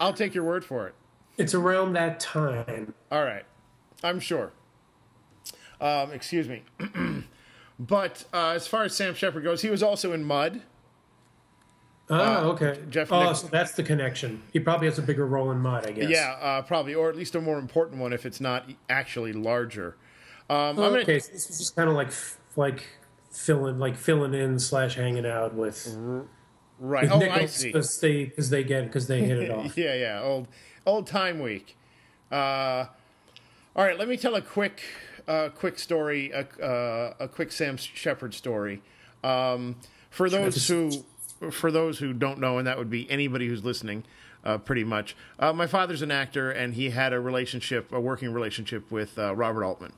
I'll 0.00 0.12
take 0.12 0.34
your 0.34 0.44
word 0.44 0.64
for 0.64 0.86
it. 0.86 0.94
it's 1.38 1.54
around 1.54 1.94
that 1.94 2.20
time. 2.20 2.94
All 3.10 3.24
right, 3.24 3.44
I'm 4.02 4.20
sure. 4.20 4.52
Um, 5.80 6.12
excuse 6.12 6.48
me. 6.48 6.62
but 7.78 8.24
uh, 8.32 8.50
as 8.50 8.66
far 8.66 8.84
as 8.84 8.94
Sam 8.96 9.14
Shepard 9.14 9.42
goes, 9.42 9.62
he 9.62 9.70
was 9.70 9.82
also 9.82 10.12
in 10.12 10.24
Mud. 10.24 10.62
Oh, 12.10 12.50
okay. 12.50 12.78
Jeff 12.90 13.10
oh, 13.10 13.24
Nick- 13.28 13.36
so 13.36 13.46
that's 13.46 13.72
the 13.72 13.82
connection. 13.82 14.42
He 14.52 14.60
probably 14.60 14.86
has 14.88 14.98
a 14.98 15.02
bigger 15.02 15.26
role 15.26 15.50
in 15.50 15.58
Mud, 15.58 15.86
I 15.86 15.92
guess. 15.92 16.10
Yeah, 16.10 16.36
uh, 16.40 16.62
probably, 16.62 16.94
or 16.94 17.08
at 17.08 17.16
least 17.16 17.34
a 17.34 17.40
more 17.40 17.58
important 17.58 18.00
one 18.00 18.12
if 18.12 18.26
it's 18.26 18.40
not 18.40 18.70
actually 18.90 19.32
larger. 19.32 19.96
Um, 20.50 20.56
I'm 20.58 20.76
gonna, 20.76 20.98
Okay, 20.98 21.18
so 21.18 21.32
this 21.32 21.48
was 21.48 21.58
just 21.58 21.74
kind 21.74 21.88
of 21.88 21.94
like 21.96 22.10
like 22.56 22.84
filling 23.32 23.78
like 23.78 23.96
filling 23.96 24.34
in 24.34 24.58
slash 24.58 24.96
hanging 24.96 25.24
out 25.24 25.54
with, 25.54 25.96
right. 26.78 27.10
with 27.10 27.12
Oh, 27.12 27.30
I 27.30 27.46
see. 27.46 27.68
because 27.68 27.98
they 28.00 28.26
because 28.26 28.50
they 28.50 28.62
get 28.62 28.84
because 28.84 29.06
they 29.06 29.22
hit 29.22 29.38
it 29.38 29.50
off. 29.50 29.74
Yeah, 29.78 29.94
yeah, 29.94 30.20
old 30.22 30.48
old 30.84 31.06
time 31.06 31.40
week. 31.40 31.78
Uh, 32.30 32.86
all 33.74 33.84
right, 33.84 33.98
let 33.98 34.08
me 34.08 34.18
tell 34.18 34.34
a 34.34 34.42
quick 34.42 34.82
uh, 35.26 35.48
quick 35.50 35.78
story, 35.78 36.30
a, 36.30 36.46
uh, 36.62 37.14
a 37.20 37.28
quick 37.28 37.52
Sam 37.52 37.76
Shepard 37.76 38.34
story. 38.34 38.82
Um, 39.22 39.76
for 40.10 40.28
those 40.28 40.68
who 40.68 41.04
for 41.50 41.70
those 41.70 41.98
who 41.98 42.12
don't 42.12 42.38
know, 42.38 42.58
and 42.58 42.66
that 42.66 42.78
would 42.78 42.90
be 42.90 43.10
anybody 43.10 43.48
who's 43.48 43.64
listening, 43.64 44.04
uh, 44.44 44.58
pretty 44.58 44.84
much. 44.84 45.16
Uh, 45.38 45.52
my 45.52 45.66
father's 45.66 46.02
an 46.02 46.10
actor, 46.10 46.50
and 46.50 46.74
he 46.74 46.90
had 46.90 47.12
a 47.12 47.20
relationship, 47.20 47.92
a 47.92 48.00
working 48.00 48.32
relationship 48.32 48.90
with 48.90 49.18
uh, 49.18 49.34
Robert 49.34 49.64
Altman. 49.64 49.92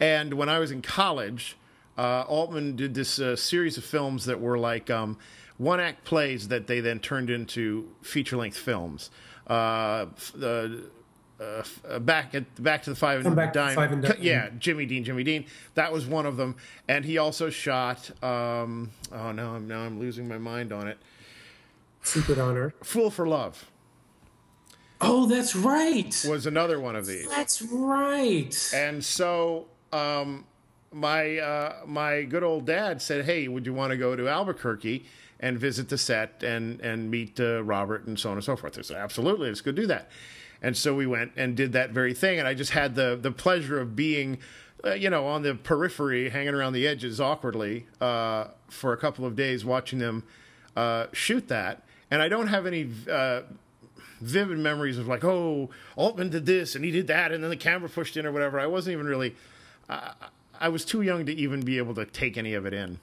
And 0.00 0.34
when 0.34 0.48
I 0.48 0.58
was 0.58 0.70
in 0.70 0.82
college, 0.82 1.56
uh, 1.98 2.22
Altman 2.22 2.76
did 2.76 2.94
this 2.94 3.18
uh, 3.18 3.36
series 3.36 3.76
of 3.76 3.84
films 3.84 4.24
that 4.24 4.40
were 4.40 4.58
like 4.58 4.90
um, 4.90 5.18
one 5.58 5.80
act 5.80 6.04
plays 6.04 6.48
that 6.48 6.66
they 6.66 6.80
then 6.80 6.98
turned 6.98 7.28
into 7.28 7.88
feature 8.02 8.36
length 8.36 8.56
films. 8.56 9.10
Uh, 9.46 10.06
the 10.34 10.90
uh, 11.40 11.62
uh, 11.88 11.98
back 11.98 12.34
at 12.34 12.62
back 12.62 12.82
to 12.84 12.90
the 12.90 12.96
five 12.96 13.24
and 13.24 13.34
Back 13.34 13.52
dime. 13.52 13.74
Five 13.74 13.92
and 13.92 14.02
Dime. 14.02 14.16
Yeah, 14.20 14.50
Jimmy 14.58 14.86
Dean, 14.86 15.04
Jimmy 15.04 15.24
Dean. 15.24 15.46
That 15.74 15.92
was 15.92 16.06
one 16.06 16.26
of 16.26 16.36
them, 16.36 16.56
and 16.88 17.04
he 17.04 17.18
also 17.18 17.50
shot. 17.50 18.10
Um, 18.22 18.90
oh 19.12 19.32
no, 19.32 19.54
I'm 19.54 19.66
now 19.66 19.80
I'm 19.80 19.98
losing 19.98 20.28
my 20.28 20.38
mind 20.38 20.72
on 20.72 20.86
it. 20.88 20.98
Secret 22.02 22.38
Honor. 22.38 22.74
Fool 22.82 23.10
for 23.10 23.26
Love 23.26 23.70
Oh, 25.00 25.26
that's 25.26 25.56
right. 25.56 26.14
was 26.28 26.46
another 26.46 26.78
one 26.78 26.94
of 26.94 27.06
these. 27.06 27.28
That's 27.28 27.62
right. 27.62 28.54
And 28.74 29.02
so 29.02 29.66
um, 29.92 30.44
my 30.92 31.38
uh, 31.38 31.76
my 31.86 32.22
good 32.22 32.42
old 32.42 32.66
dad 32.66 33.00
said, 33.00 33.24
"Hey, 33.24 33.48
would 33.48 33.64
you 33.64 33.72
want 33.72 33.92
to 33.92 33.96
go 33.96 34.14
to 34.14 34.28
Albuquerque 34.28 35.06
and 35.38 35.58
visit 35.58 35.88
the 35.88 35.96
set 35.96 36.42
and 36.42 36.80
and 36.80 37.10
meet 37.10 37.40
uh, 37.40 37.62
Robert 37.62 38.06
and 38.06 38.18
so 38.18 38.30
on 38.30 38.36
and 38.36 38.44
so 38.44 38.56
forth?" 38.56 38.78
I 38.78 38.82
said, 38.82 38.98
"Absolutely, 38.98 39.48
let's 39.48 39.62
go 39.62 39.72
do 39.72 39.86
that." 39.86 40.10
And 40.62 40.76
so 40.76 40.94
we 40.94 41.06
went 41.06 41.32
and 41.36 41.56
did 41.56 41.72
that 41.72 41.90
very 41.90 42.14
thing, 42.14 42.38
and 42.38 42.46
I 42.46 42.54
just 42.54 42.72
had 42.72 42.94
the 42.94 43.18
the 43.20 43.30
pleasure 43.32 43.80
of 43.80 43.96
being. 43.96 44.38
Uh, 44.82 44.94
you 44.94 45.10
know, 45.10 45.26
on 45.26 45.42
the 45.42 45.54
periphery, 45.54 46.30
hanging 46.30 46.54
around 46.54 46.72
the 46.72 46.86
edges 46.86 47.20
awkwardly 47.20 47.86
uh, 48.00 48.46
for 48.70 48.94
a 48.94 48.96
couple 48.96 49.26
of 49.26 49.36
days, 49.36 49.62
watching 49.62 49.98
them 49.98 50.24
uh, 50.74 51.04
shoot 51.12 51.48
that. 51.48 51.82
And 52.10 52.22
I 52.22 52.30
don't 52.30 52.46
have 52.46 52.64
any 52.64 52.88
uh, 53.10 53.42
vivid 54.22 54.58
memories 54.58 54.96
of 54.96 55.06
like, 55.06 55.22
oh, 55.22 55.68
Altman 55.96 56.30
did 56.30 56.46
this 56.46 56.74
and 56.74 56.82
he 56.82 56.90
did 56.90 57.08
that, 57.08 57.30
and 57.30 57.44
then 57.44 57.50
the 57.50 57.58
camera 57.58 57.90
pushed 57.90 58.16
in 58.16 58.24
or 58.24 58.32
whatever. 58.32 58.58
I 58.58 58.66
wasn't 58.66 58.94
even 58.94 59.06
really. 59.06 59.34
I 59.90 60.12
I 60.60 60.68
was 60.68 60.84
too 60.84 61.00
young 61.00 61.24
to 61.24 61.34
even 61.34 61.62
be 61.62 61.78
able 61.78 61.94
to 61.94 62.04
take 62.04 62.36
any 62.36 62.52
of 62.52 62.66
it 62.66 62.74
in. 62.74 63.00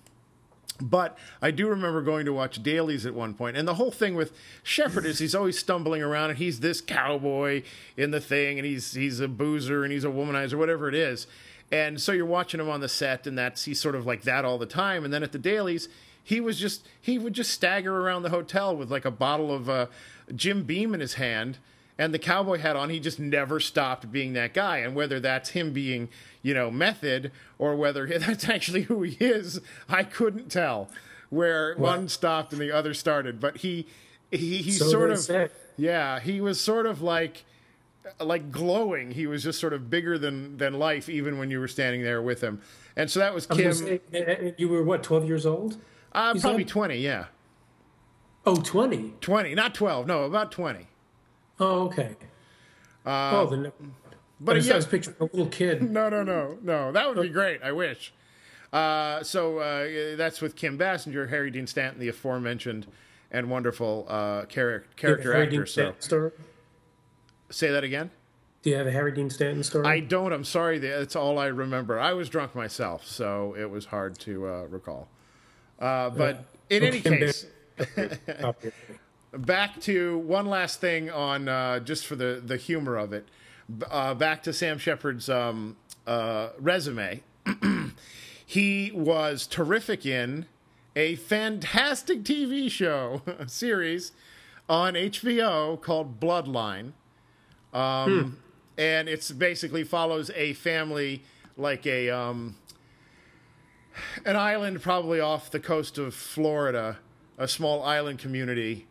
But 0.80 1.18
I 1.42 1.52
do 1.52 1.68
remember 1.68 2.02
going 2.02 2.26
to 2.26 2.34
watch 2.34 2.62
dailies 2.62 3.06
at 3.06 3.16
one 3.16 3.34
point, 3.34 3.58
and 3.58 3.68
the 3.68 3.76
whole 3.76 3.90
thing 3.90 4.16
with 4.16 4.32
Shepard 4.62 5.06
is 5.06 5.18
he's 5.18 5.34
always 5.34 5.58
stumbling 5.58 6.04
around, 6.04 6.30
and 6.30 6.38
he's 6.38 6.60
this 6.60 6.82
cowboy 6.82 7.64
in 7.96 8.12
the 8.12 8.22
thing, 8.22 8.60
and 8.60 8.66
he's 8.66 8.94
he's 8.94 9.20
a 9.20 9.28
boozer, 9.28 9.84
and 9.84 9.92
he's 9.92 10.04
a 10.04 10.10
womanizer, 10.10 10.56
whatever 10.56 10.88
it 10.88 10.96
is. 10.96 11.26
And 11.72 12.00
so 12.00 12.12
you're 12.12 12.26
watching 12.26 12.60
him 12.60 12.70
on 12.70 12.80
the 12.80 12.88
set, 12.88 13.26
and 13.26 13.38
that's 13.38 13.66
he's 13.66 13.80
sort 13.80 13.96
of 13.96 14.06
like 14.06 14.22
that 14.24 14.46
all 14.46 14.58
the 14.58 14.68
time. 14.68 15.04
And 15.04 15.14
then 15.14 15.24
at 15.24 15.32
the 15.32 15.40
dailies, 15.40 15.90
he 16.24 16.40
was 16.40 16.60
just 16.60 16.88
he 17.02 17.18
would 17.18 17.34
just 17.34 17.52
stagger 17.52 18.02
around 18.02 18.24
the 18.24 18.30
hotel 18.30 18.76
with 18.76 18.92
like 18.92 19.06
a 19.06 19.12
bottle 19.12 19.52
of 19.52 19.70
uh, 19.70 19.88
Jim 20.36 20.64
Beam 20.64 20.94
in 20.94 21.00
his 21.00 21.16
hand 21.16 21.58
and 21.98 22.14
the 22.14 22.20
cowboy 22.20 22.58
hat 22.60 22.76
on. 22.76 22.90
He 22.90 23.00
just 23.00 23.20
never 23.20 23.60
stopped 23.60 24.12
being 24.12 24.34
that 24.34 24.54
guy. 24.54 24.78
And 24.78 24.96
whether 24.96 25.20
that's 25.20 25.50
him 25.50 25.74
being 25.74 26.10
you 26.42 26.54
know 26.54 26.70
method 26.72 27.32
or 27.58 27.76
whether 27.76 28.06
that's 28.20 28.48
actually 28.50 28.84
who 28.84 29.04
he 29.04 29.18
is, 29.24 29.60
I 29.90 30.04
couldn't 30.04 30.50
tell. 30.52 30.90
Where 31.30 31.76
one 31.76 32.08
stopped 32.08 32.54
and 32.54 32.62
the 32.62 32.72
other 32.72 32.94
started, 32.94 33.40
but 33.40 33.58
he 33.58 33.86
he 34.32 34.58
he 34.62 34.72
So 34.72 34.86
sort 34.90 35.12
of 35.12 35.20
say. 35.20 35.50
yeah 35.76 36.20
he 36.22 36.40
was 36.40 36.60
sort 36.62 36.86
of 36.86 37.02
like 37.02 37.44
like 38.22 38.52
glowing. 38.52 39.12
He 39.12 39.28
was 39.28 39.44
just 39.44 39.60
sort 39.60 39.74
of 39.74 39.90
bigger 39.90 40.18
than 40.18 40.56
than 40.58 40.80
life, 40.80 41.10
even 41.10 41.38
when 41.38 41.52
you 41.52 41.60
were 41.60 41.68
standing 41.68 42.04
there 42.04 42.22
with 42.22 42.40
him. 42.42 42.62
And 42.96 43.12
so 43.12 43.20
that 43.20 43.34
was 43.34 43.50
was 43.50 43.58
Kim. 43.58 43.74
say, 43.74 44.02
eh, 44.14 44.20
eh, 44.28 44.52
you 44.58 44.70
were 44.70 44.84
what, 44.84 45.04
12 45.04 45.26
years 45.28 45.46
old? 45.46 45.78
uh, 46.14 46.34
probably 46.40 46.62
said? 46.64 46.68
twenty. 46.70 46.98
Yeah, 47.00 47.26
Oh, 48.46 48.56
20. 48.56 49.16
twenty, 49.20 49.54
not 49.54 49.76
twelve. 49.76 50.08
No, 50.08 50.24
about 50.24 50.52
twenty. 50.54 50.88
Oh, 51.60 51.86
okay. 51.86 52.16
oh, 53.06 53.48
then. 53.48 53.68
Uh, 53.68 53.72
But 54.40 54.58
I 54.58 54.60
yeah, 54.60 54.74
I 54.74 54.76
was 54.78 54.86
picturing 54.86 55.16
a 55.20 55.24
little 55.24 55.48
kid. 55.48 55.82
no, 55.90 56.10
no, 56.10 56.24
no, 56.24 56.58
no. 56.62 56.92
That 56.92 57.08
would 57.08 57.22
be 57.22 57.30
great. 57.30 57.62
I 57.64 57.72
wish. 57.72 58.14
Uh, 58.72 59.24
so 59.24 59.60
uh, 59.60 60.16
that's 60.16 60.42
with 60.42 60.56
Kim 60.56 60.78
Basinger, 60.78 61.30
Harry 61.30 61.50
Dean 61.50 61.66
Stanton, 61.68 62.00
the 62.00 62.10
aforementioned 62.10 62.86
and 63.32 63.50
wonderful 63.50 64.06
uh, 64.08 64.46
char- 64.46 64.84
character 64.96 65.34
Harry 65.34 65.46
actor. 65.46 65.52
Dean 65.58 65.66
So 65.66 65.72
Stanton 65.72 66.02
story? 66.02 66.32
say 67.50 67.70
that 67.72 67.84
again. 67.84 68.12
Do 68.62 68.70
you 68.72 68.76
have 68.76 68.88
a 68.88 68.92
Harry 68.92 69.12
Dean 69.14 69.30
Stanton 69.30 69.64
story? 69.64 69.86
I 69.88 70.00
don't. 70.02 70.34
I'm 70.34 70.44
sorry. 70.44 70.80
That's 70.80 71.16
all 71.16 71.40
I 71.40 71.48
remember. 71.48 72.00
I 72.00 72.14
was 72.14 72.28
drunk 72.30 72.54
myself, 72.56 73.06
so 73.08 73.56
it 73.58 73.70
was 73.70 73.86
hard 73.86 74.20
to 74.20 74.48
uh, 74.48 74.64
recall. 74.70 75.08
Uh, 75.80 76.10
but 76.10 76.44
in 76.70 76.84
any 76.84 77.00
Kim 77.00 77.18
case. 77.18 77.46
back 79.32 79.80
to 79.82 80.18
one 80.20 80.46
last 80.46 80.80
thing 80.82 81.10
on 81.10 81.48
uh, 81.48 81.80
just 81.80 82.06
for 82.06 82.16
the 82.16 82.42
the 82.44 82.58
humor 82.58 82.96
of 82.98 83.14
it. 83.14 83.28
Uh, 83.90 84.14
back 84.14 84.44
to 84.44 84.54
Sam 84.54 84.78
Shepard's 84.78 85.30
um, 85.30 85.76
uh, 86.06 86.50
resume. 86.60 87.22
he 88.46 88.92
was 88.94 89.46
terrific 89.46 90.06
in 90.06 90.46
a 90.96 91.16
fantastic 91.16 92.24
TV 92.24 92.72
show 92.72 93.22
series 93.48 94.14
on 94.70 94.94
HBO 94.94 95.80
called 95.82 96.20
Bloodline. 96.20 96.94
Um, 97.74 98.38
And 98.78 99.10
it's 99.10 99.32
basically 99.32 99.84
follows 99.84 100.30
a 100.36 100.54
family 100.54 101.24
like 101.58 101.86
a 101.88 102.10
um, 102.10 102.56
an 104.24 104.36
island 104.36 104.82
probably 104.82 105.20
off 105.20 105.50
the 105.50 105.60
coast 105.60 105.98
of 105.98 106.14
Florida, 106.14 107.00
a 107.38 107.48
small 107.48 107.84
island 107.84 108.20
community 108.20 108.86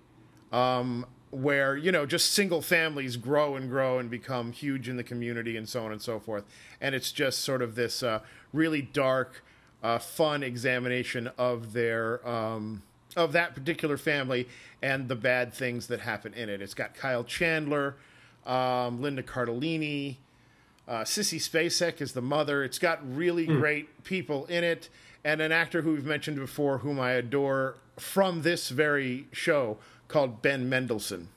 um, 0.56 1.04
where 1.30 1.76
you 1.76 1.92
know 1.92 2.06
just 2.06 2.32
single 2.32 2.62
families 2.62 3.16
grow 3.16 3.56
and 3.56 3.68
grow 3.68 3.98
and 3.98 4.10
become 4.10 4.52
huge 4.52 4.88
in 4.88 4.96
the 4.96 5.04
community 5.04 5.56
and 5.56 5.68
so 5.68 5.84
on 5.84 5.92
and 5.92 6.00
so 6.00 6.18
forth. 6.18 6.44
And 6.80 6.94
it's 6.94 7.12
just 7.12 7.40
sort 7.40 7.60
of 7.60 7.74
this 7.74 8.02
uh, 8.02 8.20
really 8.52 8.80
dark, 8.80 9.44
uh, 9.82 9.98
fun 9.98 10.42
examination 10.42 11.30
of 11.36 11.74
their 11.74 12.26
um, 12.26 12.82
of 13.16 13.32
that 13.32 13.54
particular 13.54 13.98
family 13.98 14.48
and 14.82 15.08
the 15.08 15.16
bad 15.16 15.52
things 15.52 15.88
that 15.88 16.00
happen 16.00 16.32
in 16.32 16.48
it. 16.48 16.62
It's 16.62 16.74
got 16.74 16.94
Kyle 16.94 17.24
Chandler, 17.24 17.96
um, 18.46 19.02
Linda 19.02 19.22
Cardellini. 19.22 20.16
Uh, 20.88 21.00
Sissy 21.00 21.38
Spacek 21.38 22.00
is 22.00 22.12
the 22.12 22.22
mother. 22.22 22.62
It's 22.62 22.78
got 22.78 23.00
really 23.14 23.44
great 23.44 24.04
people 24.04 24.46
in 24.46 24.62
it, 24.62 24.88
and 25.24 25.40
an 25.40 25.50
actor 25.50 25.82
who 25.82 25.92
we've 25.94 26.04
mentioned 26.04 26.36
before, 26.36 26.78
whom 26.78 27.00
I 27.00 27.12
adore 27.12 27.76
from 27.98 28.42
this 28.42 28.68
very 28.68 29.26
show, 29.32 29.78
called 30.08 30.42
Ben 30.42 30.68
Mendelsohn. 30.68 31.28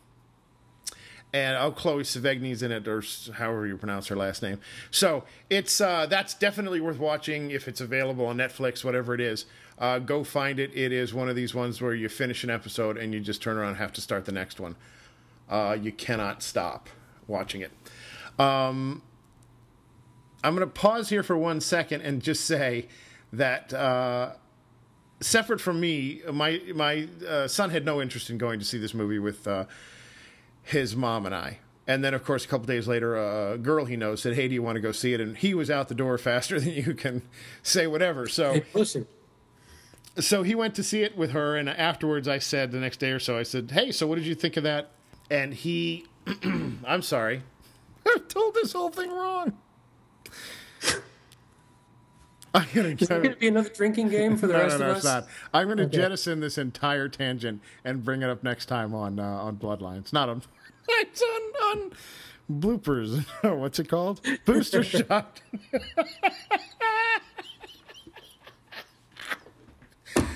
And 1.31 1.57
oh, 1.57 1.71
Chloe 1.71 2.03
Sevigny's 2.03 2.63
in 2.63 2.71
it, 2.71 2.87
or 2.87 3.03
however 3.33 3.67
you 3.67 3.77
pronounce 3.77 4.07
her 4.07 4.15
last 4.15 4.41
name. 4.41 4.59
So 4.89 5.25
it's 5.47 5.79
uh, 5.79 6.07
that's 6.07 6.33
definitely 6.33 6.81
worth 6.81 6.97
watching 6.97 7.51
if 7.51 7.67
it's 7.67 7.81
available 7.81 8.25
on 8.25 8.37
Netflix, 8.37 8.83
whatever 8.83 9.13
it 9.13 9.21
is. 9.21 9.45
Uh, 9.77 9.99
go 9.99 10.23
find 10.23 10.59
it. 10.59 10.75
It 10.75 10.91
is 10.91 11.13
one 11.13 11.29
of 11.29 11.35
these 11.35 11.53
ones 11.53 11.81
where 11.81 11.93
you 11.93 12.09
finish 12.09 12.43
an 12.43 12.49
episode 12.49 12.97
and 12.97 13.13
you 13.13 13.19
just 13.19 13.43
turn 13.43 13.57
around 13.57 13.69
and 13.69 13.77
have 13.77 13.93
to 13.93 14.01
start 14.01 14.25
the 14.25 14.31
next 14.31 14.59
one. 14.59 14.75
Uh, 15.47 15.77
you 15.79 15.91
cannot 15.91 16.41
stop 16.41 16.89
watching 17.27 17.61
it. 17.61 17.71
Um, 18.39 19.03
I'm 20.43 20.55
going 20.55 20.67
to 20.67 20.73
pause 20.73 21.09
here 21.09 21.23
for 21.23 21.37
one 21.37 21.61
second 21.61 22.01
and 22.01 22.21
just 22.21 22.45
say 22.45 22.87
that 23.31 23.73
uh, 23.73 24.33
separate 25.21 25.61
from 25.61 25.79
me, 25.79 26.21
my 26.31 26.61
my 26.73 27.07
uh, 27.27 27.47
son 27.47 27.69
had 27.69 27.85
no 27.85 28.01
interest 28.01 28.29
in 28.29 28.37
going 28.37 28.59
to 28.59 28.65
see 28.65 28.77
this 28.77 28.93
movie 28.93 29.19
with 29.19 29.47
uh, 29.47 29.65
his 30.63 30.95
mom 30.95 31.25
and 31.25 31.35
I. 31.35 31.59
And 31.87 32.03
then, 32.03 32.13
of 32.13 32.23
course, 32.23 32.45
a 32.45 32.47
couple 32.47 32.67
days 32.67 32.87
later, 32.87 33.15
a 33.15 33.57
girl 33.57 33.85
he 33.85 33.95
knows 33.95 34.21
said, 34.21 34.35
"Hey, 34.35 34.47
do 34.47 34.53
you 34.53 34.61
want 34.61 34.75
to 34.75 34.81
go 34.81 34.91
see 34.91 35.13
it?" 35.13 35.19
And 35.19 35.35
he 35.35 35.53
was 35.53 35.71
out 35.71 35.87
the 35.87 35.95
door 35.95 36.17
faster 36.17 36.59
than 36.59 36.73
you 36.73 36.93
can 36.93 37.23
say 37.63 37.87
whatever. 37.87 38.27
So 38.27 38.53
Hey, 38.53 38.65
listen, 38.73 39.07
so 40.17 40.43
he 40.43 40.53
went 40.53 40.75
to 40.75 40.83
see 40.83 41.01
it 41.01 41.17
with 41.17 41.31
her, 41.31 41.55
and 41.55 41.69
afterwards, 41.69 42.27
I 42.27 42.39
said 42.39 42.71
the 42.71 42.79
next 42.79 42.97
day 42.97 43.11
or 43.11 43.19
so, 43.19 43.37
I 43.37 43.43
said, 43.43 43.71
"Hey, 43.71 43.91
so 43.91 44.05
what 44.05 44.15
did 44.15 44.25
you 44.25 44.35
think 44.35 44.55
of 44.57 44.63
that?" 44.63 44.91
And 45.31 45.53
he, 45.53 46.05
I'm 46.85 47.01
sorry, 47.01 47.41
I 48.05 48.17
told 48.27 48.53
this 48.53 48.73
whole 48.73 48.89
thing 48.89 49.09
wrong. 49.09 49.57
I'm 52.53 52.65
gonna 52.73 52.89
is 52.89 53.07
there 53.07 53.19
going 53.21 53.33
to 53.33 53.39
be 53.39 53.47
another 53.47 53.69
drinking 53.69 54.09
game 54.09 54.35
for 54.37 54.47
the 54.47 54.53
no, 54.57 54.59
rest 54.59 54.79
no, 54.79 54.85
no, 54.85 54.91
of 54.91 54.97
it's 54.97 55.05
us? 55.05 55.23
not. 55.25 55.29
I'm 55.53 55.67
going 55.67 55.77
to 55.77 55.83
Okay. 55.83 55.97
jettison 55.97 56.39
this 56.39 56.57
entire 56.57 57.07
tangent 57.07 57.61
and 57.83 58.03
bring 58.03 58.21
it 58.23 58.29
up 58.29 58.43
next 58.43 58.65
time 58.65 58.93
on 58.95 59.19
uh, 59.19 59.23
on 59.23 59.57
Bloodlines. 59.57 60.11
Not 60.13 60.29
on. 60.29 60.41
It's 60.91 61.21
on 61.21 61.41
on 61.81 61.91
bloopers. 62.51 63.23
What's 63.59 63.77
it 63.77 63.87
called? 63.89 64.21
Booster 64.45 64.83
shot. 64.83 65.39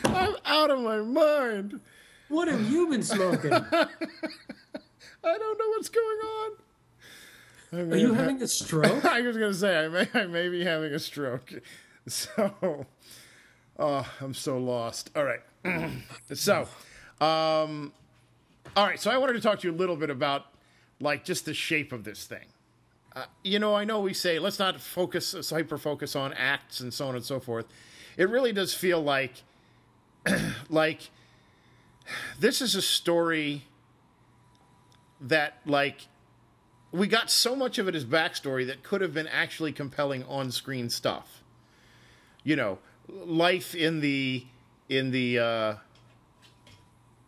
I'm 0.06 0.36
out 0.46 0.70
of 0.70 0.80
my 0.82 0.98
mind. 1.00 1.80
What 2.30 2.48
have 2.48 2.62
you 2.72 2.88
been 2.88 3.04
smoking? 3.04 3.52
I 3.54 3.58
don't 5.24 5.60
know 5.60 5.70
what's 5.70 5.90
going 5.90 6.20
on. 6.20 6.52
I 7.74 7.78
Are 7.78 7.98
you 7.98 8.14
having 8.14 8.42
a 8.42 8.48
stroke? 8.48 9.04
I 9.06 9.22
was 9.22 9.36
gonna 9.38 9.54
say 9.54 9.86
I 9.86 9.88
may 9.88 10.08
I 10.14 10.26
may 10.28 10.50
be 10.50 10.64
having 10.64 10.94
a 10.94 11.00
stroke. 11.00 11.52
So, 12.10 12.86
oh, 13.80 14.14
I'm 14.20 14.34
so 14.34 14.58
lost. 14.58 15.10
All 15.16 15.24
right. 15.24 15.40
so, 16.34 16.68
um, 17.22 17.94
all 18.76 18.86
right. 18.86 19.00
So 19.00 19.10
I 19.10 19.18
wanted 19.18 19.34
to 19.34 19.42
talk 19.42 19.60
to 19.60 19.68
you 19.68 19.74
a 19.74 19.78
little 19.78 19.96
bit 19.96 20.10
about 20.10 20.46
like 21.00 21.24
just 21.24 21.46
the 21.46 21.54
shape 21.54 21.92
of 21.94 22.04
this 22.04 22.26
thing. 22.26 22.46
Uh, 23.16 23.26
you 23.44 23.60
know, 23.60 23.74
I 23.76 23.86
know 23.86 24.00
we 24.02 24.14
say 24.14 24.40
let's 24.40 24.60
not 24.60 24.80
focus, 24.82 25.50
hyper 25.50 25.78
focus 25.78 26.16
on 26.16 26.34
acts 26.34 26.82
and 26.82 26.94
so 26.94 27.08
on 27.08 27.16
and 27.16 27.24
so 27.24 27.40
forth. 27.40 27.68
It 28.18 28.30
really 28.30 28.52
does 28.52 28.74
feel 28.74 29.02
like, 29.02 29.44
like 30.70 31.10
this 32.40 32.62
is 32.62 32.76
a 32.76 32.82
story 32.82 33.64
that 35.22 35.58
like 35.66 36.08
we 36.92 37.08
got 37.08 37.30
so 37.32 37.56
much 37.56 37.78
of 37.78 37.88
it 37.88 37.96
as 37.96 38.06
backstory 38.06 38.68
that 38.68 38.84
could 38.84 39.02
have 39.02 39.14
been 39.14 39.28
actually 39.28 39.72
compelling 39.72 40.24
on-screen 40.26 40.90
stuff. 40.90 41.43
You 42.44 42.56
know, 42.56 42.80
life 43.08 43.74
in 43.76 44.02
the 44.02 44.46
in 44.90 45.12
the 45.12 45.40
uh, 45.40 45.76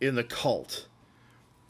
in 0.00 0.14
the 0.14 0.24
cult, 0.24 0.86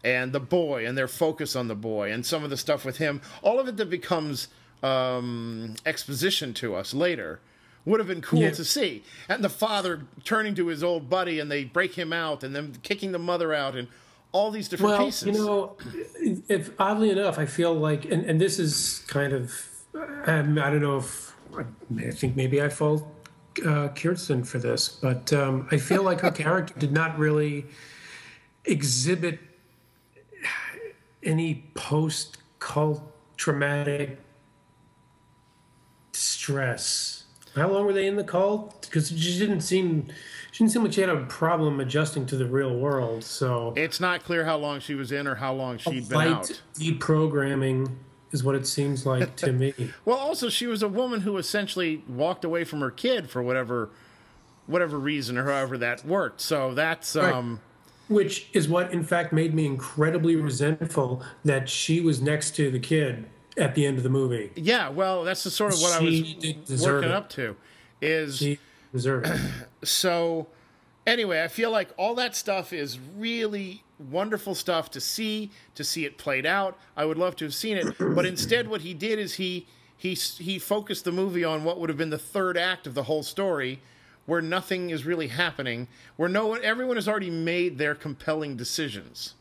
and 0.05 0.33
the 0.33 0.41
boy, 0.41 0.87
and 0.87 0.97
their 0.99 1.09
focus 1.09 1.55
on 1.55 1.69
the 1.69 1.75
boy, 1.77 2.11
and 2.13 2.25
some 2.27 2.43
of 2.45 2.51
the 2.51 2.57
stuff 2.57 2.85
with 2.85 2.97
him. 2.99 3.21
All 3.43 3.61
of 3.61 3.69
it 3.69 3.77
that 3.77 3.89
becomes 3.91 4.49
um, 4.83 5.75
exposition 5.85 6.55
to 6.55 6.75
us 6.75 6.93
later 6.93 7.41
would 7.85 8.01
have 8.01 8.09
been 8.09 8.21
cool 8.21 8.41
Yeah. 8.41 8.51
to 8.51 8.65
see. 8.65 9.05
And 9.29 9.45
the 9.45 9.49
father 9.49 10.03
turning 10.25 10.57
to 10.57 10.67
his 10.67 10.83
old 10.83 11.09
buddy, 11.09 11.39
and 11.39 11.49
they 11.49 11.63
break 11.65 11.95
him 11.95 12.13
out, 12.13 12.43
and 12.43 12.55
then 12.55 12.77
kicking 12.83 13.13
the 13.13 13.19
mother 13.19 13.55
out, 13.55 13.77
and 13.77 13.87
all 14.33 14.51
these 14.51 14.69
different 14.69 14.91
Well, 14.99 15.05
pieces. 15.07 15.29
you 15.29 15.33
know, 15.35 15.77
if 16.49 16.71
oddly 16.81 17.11
enough, 17.11 17.39
I 17.39 17.47
feel 17.47 17.73
like, 17.73 18.05
and, 18.07 18.25
and 18.25 18.41
this 18.41 18.59
is 18.59 19.05
kind 19.07 19.33
of, 19.33 19.55
um, 20.27 20.59
I 20.59 20.69
don't 20.71 20.83
know 20.83 20.97
if 20.97 21.33
I 21.57 22.11
think 22.11 22.35
maybe 22.35 22.61
I 22.61 22.69
fault 22.69 23.07
uh, 23.65 23.89
Kirsten 23.89 24.45
for 24.45 24.59
this, 24.59 24.89
but 24.89 25.33
um, 25.33 25.69
I 25.71 25.77
feel 25.79 26.03
like 26.03 26.21
her 26.21 26.31
character 26.31 26.75
did 26.79 26.93
not 26.93 27.19
really 27.19 27.67
exhibit 28.65 29.39
any 31.23 31.65
post 31.75 32.39
cult 32.59 33.03
traumatic 33.37 34.19
stress. 36.13 37.25
How 37.55 37.71
long 37.71 37.87
were 37.87 37.93
they 37.93 38.07
in 38.07 38.17
the 38.17 38.25
cult? 38.25 38.83
Because 38.83 39.09
she 39.09 39.39
didn't 39.39 39.63
seem, 39.63 40.07
she 40.53 40.59
didn't 40.65 40.73
seem 40.73 40.83
like 40.85 40.93
she 40.93 41.01
had 41.01 41.11
a 41.11 41.25
problem 41.25 41.81
adjusting 41.81 42.27
to 42.27 42.37
the 42.37 42.47
real 42.47 42.77
world. 42.77 43.25
So 43.25 43.73
It's 43.77 43.99
not 43.99 44.23
clear 44.25 44.45
how 44.45 44.57
long 44.57 44.81
she 44.81 44.95
was 44.95 45.11
in 45.11 45.27
or 45.27 45.35
how 45.35 45.55
long 45.55 45.79
she'd 45.79 46.09
been 46.09 46.21
out. 46.35 46.61
deprogramming 46.75 47.91
is 48.33 48.43
what 48.45 48.55
it 48.55 48.67
seems 48.67 49.07
like 49.07 49.37
to 49.37 49.53
me. 49.53 49.73
Well, 50.05 50.19
also 50.19 50.49
she 50.49 50.67
was 50.67 50.83
a 50.83 50.89
woman 50.89 51.21
who 51.23 51.37
essentially 51.37 52.03
walked 52.09 52.45
away 52.45 52.65
from 52.65 52.81
her 52.81 52.91
kid 52.91 53.31
for 53.31 53.43
whatever 53.43 53.91
whatever 54.67 54.99
reason 54.99 55.39
or 55.39 55.45
however 55.45 55.79
that 55.79 56.05
worked. 56.05 56.41
So 56.41 56.75
that's 56.75 57.15
um 57.17 57.61
Which 58.09 58.49
is 58.53 58.69
what, 58.69 58.93
in 58.93 59.05
fact, 59.05 59.33
made 59.33 59.55
me 59.55 59.65
incredibly 59.67 60.37
resentful 60.37 61.23
that 61.45 61.69
she 61.69 62.01
was 62.01 62.21
next 62.21 62.57
to 62.57 62.71
the 62.71 62.81
kid 62.81 63.27
at 63.57 63.75
the 63.75 63.87
end 63.87 63.97
of 63.97 64.03
the 64.03 64.11
movie. 64.11 64.51
yeah, 64.55 64.89
well, 64.91 65.25
that's 65.25 65.43
the 65.45 65.51
sort 65.51 65.73
of 65.73 65.81
what 65.81 65.99
She 66.01 66.37
I 66.69 66.71
was 66.71 66.83
working 66.85 67.09
it. 67.11 67.15
up 67.15 67.29
to 67.31 67.57
is 68.03 68.37
She 68.39 68.59
deserved 68.93 69.27
it. 69.29 69.41
so 69.89 70.49
anyway, 71.07 71.43
I 71.43 71.49
feel 71.49 71.71
like 71.71 71.89
all 71.97 72.15
that 72.17 72.35
stuff 72.37 72.73
is 72.73 72.99
really 73.17 73.83
wonderful 73.99 74.55
stuff 74.55 74.91
to 74.93 75.01
see, 75.01 75.51
to 75.75 75.85
see 75.85 76.05
it 76.05 76.19
played 76.19 76.47
out. 76.47 76.79
I 76.97 77.05
would 77.05 77.19
love 77.19 77.37
to 77.37 77.45
have 77.45 77.55
seen 77.55 77.77
it, 77.77 77.97
but 77.99 78.27
instead 78.27 78.69
what 78.69 78.83
he 78.83 78.95
did 78.95 79.19
is 79.19 79.35
he 79.35 79.67
he 79.97 80.15
he 80.15 80.59
focused 80.59 81.05
the 81.05 81.13
movie 81.13 81.45
on 81.45 81.65
what 81.65 81.81
would 81.81 81.89
have 81.89 81.99
been 81.99 82.11
the 82.11 82.19
third 82.19 82.59
act 82.59 82.87
of 82.87 82.95
the 82.95 83.05
whole 83.05 83.23
story 83.23 83.81
where 84.27 84.43
nothing 84.43 84.91
is 84.91 85.07
really 85.07 85.29
happening, 85.29 85.89
where 86.17 86.29
no 86.29 86.47
one 86.49 86.63
everyone 86.63 86.97
has 86.97 87.09
already 87.09 87.31
made 87.31 87.79
their 87.79 87.95
compelling 87.95 88.57
decisions. 88.57 89.35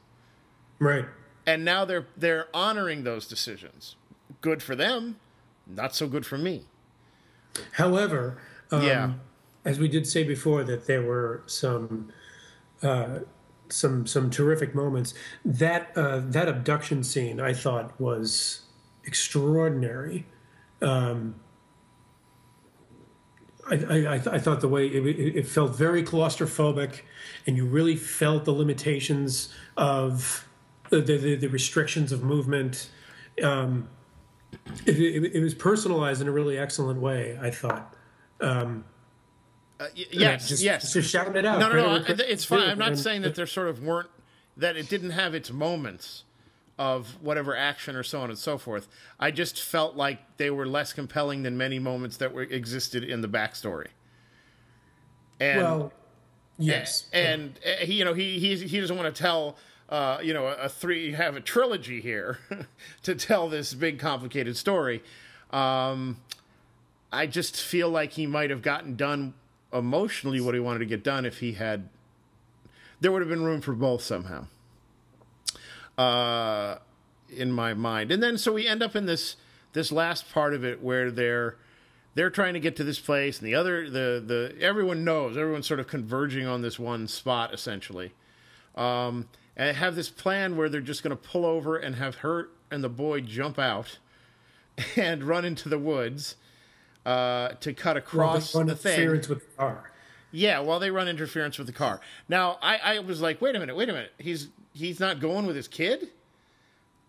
Right. 0.80 1.06
And 1.46 1.66
now 1.66 1.86
they're 1.86 2.08
they're 2.16 2.48
honoring 2.54 3.04
those 3.04 3.28
decisions. 3.28 3.96
Good 4.42 4.64
for 4.64 4.76
them, 4.76 5.18
not 5.68 5.96
so 5.96 6.08
good 6.08 6.26
for 6.26 6.38
me. 6.38 6.66
However, 7.74 8.38
um, 8.72 8.84
yeah. 8.84 9.14
as 9.64 9.80
we 9.80 9.88
did 9.88 10.08
say 10.08 10.24
before, 10.24 10.64
that 10.64 10.88
there 10.88 11.02
were 11.02 11.44
some 11.46 12.12
uh, 12.82 13.20
some 13.70 14.08
some 14.08 14.30
terrific 14.30 14.76
moments. 14.76 15.14
That 15.44 15.92
uh, 15.96 16.22
that 16.24 16.48
abduction 16.48 17.04
scene 17.04 17.40
I 17.40 17.54
thought 17.54 18.00
was 18.00 18.62
extraordinary. 19.04 20.26
Um, 20.82 21.36
I, 23.68 23.76
I, 23.76 24.14
I, 24.14 24.40
thought 24.40 24.62
the 24.62 24.68
way 24.68 24.86
it, 24.86 25.36
it, 25.38 25.48
felt 25.48 25.76
very 25.76 26.04
claustrophobic, 26.04 27.02
and 27.48 27.58
you 27.58 27.66
really 27.66 27.96
felt 27.96 28.46
the 28.46 28.52
limitations 28.52 29.52
of 29.76 30.48
the, 30.90 31.02
the, 31.02 31.36
the 31.36 31.48
restrictions 31.48 32.12
of 32.12 32.24
movement. 32.24 32.90
Um, 33.42 33.90
it, 34.86 35.00
it, 35.00 35.36
it 35.36 35.42
was 35.42 35.56
personalized 35.56 36.22
in 36.22 36.28
a 36.28 36.32
really 36.32 36.60
excellent 36.60 37.02
way, 37.02 37.40
I 37.42 37.50
thought. 37.50 37.96
Um, 38.40 38.86
Uh, 39.80 39.88
y- 39.96 40.06
yes, 40.12 40.48
just, 40.50 40.64
yes. 40.64 40.94
Just 40.94 41.10
shouting 41.10 41.36
it 41.36 41.46
out. 41.46 41.60
No, 41.60 41.70
no, 41.70 41.98
no. 41.98 42.04
It's 42.08 42.46
fine. 42.46 42.70
I'm 42.70 42.78
not 42.78 42.90
And- 42.90 43.00
saying 43.00 43.22
that 43.24 43.36
there 43.36 43.46
sort 43.48 43.68
of 43.68 43.84
weren't 43.84 44.10
that 44.58 44.78
it 44.78 44.88
didn't 44.88 45.10
have 45.12 45.36
its 45.36 45.52
moments 45.52 46.24
of 46.78 47.22
whatever 47.22 47.56
action 47.56 47.96
or 47.96 48.04
so 48.04 48.22
on 48.22 48.30
and 48.30 48.38
so 48.40 48.58
forth. 48.58 48.88
I 49.20 49.32
just 49.32 49.62
felt 49.62 49.96
like 49.96 50.20
they 50.38 50.50
were 50.50 50.66
less 50.66 50.94
compelling 50.94 51.44
than 51.44 51.58
many 51.58 51.80
moments 51.80 52.18
that 52.18 52.34
were 52.34 52.44
existed 52.44 53.04
in 53.04 53.22
the 53.22 53.28
backstory. 53.28 53.88
And 55.40 55.62
Well, 55.62 55.94
yes. 56.58 57.08
and 57.12 57.60
uh, 57.66 57.86
he, 57.86 57.96
you 57.96 58.06
know, 58.06 58.14
he 58.14 58.40
he 58.40 58.56
he 58.56 58.80
doesn't 58.80 58.96
want 58.98 59.14
to 59.14 59.22
tell. 59.22 59.58
Uh, 59.88 60.18
you 60.24 60.34
know, 60.34 60.48
a, 60.48 60.54
a 60.64 60.70
three 60.70 61.12
have 61.12 61.36
a 61.36 61.40
trilogy 61.42 62.02
here 62.02 62.40
to 63.04 63.14
tell 63.14 63.48
this 63.50 63.74
big 63.74 64.00
complicated 64.00 64.58
story. 64.58 65.04
Um, 65.52 66.18
I 67.12 67.28
just 67.28 67.56
feel 67.62 67.90
like 67.90 68.14
he 68.14 68.26
might 68.26 68.50
have 68.50 68.64
gotten 68.64 68.96
done 68.96 69.36
emotionally 69.78 70.40
what 70.40 70.54
he 70.54 70.60
wanted 70.60 70.80
to 70.80 70.86
get 70.86 71.04
done 71.04 71.26
if 71.26 71.40
he 71.40 71.54
had. 71.54 71.90
There 73.02 73.12
would 73.12 73.22
have 73.22 73.30
been 73.30 73.44
room 73.44 73.62
for 73.62 73.74
both 73.74 74.02
somehow. 74.02 74.48
Uh, 75.98 76.78
in 77.30 77.52
my 77.52 77.74
mind, 77.74 78.12
and 78.12 78.22
then 78.22 78.38
so 78.38 78.54
we 78.54 78.68
end 78.68 78.84
up 78.84 78.96
in 78.96 79.06
this 79.06 79.36
this 79.74 79.92
last 79.92 80.32
part 80.32 80.54
of 80.54 80.64
it 80.64 80.82
where 80.82 81.10
they're 81.10 81.58
they're 82.16 82.30
trying 82.30 82.54
to 82.54 82.60
get 82.60 82.76
to 82.78 82.84
this 82.84 83.00
place, 83.00 83.40
and 83.40 83.48
the 83.48 83.56
other 83.56 83.90
the 83.90 84.24
the 84.26 84.56
everyone 84.60 85.04
knows 85.04 85.38
everyone's 85.38 85.68
sort 85.68 85.80
of 85.80 85.88
converging 85.88 86.46
on 86.46 86.62
this 86.62 86.78
one 86.78 87.08
spot 87.08 87.54
essentially, 87.54 88.14
um, 88.76 89.28
and 89.56 89.78
have 89.78 89.96
this 89.96 90.10
plan 90.10 90.56
where 90.58 90.70
they're 90.70 90.82
just 90.82 91.04
going 91.04 91.16
to 91.16 91.22
pull 91.22 91.46
over 91.46 91.78
and 91.78 91.96
have 91.96 92.16
her 92.18 92.50
and 92.72 92.84
the 92.84 92.90
boy 92.90 93.22
jump 93.22 93.58
out 93.58 94.00
and 94.96 95.24
run 95.24 95.46
into 95.46 95.70
the 95.70 95.80
woods 95.80 96.36
uh, 97.06 97.50
to 97.60 97.74
cut 97.74 97.98
across 97.98 98.54
Well, 98.54 98.66
the 98.66 98.76
thing. 98.76 98.94
interference 98.94 99.28
with 99.30 99.40
the 99.40 99.56
car. 99.58 99.92
Yeah, 100.32 100.60
while 100.60 100.80
they 100.80 100.92
run 100.92 101.08
interference 101.08 101.58
with 101.58 101.68
the 101.68 101.74
car. 101.74 102.02
Now, 102.28 102.58
I, 102.62 102.78
I 102.78 103.00
was 103.00 103.22
like, 103.22 103.42
wait 103.42 103.56
a 103.56 103.60
minute, 103.60 103.76
wait 103.76 103.90
a 103.90 103.94
minute. 103.94 104.12
He's 104.18 104.50
he's 104.74 105.00
not 105.00 105.20
going 105.20 105.46
with 105.46 105.56
his 105.56 105.68
kid. 105.68 106.10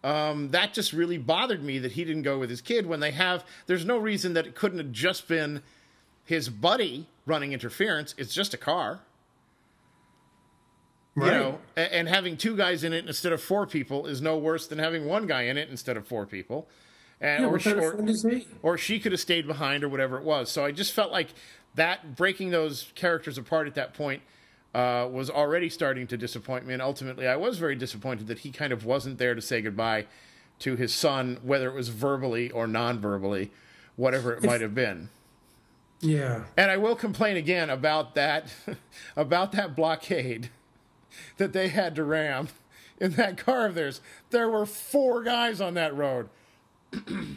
Um, 0.04 0.50
that 0.52 0.72
just 0.74 0.92
really 0.92 1.18
bothered 1.18 1.64
me 1.64 1.80
that 1.80 1.92
he 1.92 2.04
didn't 2.04 2.22
go 2.22 2.38
with 2.38 2.48
his 2.50 2.60
kid 2.60 2.86
when 2.86 3.00
they 3.00 3.10
have. 3.10 3.44
There's 3.66 3.84
no 3.84 3.98
reason 3.98 4.34
that 4.34 4.46
it 4.46 4.54
couldn't 4.54 4.78
have 4.78 4.92
just 4.92 5.26
been 5.26 5.62
his 6.24 6.48
buddy 6.48 7.08
running 7.24 7.52
interference. 7.52 8.14
It's 8.16 8.32
just 8.32 8.54
a 8.54 8.56
car, 8.58 9.00
Right. 11.16 11.32
you 11.32 11.38
know. 11.38 11.58
And, 11.76 11.92
and 11.92 12.08
having 12.08 12.36
two 12.36 12.56
guys 12.56 12.84
in 12.84 12.92
it 12.92 13.06
instead 13.06 13.32
of 13.32 13.42
four 13.42 13.66
people 13.66 14.06
is 14.06 14.20
no 14.20 14.36
worse 14.38 14.66
than 14.68 14.78
having 14.78 15.06
one 15.06 15.26
guy 15.26 15.42
in 15.42 15.56
it 15.56 15.68
instead 15.70 15.96
of 15.96 16.06
four 16.06 16.26
people. 16.26 16.68
And 17.20 17.42
yeah, 17.42 17.48
or, 17.48 17.52
what 17.52 17.66
or- 17.66 17.78
of 17.78 17.94
friend 17.94 18.10
is 18.10 18.22
he? 18.22 18.46
or 18.62 18.76
she 18.76 18.98
could 18.98 19.12
have 19.12 19.20
stayed 19.20 19.46
behind 19.46 19.82
or 19.84 19.88
whatever 19.88 20.18
it 20.18 20.24
was. 20.24 20.50
So 20.50 20.64
I 20.64 20.72
just 20.72 20.92
felt 20.92 21.12
like 21.12 21.28
that 21.74 22.16
breaking 22.16 22.50
those 22.50 22.92
characters 22.94 23.38
apart 23.38 23.66
at 23.66 23.74
that 23.74 23.94
point 23.94 24.22
uh, 24.74 25.08
was 25.10 25.30
already 25.30 25.70
starting 25.70 26.06
to 26.08 26.16
disappoint 26.16 26.66
me. 26.66 26.74
And 26.74 26.82
ultimately, 26.82 27.26
I 27.26 27.36
was 27.36 27.58
very 27.58 27.76
disappointed 27.76 28.26
that 28.26 28.40
he 28.40 28.50
kind 28.50 28.72
of 28.72 28.84
wasn't 28.84 29.18
there 29.18 29.34
to 29.34 29.40
say 29.40 29.62
goodbye 29.62 30.06
to 30.58 30.76
his 30.76 30.94
son, 30.94 31.38
whether 31.42 31.68
it 31.68 31.74
was 31.74 31.88
verbally 31.88 32.50
or 32.50 32.66
non 32.66 32.98
verbally, 32.98 33.50
whatever 33.96 34.32
it 34.34 34.42
might 34.42 34.60
have 34.60 34.74
been. 34.74 35.08
Yeah. 36.00 36.44
And 36.56 36.70
I 36.70 36.76
will 36.76 36.96
complain 36.96 37.36
again 37.36 37.70
about 37.70 38.14
that 38.14 38.52
about 39.16 39.52
that 39.52 39.74
blockade 39.74 40.50
that 41.38 41.52
they 41.54 41.68
had 41.68 41.94
to 41.96 42.04
ram 42.04 42.48
in 43.00 43.12
that 43.12 43.38
car 43.38 43.66
of 43.66 43.74
theirs. 43.74 44.00
There 44.30 44.48
were 44.50 44.66
four 44.66 45.22
guys 45.22 45.60
on 45.60 45.74
that 45.74 45.96
road. 45.96 46.28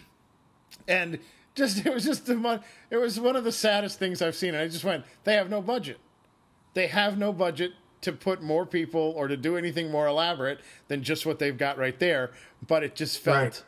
and 0.87 1.19
just 1.55 1.85
it 1.85 1.93
was 1.93 2.05
just 2.05 2.25
the 2.25 2.61
it 2.89 2.97
was 2.97 3.19
one 3.19 3.35
of 3.35 3.43
the 3.43 3.51
saddest 3.51 3.99
things 3.99 4.21
I've 4.21 4.35
seen. 4.35 4.53
And 4.53 4.63
I 4.63 4.67
just 4.67 4.83
went, 4.83 5.05
they 5.23 5.33
have 5.33 5.49
no 5.49 5.61
budget. 5.61 5.99
They 6.73 6.87
have 6.87 7.17
no 7.17 7.33
budget 7.33 7.73
to 8.01 8.13
put 8.13 8.41
more 8.41 8.65
people 8.65 9.13
or 9.17 9.27
to 9.27 9.35
do 9.35 9.57
anything 9.57 9.91
more 9.91 10.07
elaborate 10.07 10.61
than 10.87 11.03
just 11.03 11.25
what 11.25 11.39
they've 11.39 11.57
got 11.57 11.77
right 11.77 11.99
there. 11.99 12.31
But 12.65 12.83
it 12.83 12.95
just 12.95 13.19
felt 13.19 13.37
Right. 13.37 13.63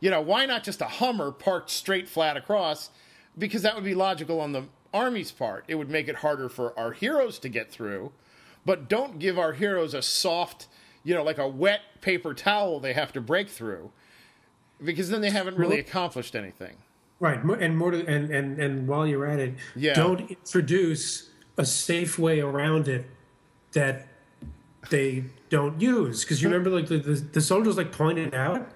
you 0.00 0.10
know, 0.10 0.20
why 0.20 0.46
not 0.46 0.64
just 0.64 0.80
a 0.80 0.86
Hummer 0.86 1.30
parked 1.30 1.70
straight 1.70 2.08
flat 2.08 2.36
across? 2.36 2.90
Because 3.38 3.62
that 3.62 3.74
would 3.74 3.84
be 3.84 3.94
logical 3.94 4.40
on 4.40 4.52
the 4.52 4.64
Army's 4.92 5.30
part. 5.30 5.64
It 5.68 5.76
would 5.76 5.90
make 5.90 6.08
it 6.08 6.16
harder 6.16 6.48
for 6.48 6.76
our 6.78 6.92
heroes 6.92 7.38
to 7.40 7.48
get 7.48 7.70
through. 7.70 8.12
But 8.64 8.88
don't 8.88 9.18
give 9.20 9.38
our 9.38 9.52
heroes 9.52 9.94
a 9.94 10.02
soft, 10.02 10.66
you 11.04 11.14
know, 11.14 11.22
like 11.22 11.38
a 11.38 11.46
wet 11.46 11.82
paper 12.00 12.34
towel 12.34 12.80
they 12.80 12.94
have 12.94 13.12
to 13.12 13.20
break 13.20 13.48
through. 13.48 13.92
Because 14.84 15.08
then 15.08 15.20
they 15.20 15.30
haven't 15.30 15.56
really 15.56 15.78
accomplished 15.78 16.34
anything. 16.36 16.76
Right, 17.18 17.42
and 17.42 17.76
more 17.78 17.92
to, 17.92 18.06
and 18.06 18.30
and 18.30 18.58
and 18.60 18.86
while 18.86 19.06
you're 19.06 19.24
at 19.26 19.38
it, 19.38 19.54
Yeah. 19.74 19.94
don't 19.94 20.30
introduce 20.30 21.30
a 21.56 21.64
safe 21.64 22.18
way 22.18 22.40
around 22.40 22.88
it 22.88 23.06
that 23.72 24.06
they 24.90 25.24
don't 25.48 25.80
use. 25.80 26.22
Because 26.24 26.42
you 26.42 26.48
remember, 26.48 26.68
like 26.68 26.88
the, 26.88 26.98
the 26.98 27.14
the 27.14 27.40
soldiers 27.40 27.76
like 27.78 27.90
pointed 27.90 28.34
out. 28.34 28.68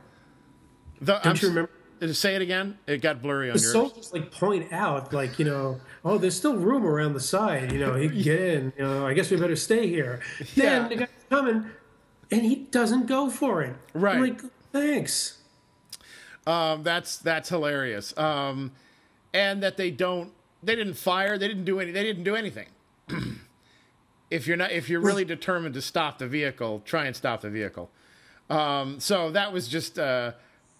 The, 1.02 1.14
Don't 1.14 1.26
I'm 1.26 1.36
you 1.36 1.48
remember? 1.48 1.70
uh, 2.02 2.12
Say 2.14 2.34
it 2.34 2.40
again. 2.42 2.78
It 2.86 3.02
got 3.02 3.20
blurry 3.20 3.50
on 3.50 3.56
your. 3.56 3.58
The 3.58 3.60
yours. 3.62 3.72
soldiers 3.72 4.12
like 4.14 4.30
point 4.32 4.72
out, 4.72 5.12
like 5.12 5.38
you 5.38 5.44
know, 5.44 5.78
oh, 6.02 6.16
there's 6.16 6.34
still 6.36 6.56
room 6.56 6.86
around 6.86 7.12
the 7.12 7.20
side. 7.20 7.72
You 7.72 7.78
know, 7.78 7.94
he 7.94 8.08
can 8.14 8.22
get 8.22 8.40
in. 8.40 8.72
You 8.78 8.84
know, 8.84 9.06
I 9.06 9.12
guess 9.12 9.30
we 9.30 9.36
better 9.36 9.54
stay 9.56 9.86
here. 9.86 10.20
Yeah. 10.54 10.78
Then 10.80 10.88
the 10.88 10.96
guy's 10.96 11.08
coming, 11.28 11.66
and 12.30 12.40
he 12.42 12.56
doesn't 12.70 13.06
go 13.06 13.28
for 13.28 13.62
it. 13.62 13.76
I'm 13.94 14.00
Right. 14.00 14.18
like, 14.20 14.40
thanks. 14.72 15.36
Um, 16.50 16.82
that's 16.82 17.18
that's 17.18 17.48
hilarious. 17.48 18.16
Um, 18.18 18.72
and 19.32 19.62
that 19.62 19.76
they 19.76 19.90
don't, 19.90 20.32
they 20.62 20.74
didn't 20.74 20.94
fire, 20.94 21.38
they 21.38 21.48
didn't 21.48 21.64
do 21.64 21.78
any, 21.78 21.92
they 21.92 22.02
didn't 22.02 22.24
do 22.24 22.34
anything. 22.34 22.66
if 24.30 24.46
you're 24.46 24.56
not, 24.56 24.72
if 24.72 24.88
you're 24.88 25.00
really 25.00 25.24
determined 25.24 25.74
to 25.74 25.82
stop 25.82 26.18
the 26.18 26.26
vehicle, 26.26 26.82
try 26.84 27.06
and 27.06 27.14
stop 27.14 27.42
the 27.42 27.50
vehicle. 27.50 27.90
Um, 28.48 28.98
so 28.98 29.30
that 29.30 29.52
was 29.52 29.68
just 29.68 29.98
uh, 29.98 30.32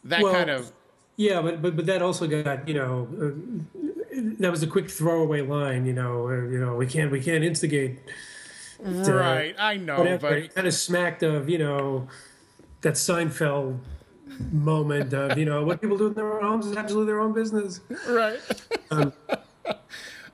that 0.05 0.23
Well, 0.23 0.33
kind 0.33 0.51
of 0.51 0.73
Yeah, 1.17 1.41
but 1.41 1.63
but 1.63 1.77
but 1.77 1.87
that 1.87 2.03
also 2.03 2.27
got 2.27 2.67
you 2.67 2.75
know 2.75 3.09
uh, 3.23 4.21
that 4.41 4.51
was 4.51 4.65
a 4.65 4.67
quick 4.67 4.91
throwaway 4.91 5.43
line. 5.43 5.87
You 5.87 5.93
know, 5.93 6.29
uh, 6.29 6.33
you 6.49 6.59
know 6.59 6.75
we 6.75 6.87
can't 6.87 7.13
we 7.13 7.21
can't 7.21 7.45
instigate 7.45 8.01
right. 8.83 9.55
I 9.59 9.77
know, 9.77 10.19
but 10.21 10.33
It 10.33 10.55
kind 10.55 10.67
of 10.67 10.75
smacked 10.75 11.23
of 11.23 11.49
you 11.49 11.59
know 11.59 12.09
that 12.81 12.95
Seinfeld 12.95 13.79
moment 14.53 15.13
of 15.13 15.37
you 15.39 15.45
know 15.45 15.65
what 15.65 15.81
people 15.81 15.97
do 15.99 16.07
in 16.09 16.15
their 16.15 16.33
own 16.35 16.43
homes 16.43 16.67
is 16.67 16.77
absolutely 16.77 17.07
their 17.07 17.21
own 17.21 17.33
business. 17.33 17.81
right. 18.09 18.39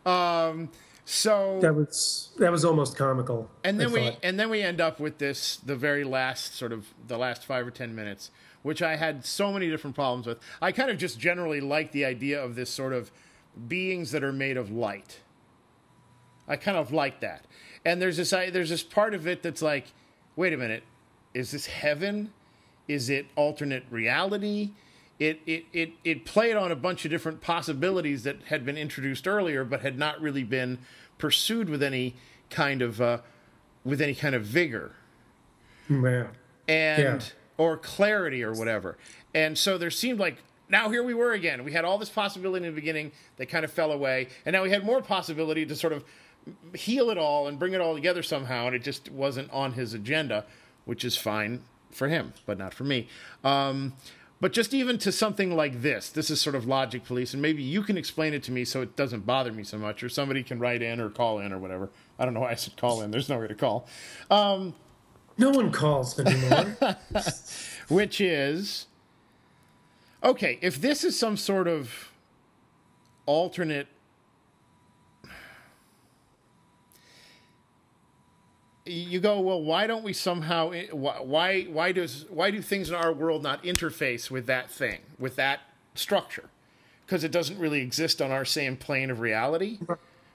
um, 0.07 0.68
so 1.04 1.59
That 1.61 1.74
was 1.74 2.30
that 2.38 2.50
was 2.50 2.64
almost 2.64 2.96
comical. 2.96 3.48
and 3.64 3.78
then 3.80 3.92
we 3.92 4.16
and 4.22 4.38
then 4.38 4.50
we 4.50 4.62
end 4.62 4.80
up 4.80 4.98
with 5.00 5.18
this 5.18 5.57
the 5.59 5.76
very 5.76 6.04
last 6.04 6.54
sort 6.57 6.72
of 6.72 6.86
the 7.07 7.16
last 7.18 7.44
five 7.44 7.66
or 7.66 7.70
ten 7.70 7.94
minutes 7.94 8.30
which 8.62 8.82
i 8.82 8.96
had 8.96 9.24
so 9.24 9.52
many 9.52 9.68
different 9.70 9.94
problems 9.94 10.26
with 10.26 10.38
i 10.61 10.72
kind 10.72 10.90
of 10.90 10.98
just 10.98 11.20
generally 11.20 11.61
like 11.61 11.92
the 11.92 12.04
idea 12.04 12.42
of 12.42 12.57
this 12.57 12.68
sort 12.70 12.92
of 12.92 13.12
beings 13.68 14.11
that 14.11 14.24
are 14.24 14.32
made 14.32 14.57
of 14.57 14.70
light 14.72 15.20
i 16.48 16.57
kind 16.57 16.76
of 16.76 16.92
like 16.92 17.20
that 17.20 17.44
and 17.84 18.02
there's 18.02 18.16
this 18.16 18.32
I, 18.32 18.50
there's 18.50 18.70
this 18.70 18.82
part 18.82 19.14
of 19.14 19.28
it 19.28 19.42
that's 19.44 19.62
like 19.62 19.86
wait 20.34 20.52
a 20.52 20.57
minute 20.57 20.82
is 21.34 21.52
this 21.52 21.66
heaven 21.66 22.32
is 22.89 23.11
it 23.11 23.26
alternate 23.37 23.84
reality 23.91 24.70
it, 25.18 25.41
it, 25.47 25.64
it, 25.72 25.93
it 26.05 26.24
played 26.26 26.57
on 26.57 26.70
a 26.70 26.76
bunch 26.76 27.07
of 27.07 27.11
different 27.11 27.41
possibilities 27.41 28.24
that 28.24 28.37
had 28.49 28.66
been 28.66 28.76
introduced 28.76 29.26
earlier 29.26 29.64
but 29.64 29.80
had 29.80 29.99
not 29.99 30.20
really 30.20 30.45
been 30.45 30.78
pursued 31.18 31.68
with 31.70 31.82
any 31.82 32.14
kind 32.51 32.82
of 32.82 33.01
uh, 33.01 33.18
with 33.84 34.01
any 34.01 34.14
kind 34.14 34.34
of 34.34 34.45
vigor 34.45 34.93
yeah. 35.89 36.26
and 36.68 37.22
Yeah. 37.22 37.28
or 37.57 37.76
clarity 37.76 38.43
or 38.43 38.53
whatever. 38.53 38.99
And 39.34 39.57
so 39.57 39.78
there 39.78 39.91
seemed 39.91 40.18
like 40.18 40.43
now 40.68 40.91
here 40.91 41.03
we 41.03 41.14
were 41.14 41.32
again. 41.32 41.64
We 41.64 41.72
had 41.72 41.84
all 41.84 41.97
this 41.99 42.09
possibility 42.11 42.66
in 42.66 42.74
the 42.74 42.80
beginning 42.80 43.12
that 43.37 43.47
kind 43.47 43.64
of 43.64 43.70
fell 43.70 43.93
away, 43.93 44.28
and 44.45 44.53
now 44.53 44.62
we 44.64 44.70
had 44.70 44.84
more 44.84 45.01
possibility 45.01 45.64
to 45.64 45.76
sort 45.76 45.93
of 45.93 46.05
heal 46.74 47.11
it 47.11 47.18
all 47.18 47.47
and 47.47 47.59
bring 47.59 47.72
it 47.72 47.80
all 47.80 47.95
together 47.95 48.22
somehow. 48.22 48.66
And 48.66 48.74
it 48.74 48.82
just 48.82 49.11
wasn't 49.11 49.51
on 49.53 49.72
his 49.72 49.95
agenda, 49.95 50.45
which 50.84 51.05
is 51.05 51.16
fine 51.16 51.62
for 51.97 52.09
him, 52.09 52.34
but 52.47 52.59
not 52.59 52.74
for 52.74 52.84
me. 52.84 53.09
Um, 53.44 53.94
but 54.40 54.53
just 54.53 54.74
even 54.74 54.99
to 54.99 55.12
something 55.12 55.57
like 55.57 55.82
this, 55.82 56.11
this 56.11 56.30
is 56.30 56.40
sort 56.40 56.55
of 56.57 56.66
logic 56.66 57.05
police, 57.05 57.32
and 57.32 57.42
maybe 57.42 57.62
you 57.62 57.82
can 57.82 57.97
explain 57.97 58.34
it 58.34 58.42
to 58.44 58.53
me 58.53 58.64
so 58.64 58.82
it 58.82 58.94
doesn't 58.94 59.26
bother 59.26 59.53
me 59.53 59.64
so 59.64 59.78
much, 59.78 60.03
or 60.03 60.09
somebody 60.09 60.42
can 60.42 60.59
write 60.59 60.82
in 60.82 61.01
or 61.01 61.09
call 61.11 61.38
in 61.38 61.53
or 61.53 61.59
whatever. 61.59 61.90
I 62.18 62.24
don't 62.24 62.34
know 62.34 62.40
why 62.40 62.51
I 62.53 62.55
said 62.55 62.76
call 62.76 63.03
in. 63.03 63.11
There's 63.11 63.28
no 63.28 63.38
way 63.38 63.49
to 63.49 63.55
call. 63.55 63.88
No 65.38 65.51
one 65.51 65.72
calls 65.72 66.18
anymore. 66.18 66.76
which 67.88 68.20
is 68.20 68.86
okay 70.24 70.59
if 70.62 70.80
this 70.80 71.05
is 71.05 71.18
some 71.18 71.36
sort 71.36 71.68
of 71.68 72.12
alternate 73.26 73.88
you 78.87 79.20
go, 79.20 79.41
well, 79.41 79.62
why 79.62 79.87
don't 79.87 80.05
we 80.05 80.12
somehow 80.12 80.70
eh, 80.70 80.87
why 80.93 81.64
why 81.64 81.93
does 81.93 82.26
why 82.28 82.51
do 82.51 82.62
things 82.62 82.89
in 82.89 82.95
our 82.95 83.12
world 83.12 83.43
not 83.43 83.62
interface 83.62 84.30
with 84.30 84.47
that 84.47 84.70
thing, 84.70 85.01
with 85.18 85.37
that 85.37 85.61
structure? 85.95 86.51
Because 87.05 87.24
it 87.24 87.30
doesn't 87.30 87.59
really 87.59 87.80
exist 87.80 88.20
on 88.20 88.30
our 88.30 88.45
same 88.45 88.76
plane 88.76 89.11
of 89.11 89.20
reality. 89.20 89.78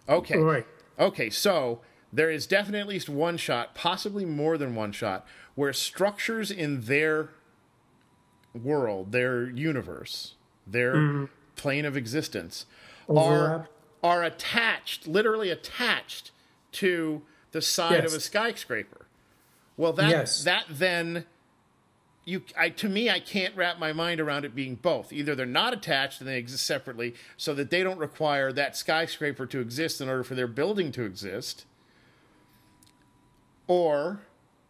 Okay. 0.08 0.38
Right. 0.38 0.66
Okay, 1.00 1.30
so 1.30 1.82
there 2.14 2.30
is 2.30 2.46
definitely 2.46 2.80
at 2.80 2.88
least 2.88 3.10
one 3.10 3.38
shot, 3.38 3.74
possibly 3.74 4.26
more 4.26 4.58
than 4.58 4.76
one 4.76 4.92
shot, 4.92 5.26
where 5.56 5.74
structures 5.74 6.52
in 6.52 6.82
their 6.82 7.30
world, 8.54 9.12
their 9.12 9.50
universe, 9.50 10.36
their 10.68 10.96
mm-hmm. 10.96 11.26
plane 11.56 11.86
of 11.86 11.96
existence 11.96 12.66
are 13.10 13.70
are 14.04 14.24
attached, 14.24 15.08
literally 15.08 15.50
attached 15.50 16.32
to 16.72 17.22
the 17.52 17.62
side 17.62 18.06
of 18.06 18.14
a 18.14 18.20
skyscraper. 18.20 19.06
Well, 19.78 19.94
that 19.94 20.10
Yes. 20.10 20.44
that 20.44 20.66
then 20.70 21.26
you 22.26 22.44
I 22.58 22.70
to 22.70 22.90
me 22.90 23.10
I 23.10 23.20
can't 23.20 23.56
wrap 23.56 23.80
my 23.80 23.94
mind 23.94 24.20
around 24.20 24.46
it 24.46 24.54
being 24.54 24.76
both. 24.76 25.12
Either 25.12 25.36
they're 25.36 25.46
not 25.46 25.74
attached 25.74 26.22
and 26.22 26.30
they 26.30 26.38
exist 26.38 26.66
separately 26.66 27.16
so 27.38 27.54
that 27.56 27.70
they 27.70 27.84
don't 27.84 27.98
require 27.98 28.52
that 28.54 28.78
skyscraper 28.78 29.46
to 29.48 29.60
exist 29.60 30.02
in 30.02 30.08
order 30.10 30.24
for 30.24 30.36
their 30.36 30.48
building 30.48 30.92
to 30.94 31.04
exist. 31.04 31.66
Or 33.68 34.22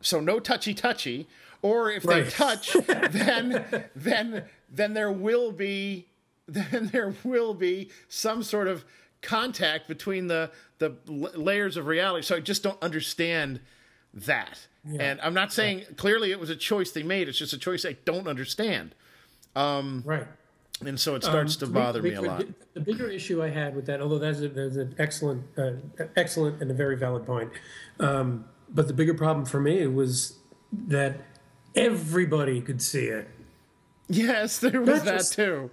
so 0.02 0.20
no 0.20 0.40
touchy 0.40 0.74
touchy 0.74 1.28
or 1.62 1.92
if 1.92 2.04
they 2.04 2.24
touch 2.30 2.74
then 2.88 3.90
then 3.96 4.46
then 4.70 4.94
there 4.94 5.12
will 5.12 5.52
be 5.52 6.08
then 6.48 6.90
there 6.92 7.14
will 7.24 7.54
be 7.54 7.90
some 8.08 8.44
sort 8.44 8.68
of 8.68 8.84
contact 9.22 9.88
between 9.88 10.28
the 10.28 10.52
the 10.80 10.96
layers 11.08 11.78
of 11.78 11.86
reality. 11.88 12.24
So 12.26 12.36
i 12.36 12.40
just 12.40 12.64
don't 12.64 12.82
understand 12.82 13.60
that. 14.14 14.68
And 15.00 15.22
i'm 15.22 15.34
not 15.34 15.54
saying 15.54 15.86
clearly 15.96 16.32
it 16.32 16.40
was 16.40 16.50
a 16.50 16.56
choice 16.56 16.92
they 16.92 17.04
made. 17.04 17.30
It's 17.30 17.38
just 17.38 17.54
a 17.54 17.58
choice 17.58 17.86
i 17.86 17.94
don't 18.06 18.28
understand. 18.28 18.96
Right. 19.56 20.26
and 20.86 21.00
so 21.00 21.14
it 21.16 21.24
starts 21.24 21.56
to 21.58 21.66
Um, 21.66 21.72
bother 21.74 22.02
the 22.02 22.10
me 22.10 22.16
a 22.16 22.22
lot. 22.22 22.46
The 22.74 22.80
bigger 22.80 23.08
issue 23.08 23.44
I 23.44 23.50
had 23.50 23.76
with 23.76 23.86
that, 23.88 24.02
although 24.02 24.18
that's, 24.18 24.40
a, 24.40 24.48
that's 24.48 24.78
an 24.78 24.96
excellent, 24.98 25.44
uh, 25.58 25.74
excellent 26.16 26.62
and 26.62 26.72
a 26.72 26.74
very 26.74 26.96
valid 26.98 27.26
point, 27.26 27.52
um, 28.00 28.46
but 28.70 28.88
the 28.88 28.94
bigger 28.94 29.14
problem 29.14 29.46
for 29.46 29.60
me 29.60 29.86
was 29.88 30.38
that 30.88 31.18
everybody 31.76 32.62
could 32.62 32.82
see 32.82 33.06
it. 33.06 33.28
yes 34.08 34.58
there 34.60 34.80
was 34.80 34.90
Not 34.90 35.06
that 35.06 35.18
just- 35.18 35.34
too. 35.34 35.70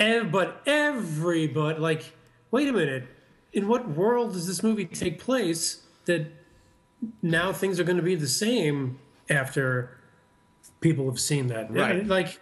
Ev- 0.00 0.30
but 0.32 0.62
everybody, 0.66 1.78
like, 1.78 2.12
wait 2.50 2.68
a 2.68 2.72
minute, 2.72 3.06
in 3.52 3.68
what 3.68 3.88
world 3.88 4.32
does 4.32 4.46
this 4.46 4.62
movie 4.62 4.84
take 4.84 5.18
place 5.18 5.82
that 6.04 6.26
now 7.22 7.52
things 7.52 7.80
are 7.80 7.84
going 7.84 7.96
to 7.96 8.02
be 8.02 8.14
the 8.14 8.28
same 8.28 8.98
after 9.30 9.98
people 10.80 11.06
have 11.06 11.20
seen 11.20 11.48
that? 11.48 11.70
Right. 11.70 12.06
Like, 12.06 12.38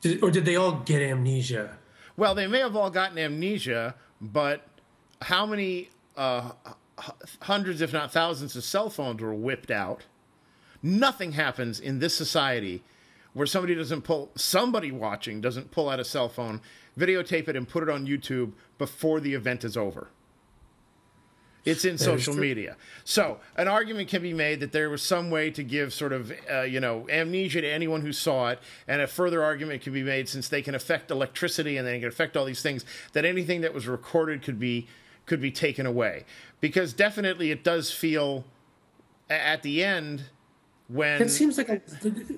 did, 0.00 0.22
or 0.22 0.30
did 0.30 0.44
they 0.44 0.56
all 0.56 0.72
get 0.72 1.02
amnesia? 1.02 1.78
Well, 2.16 2.34
they 2.34 2.46
may 2.46 2.60
have 2.60 2.76
all 2.76 2.90
gotten 2.90 3.18
amnesia, 3.18 3.94
but 4.20 4.66
how 5.22 5.46
many 5.46 5.90
uh, 6.16 6.52
hundreds, 7.42 7.80
if 7.80 7.92
not 7.92 8.12
thousands, 8.12 8.54
of 8.56 8.64
cell 8.64 8.90
phones 8.90 9.20
were 9.20 9.34
whipped 9.34 9.70
out? 9.70 10.02
Nothing 10.82 11.32
happens 11.32 11.80
in 11.80 11.98
this 11.98 12.14
society 12.14 12.82
where 13.34 13.46
somebody 13.46 13.74
doesn't 13.74 14.02
pull, 14.02 14.30
somebody 14.36 14.90
watching 14.90 15.40
doesn't 15.40 15.70
pull 15.70 15.90
out 15.90 16.00
a 16.00 16.04
cell 16.04 16.28
phone, 16.28 16.60
videotape 16.98 17.48
it, 17.48 17.56
and 17.56 17.68
put 17.68 17.82
it 17.82 17.90
on 17.90 18.06
YouTube 18.06 18.52
before 18.78 19.20
the 19.20 19.34
event 19.34 19.64
is 19.64 19.76
over. 19.76 20.08
It's 21.64 21.84
in 21.86 21.96
social 21.96 22.34
media. 22.34 22.76
So, 23.04 23.40
an 23.56 23.68
argument 23.68 24.08
can 24.10 24.20
be 24.20 24.34
made 24.34 24.60
that 24.60 24.72
there 24.72 24.90
was 24.90 25.02
some 25.02 25.30
way 25.30 25.50
to 25.52 25.62
give 25.62 25.94
sort 25.94 26.12
of, 26.12 26.30
uh, 26.50 26.62
you 26.62 26.78
know, 26.78 27.08
amnesia 27.08 27.62
to 27.62 27.66
anyone 27.66 28.02
who 28.02 28.12
saw 28.12 28.50
it, 28.50 28.58
and 28.86 29.00
a 29.00 29.06
further 29.06 29.42
argument 29.42 29.82
can 29.82 29.94
be 29.94 30.02
made 30.02 30.28
since 30.28 30.48
they 30.48 30.60
can 30.60 30.74
affect 30.74 31.10
electricity 31.10 31.78
and 31.78 31.86
they 31.86 31.98
can 31.98 32.08
affect 32.08 32.36
all 32.36 32.44
these 32.44 32.60
things 32.60 32.84
that 33.14 33.24
anything 33.24 33.62
that 33.62 33.72
was 33.72 33.86
recorded 33.86 34.42
could 34.42 34.58
be 34.58 34.86
could 35.24 35.40
be 35.40 35.50
taken 35.50 35.86
away. 35.86 36.26
Because 36.60 36.92
definitely, 36.92 37.50
it 37.50 37.64
does 37.64 37.90
feel 37.90 38.44
at 39.30 39.62
the 39.62 39.82
end 39.82 40.24
when 40.88 41.22
It 41.22 41.30
seems 41.30 41.58
like 41.58 41.68
a, 41.68 41.80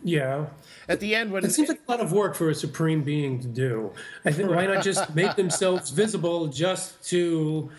yeah. 0.05 0.47
at 0.88 1.01
the 1.01 1.14
end 1.14 1.32
when 1.32 1.44
It 1.44 1.53
seems 1.53 1.68
like 1.68 1.80
a 1.86 1.90
lot 1.90 2.01
of 2.01 2.12
work 2.12 2.34
for 2.34 2.51
a 2.51 2.55
supreme 2.55 3.03
being 3.03 3.40
to 3.40 3.49
do. 3.49 3.92
I 4.24 4.32
think 4.32 4.51
why 4.51 4.66
not 4.66 4.84
just 4.84 5.14
make 5.14 5.34
themselves 5.36 5.90
visible 5.90 6.47
just 6.47 7.05
to 7.11 7.70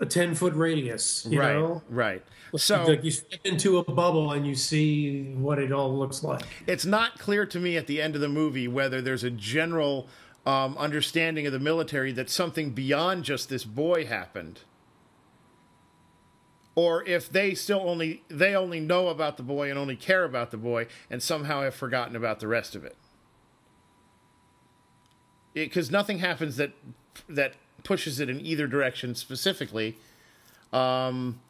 a 0.00 0.06
ten 0.06 0.34
foot 0.34 0.54
radius? 0.54 1.26
You 1.28 1.40
right, 1.40 1.54
know, 1.54 1.82
right. 1.88 2.22
So 2.56 2.84
like 2.84 3.04
you 3.04 3.10
step 3.10 3.40
into 3.44 3.78
a 3.78 3.84
bubble 3.84 4.32
and 4.32 4.46
you 4.46 4.54
see 4.54 5.34
what 5.34 5.58
it 5.58 5.72
all 5.72 5.96
looks 5.96 6.22
like. 6.22 6.42
it's 6.66 6.86
not 6.86 7.18
clear 7.18 7.44
to 7.46 7.58
me 7.58 7.76
at 7.76 7.86
the 7.86 8.00
end 8.00 8.14
of 8.14 8.20
the 8.20 8.28
movie 8.28 8.68
whether 8.68 9.02
there's 9.02 9.24
a 9.24 9.30
general 9.30 10.08
um, 10.46 10.78
understanding 10.78 11.46
of 11.46 11.52
the 11.52 11.58
military 11.58 12.12
that 12.12 12.30
something 12.30 12.70
beyond 12.70 13.24
just 13.24 13.48
this 13.48 13.64
boy 13.64 14.06
happened 14.06 14.60
or 16.76 17.02
if 17.04 17.28
they 17.28 17.54
still 17.54 17.80
only 17.80 18.22
they 18.28 18.54
only 18.54 18.78
know 18.78 19.08
about 19.08 19.36
the 19.36 19.42
boy 19.42 19.68
and 19.68 19.76
only 19.76 19.96
care 19.96 20.22
about 20.24 20.52
the 20.52 20.56
boy 20.56 20.86
and 21.10 21.20
somehow 21.20 21.62
have 21.62 21.74
forgotten 21.74 22.14
about 22.14 22.38
the 22.38 22.46
rest 22.46 22.76
of 22.76 22.84
it 22.84 22.94
because 25.54 25.90
nothing 25.90 26.18
happens 26.18 26.56
that 26.56 26.72
that 27.28 27.54
pushes 27.82 28.20
it 28.20 28.30
in 28.30 28.40
either 28.44 28.68
direction 28.68 29.14
specifically 29.14 29.96
um, 30.72 31.40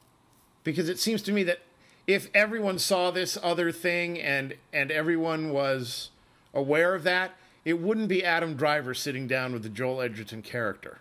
because 0.64 0.88
it 0.88 0.98
seems 0.98 1.22
to 1.22 1.32
me 1.32 1.42
that 1.42 1.60
if 2.06 2.28
everyone 2.34 2.78
saw 2.78 3.10
this 3.10 3.36
other 3.42 3.72
thing 3.72 4.20
and 4.20 4.54
and 4.72 4.90
everyone 4.90 5.50
was 5.50 6.10
aware 6.54 6.94
of 6.94 7.02
that, 7.02 7.32
it 7.64 7.80
wouldn't 7.80 8.08
be 8.08 8.24
Adam 8.24 8.54
Driver 8.54 8.94
sitting 8.94 9.26
down 9.26 9.52
with 9.52 9.62
the 9.62 9.68
Joel 9.68 10.00
Edgerton 10.00 10.42
character. 10.42 10.98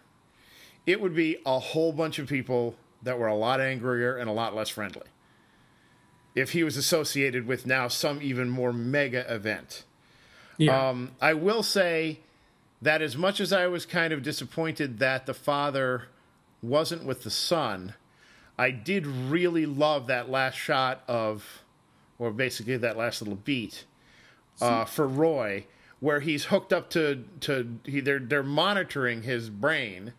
It 0.86 1.00
would 1.02 1.16
be 1.16 1.38
a 1.46 1.60
whole 1.60 1.92
bunch 1.92 2.20
of 2.20 2.28
people 2.28 2.76
that 3.06 3.18
were 3.18 3.28
a 3.28 3.36
lot 3.36 3.62
angrier 3.62 4.18
and 4.18 4.30
a 4.30 4.34
lot 4.34 4.54
less 4.54 4.68
friendly. 4.68 5.08
If 6.34 6.52
he 6.52 6.64
was 6.64 6.76
associated 6.76 7.48
with 7.48 7.66
now 7.66 7.88
some 7.88 8.22
even 8.22 8.50
more 8.50 8.74
mega 8.74 9.34
event. 9.34 9.86
Yeah, 10.58 10.90
Um, 10.90 11.12
I 11.22 11.34
will 11.34 11.64
say 11.64 12.20
that 12.82 13.02
as 13.02 13.16
much 13.16 13.40
as 13.40 13.54
I 13.54 13.68
was 13.68 13.86
kind 13.86 14.12
of 14.12 14.22
disappointed 14.22 15.00
that 15.00 15.26
the 15.26 15.34
father 15.34 16.10
wasn't 16.62 17.06
with 17.06 17.24
the 17.24 17.30
son, 17.30 17.94
I 18.58 18.72
did 18.72 19.06
really 19.06 19.66
love 19.66 20.08
that 20.08 20.30
last 20.30 20.56
shot 20.56 21.04
of, 21.08 21.64
or 22.20 22.32
basically 22.32 22.78
that 22.78 22.98
last 22.98 23.22
little 23.22 23.38
beat 23.38 23.86
uh, 24.62 24.86
for 24.86 25.08
Roy, 25.08 25.66
where 26.00 26.22
he's 26.22 26.46
hooked 26.46 26.74
up 26.74 26.90
to 26.92 27.24
to 27.42 27.80
he, 27.86 28.00
they're 28.00 28.20
they're 28.20 28.44
monitoring 28.44 29.24
his 29.24 29.50
brain, 29.50 30.14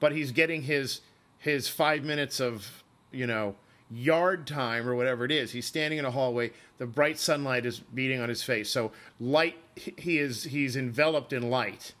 but 0.00 0.12
he's 0.12 0.32
getting 0.32 0.62
his 0.62 1.00
his 1.40 1.68
five 1.68 2.04
minutes 2.04 2.38
of 2.38 2.84
you 3.10 3.26
know 3.26 3.56
yard 3.90 4.46
time 4.46 4.88
or 4.88 4.94
whatever 4.94 5.24
it 5.24 5.32
is. 5.32 5.50
He's 5.50 5.66
standing 5.66 5.98
in 5.98 6.04
a 6.04 6.12
hallway. 6.12 6.52
The 6.78 6.86
bright 6.86 7.18
sunlight 7.18 7.66
is 7.66 7.80
beating 7.80 8.20
on 8.20 8.28
his 8.28 8.44
face. 8.44 8.70
So 8.70 8.92
light, 9.18 9.56
he 9.74 10.18
is 10.18 10.44
he's 10.44 10.76
enveloped 10.76 11.32
in 11.32 11.50
light, 11.50 11.94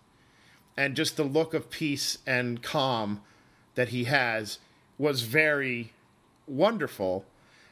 and 0.76 0.94
just 0.94 1.16
the 1.16 1.24
look 1.24 1.52
of 1.52 1.70
peace 1.70 2.18
and 2.26 2.62
calm 2.62 3.22
that 3.74 3.88
he 3.88 4.04
has 4.04 4.58
was 4.98 5.22
very 5.22 5.92
wonderful 6.46 7.24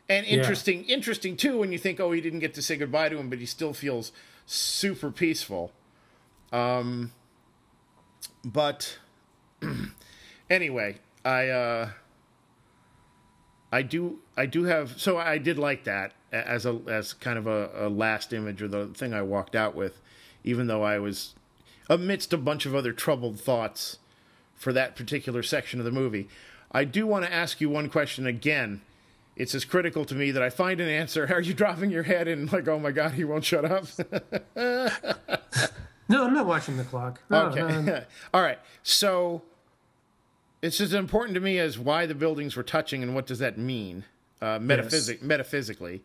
and 0.09 0.25
interesting. 0.27 0.85
Interesting 0.85 1.37
too 1.37 1.59
when 1.59 1.71
you 1.71 1.79
think, 1.79 2.01
oh, 2.01 2.13
he 2.13 2.21
didn't 2.21 2.39
get 2.39 2.55
to 2.55 2.63
say 2.63 2.77
goodbye 2.77 3.11
to 3.11 3.19
him, 3.19 3.29
but 3.29 3.39
he 3.39 3.47
still 3.47 3.75
feels 3.75 4.11
super 4.47 5.11
peaceful. 5.11 5.71
Um, 6.51 7.13
but 8.45 8.99
anyway, 10.51 10.97
I 11.25 11.49
uh, 11.49 11.91
I 13.73 13.83
do 13.83 14.19
I 14.37 14.47
do 14.47 14.65
have 14.65 15.01
so 15.01 15.19
I 15.19 15.39
did 15.39 15.59
like 15.59 15.85
that 15.85 16.13
as 16.33 16.67
a 16.67 16.79
as 16.89 17.13
kind 17.15 17.39
of 17.39 17.47
a, 17.47 17.71
a 17.75 17.89
last 17.89 18.33
image 18.33 18.63
or 18.63 18.69
the 18.69 18.87
thing 18.89 19.13
I 19.15 19.23
walked 19.23 19.55
out 19.55 19.75
with, 19.75 20.01
even 20.45 20.67
though 20.67 20.83
I 20.83 20.99
was 20.99 21.35
amidst 21.91 22.33
a 22.33 22.39
bunch 22.39 22.67
of 22.67 22.75
other 22.75 22.93
troubled 22.93 23.41
thoughts 23.41 23.99
for 24.55 24.73
that 24.73 24.97
particular 24.97 25.43
section 25.43 25.79
of 25.81 25.85
the 25.85 25.93
movie. 25.93 26.29
I 26.71 26.85
do 26.85 27.07
want 27.07 27.25
to 27.25 27.33
ask 27.33 27.61
you 27.61 27.71
one 27.71 27.89
question 27.89 28.27
again. 28.27 28.83
It's 29.37 29.55
as 29.55 29.65
critical 29.65 30.05
to 30.07 30.15
me 30.15 30.33
that 30.33 30.43
I 30.43 30.51
find 30.51 30.81
an 30.81 30.89
answer. 30.89 31.27
Are 31.33 31.41
you 31.41 31.55
dropping 31.55 31.91
your 31.91 32.03
head 32.03 32.27
and 32.29 32.53
like, 32.53 32.67
oh 32.69 32.79
my 32.79 32.91
god, 32.91 33.13
he 33.13 33.25
won't 33.25 33.45
shut 33.45 33.65
up? 33.65 33.85
no, 34.57 36.25
I'm 36.27 36.35
not 36.35 36.47
watching 36.47 36.77
the 36.77 36.85
clock. 36.85 37.21
No, 37.31 37.47
Okay. 37.47 37.61
no, 37.61 38.03
All 38.35 38.43
right. 38.43 38.59
So 38.83 39.43
it's 40.63 40.81
as 40.81 40.93
important 40.93 41.35
to 41.35 41.41
me 41.41 41.59
as 41.59 41.79
why 41.79 42.07
the 42.07 42.15
buildings 42.15 42.57
were 42.57 42.63
touching 42.63 43.03
and 43.03 43.15
what 43.15 43.27
does 43.27 43.39
that 43.39 43.59
mean 43.59 44.05
uh, 44.41 44.59
metaphysic- 44.59 45.23
metaphysically. 45.23 46.03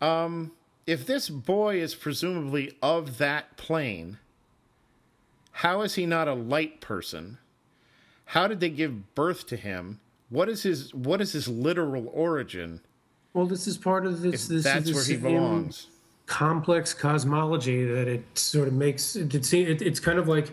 Um, 0.00 0.52
if 0.86 1.06
this 1.06 1.28
boy 1.28 1.80
is 1.80 1.94
presumably 1.94 2.76
of 2.82 3.18
that 3.18 3.56
plane, 3.56 4.18
how 5.52 5.82
is 5.82 5.94
he 5.94 6.06
not 6.06 6.28
a 6.28 6.34
light 6.34 6.80
person? 6.80 7.38
How 8.26 8.48
did 8.48 8.60
they 8.60 8.70
give 8.70 9.14
birth 9.14 9.46
to 9.48 9.56
him 9.56 10.00
what 10.32 10.48
is 10.48 10.62
his 10.62 10.94
what 10.94 11.20
is 11.20 11.32
his 11.32 11.46
literal 11.46 12.08
origin? 12.08 12.80
Well, 13.34 13.44
this 13.44 13.66
is 13.66 13.76
part 13.76 14.06
of 14.06 14.22
this. 14.22 14.48
this 14.48 14.64
That's 14.64 14.88
is 14.88 14.94
where 14.94 15.04
he 15.04 15.16
belongs. 15.16 15.88
Complex 16.24 16.94
cosmology 16.94 17.84
that 17.84 18.08
it 18.08 18.24
sort 18.34 18.66
of 18.66 18.72
makes 18.72 19.14
it. 19.14 19.34
It, 19.34 19.52
it 19.52 19.82
it's 19.82 20.00
kind 20.00 20.18
of 20.18 20.28
like 20.28 20.50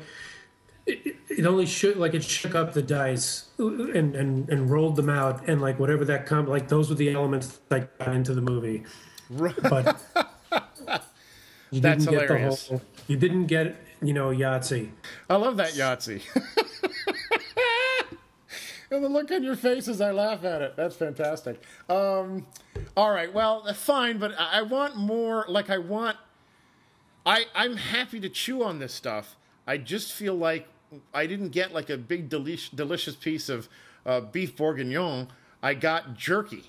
it, 0.90 1.16
it 1.30 1.46
only 1.46 1.66
shook 1.66 1.96
like 1.96 2.14
it 2.14 2.24
shook 2.24 2.56
up 2.56 2.74
the 2.74 2.82
dice 2.82 3.50
and, 3.58 4.16
and 4.16 4.50
and 4.50 4.70
rolled 4.70 4.96
them 4.96 5.10
out 5.10 5.48
and 5.48 5.62
like 5.62 5.80
whatever 5.80 6.04
that 6.06 6.26
come 6.26 6.48
like 6.48 6.68
those 6.68 6.90
were 6.90 6.96
the 6.96 7.12
elements 7.12 7.60
that 7.70 7.98
got 7.98 8.16
into 8.16 8.34
the 8.34 8.42
movie. 8.42 8.84
But 9.30 10.02
you 11.72 11.82
That's 11.82 12.06
didn't 12.06 12.20
get 12.20 12.30
hilarious. 12.30 12.68
the 12.68 12.78
whole. 12.78 12.82
You 13.08 13.18
didn't 13.18 13.46
get 13.46 13.76
you 14.02 14.14
know 14.14 14.30
Yahtzee. 14.30 14.90
I 15.30 15.36
love 15.36 15.58
that 15.58 15.72
Yahtzee. 15.74 16.22
and 18.92 19.04
the 19.04 19.10
look 19.10 19.32
on 19.32 19.44
your 19.44 19.56
face 19.56 19.88
as 19.88 20.02
I 20.02 20.12
laugh 20.12 20.44
at 20.44 20.62
it. 20.62 20.76
That's 20.76 20.96
fantastic. 20.96 21.62
Um, 21.90 22.48
all 22.98 23.12
right, 23.12 23.32
well, 23.32 23.72
fine, 23.74 24.18
but 24.18 24.34
I 24.38 24.60
I 24.60 24.62
want 24.64 24.96
more. 24.96 25.46
Like, 25.48 25.70
I 25.70 25.78
want. 25.78 26.18
I 27.26 27.46
I'm 27.54 27.76
happy 27.78 28.20
to 28.22 28.30
chew 28.30 28.64
on 28.64 28.80
this 28.80 28.94
stuff. 28.94 29.36
I 29.68 29.78
just 29.78 30.14
feel 30.14 30.36
like 30.36 30.68
I 31.14 31.26
didn't 31.26 31.50
get 31.50 31.74
like 31.74 31.90
a 31.90 31.98
big 31.98 32.30
delish, 32.30 32.76
delicious 32.76 33.16
piece 33.16 33.50
of 33.50 33.70
uh, 34.06 34.22
beef 34.22 34.56
bourguignon. 34.56 35.28
I 35.62 35.74
got 35.74 36.16
jerky. 36.16 36.64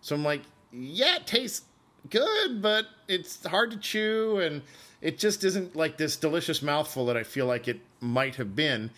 So 0.00 0.14
I'm 0.14 0.24
like, 0.24 0.42
yeah, 0.72 1.16
it 1.16 1.26
tastes 1.26 1.64
good, 2.08 2.62
but 2.62 2.86
it's 3.08 3.44
hard 3.46 3.70
to 3.72 3.76
chew, 3.76 4.38
and 4.38 4.62
it 5.00 5.18
just 5.18 5.44
isn't 5.44 5.76
like 5.76 5.96
this 5.96 6.16
delicious 6.16 6.62
mouthful 6.62 7.06
that 7.06 7.16
I 7.16 7.22
feel 7.22 7.46
like 7.46 7.68
it 7.68 7.80
might 8.00 8.36
have 8.36 8.54
been 8.56 8.90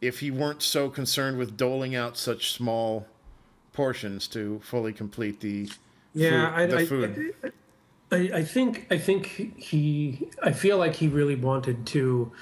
if 0.00 0.20
he 0.20 0.30
weren't 0.30 0.62
so 0.62 0.90
concerned 0.90 1.38
with 1.38 1.56
doling 1.56 1.94
out 1.94 2.16
such 2.16 2.52
small 2.52 3.06
portions 3.72 4.28
to 4.28 4.60
fully 4.62 4.92
complete 4.92 5.40
the 5.40 5.70
Yeah, 6.12 6.50
food, 6.50 6.58
I, 6.58 6.66
the 6.66 6.76
I, 6.76 6.86
food. 6.86 7.34
I, 8.12 8.16
I 8.38 8.44
think 8.44 8.86
I 8.90 8.98
think 8.98 9.26
he 9.56 10.28
I 10.42 10.52
feel 10.52 10.78
like 10.78 10.94
he 10.94 11.08
really 11.08 11.34
wanted 11.34 11.86
to 11.86 12.32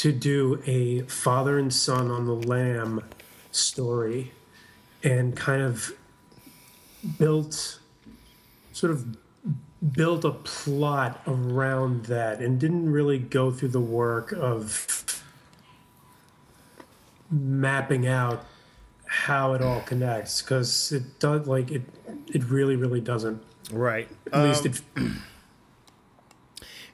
to 0.00 0.12
do 0.12 0.62
a 0.64 1.02
father 1.02 1.58
and 1.58 1.70
son 1.74 2.10
on 2.10 2.24
the 2.24 2.32
lam 2.32 3.04
story 3.50 4.32
and 5.04 5.36
kind 5.36 5.60
of 5.60 5.92
built 7.18 7.80
sort 8.72 8.92
of 8.92 9.14
built 9.92 10.24
a 10.24 10.30
plot 10.30 11.20
around 11.26 12.06
that 12.06 12.38
and 12.40 12.58
didn't 12.58 12.90
really 12.90 13.18
go 13.18 13.50
through 13.50 13.68
the 13.68 13.78
work 13.78 14.32
of 14.32 15.22
mapping 17.30 18.06
out 18.06 18.46
how 19.04 19.52
it 19.52 19.60
all 19.60 19.82
connects 19.82 20.40
because 20.40 20.92
it 20.92 21.18
does 21.18 21.46
like 21.46 21.70
it 21.70 21.82
it 22.28 22.42
really 22.44 22.74
really 22.74 23.02
doesn't 23.02 23.42
right. 23.70 24.08
at 24.32 24.44
least 24.44 24.64
Um, 24.64 24.72
it 24.72 25.12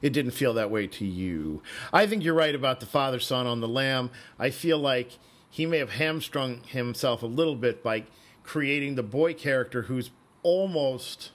it 0.01 0.11
didn't 0.13 0.31
feel 0.31 0.53
that 0.53 0.69
way 0.71 0.87
to 0.87 1.05
you. 1.05 1.61
I 1.91 2.05
think 2.07 2.23
you're 2.23 2.33
right 2.33 2.55
about 2.55 2.79
the 2.79 2.85
father 2.85 3.19
son 3.19 3.47
on 3.47 3.59
the 3.61 3.67
lam. 3.67 4.09
I 4.39 4.49
feel 4.49 4.77
like 4.79 5.17
he 5.49 5.65
may 5.65 5.77
have 5.79 5.91
hamstrung 5.91 6.61
himself 6.63 7.23
a 7.23 7.27
little 7.27 7.55
bit 7.55 7.81
by 7.83 8.03
creating 8.43 8.95
the 8.95 9.03
boy 9.03 9.33
character 9.33 9.83
who's 9.83 10.11
almost 10.43 11.31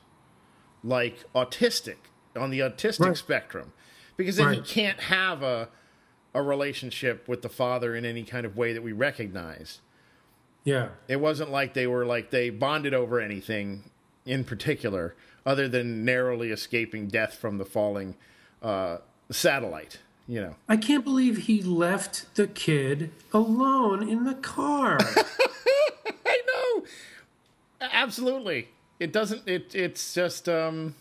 like 0.85 1.25
autistic 1.35 1.97
on 2.37 2.51
the 2.51 2.61
autistic 2.61 3.01
Right. 3.07 3.17
spectrum 3.17 3.73
because 4.17 4.37
then 4.37 4.55
he 4.55 4.61
can't 4.61 5.01
have 5.01 5.43
a 5.43 5.69
a 6.35 6.41
relationship 6.43 7.29
with 7.29 7.43
the 7.43 7.49
father 7.51 7.95
in 7.95 8.07
any 8.07 8.23
kind 8.25 8.47
of 8.47 8.57
way 8.57 8.73
that 8.73 8.83
we 8.83 8.91
recognize. 8.93 9.81
yeah 10.65 10.89
It 11.07 11.21
wasn't 11.21 11.51
like 11.51 11.75
they 11.75 11.87
were 11.87 12.07
like 12.07 12.31
they 12.31 12.49
bonded 12.49 12.95
over 12.95 13.21
anything 13.21 13.91
in 14.25 14.45
particular, 14.45 15.15
other 15.45 15.69
than 15.69 16.05
narrowly 16.07 16.51
escaping 16.51 17.09
death 17.09 17.35
from 17.35 17.59
the 17.59 17.65
falling 17.67 18.17
uh, 18.63 18.99
satellite. 19.31 19.99
You 20.29 20.41
know, 20.41 20.55
I 20.69 20.77
can't 20.77 21.05
believe 21.05 21.47
he 21.47 21.63
left 21.63 22.35
the 22.37 22.47
kid 22.47 23.11
alone 23.33 24.09
in 24.09 24.25
the 24.25 24.35
car. 24.35 24.99
I 26.27 26.43
know, 26.47 26.85
absolutely. 27.81 28.69
It 29.01 29.13
doesn't. 29.13 29.47
It 29.47 29.75
it's 29.75 30.15
just 30.15 30.49
um. 30.49 30.95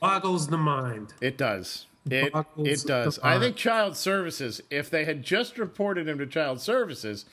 Boggles 0.00 0.48
the 0.48 0.58
mind. 0.58 1.14
It 1.22 1.38
does. 1.38 1.86
It 2.10 2.32
Boggles 2.32 2.68
it 2.68 2.86
does. 2.86 3.18
I 3.20 3.38
think 3.38 3.56
Child 3.56 3.96
Services. 3.96 4.60
If 4.70 4.90
they 4.90 5.06
had 5.06 5.22
just 5.22 5.58
reported 5.58 6.06
him 6.06 6.18
to 6.18 6.26
Child 6.26 6.60
Services, 6.60 7.24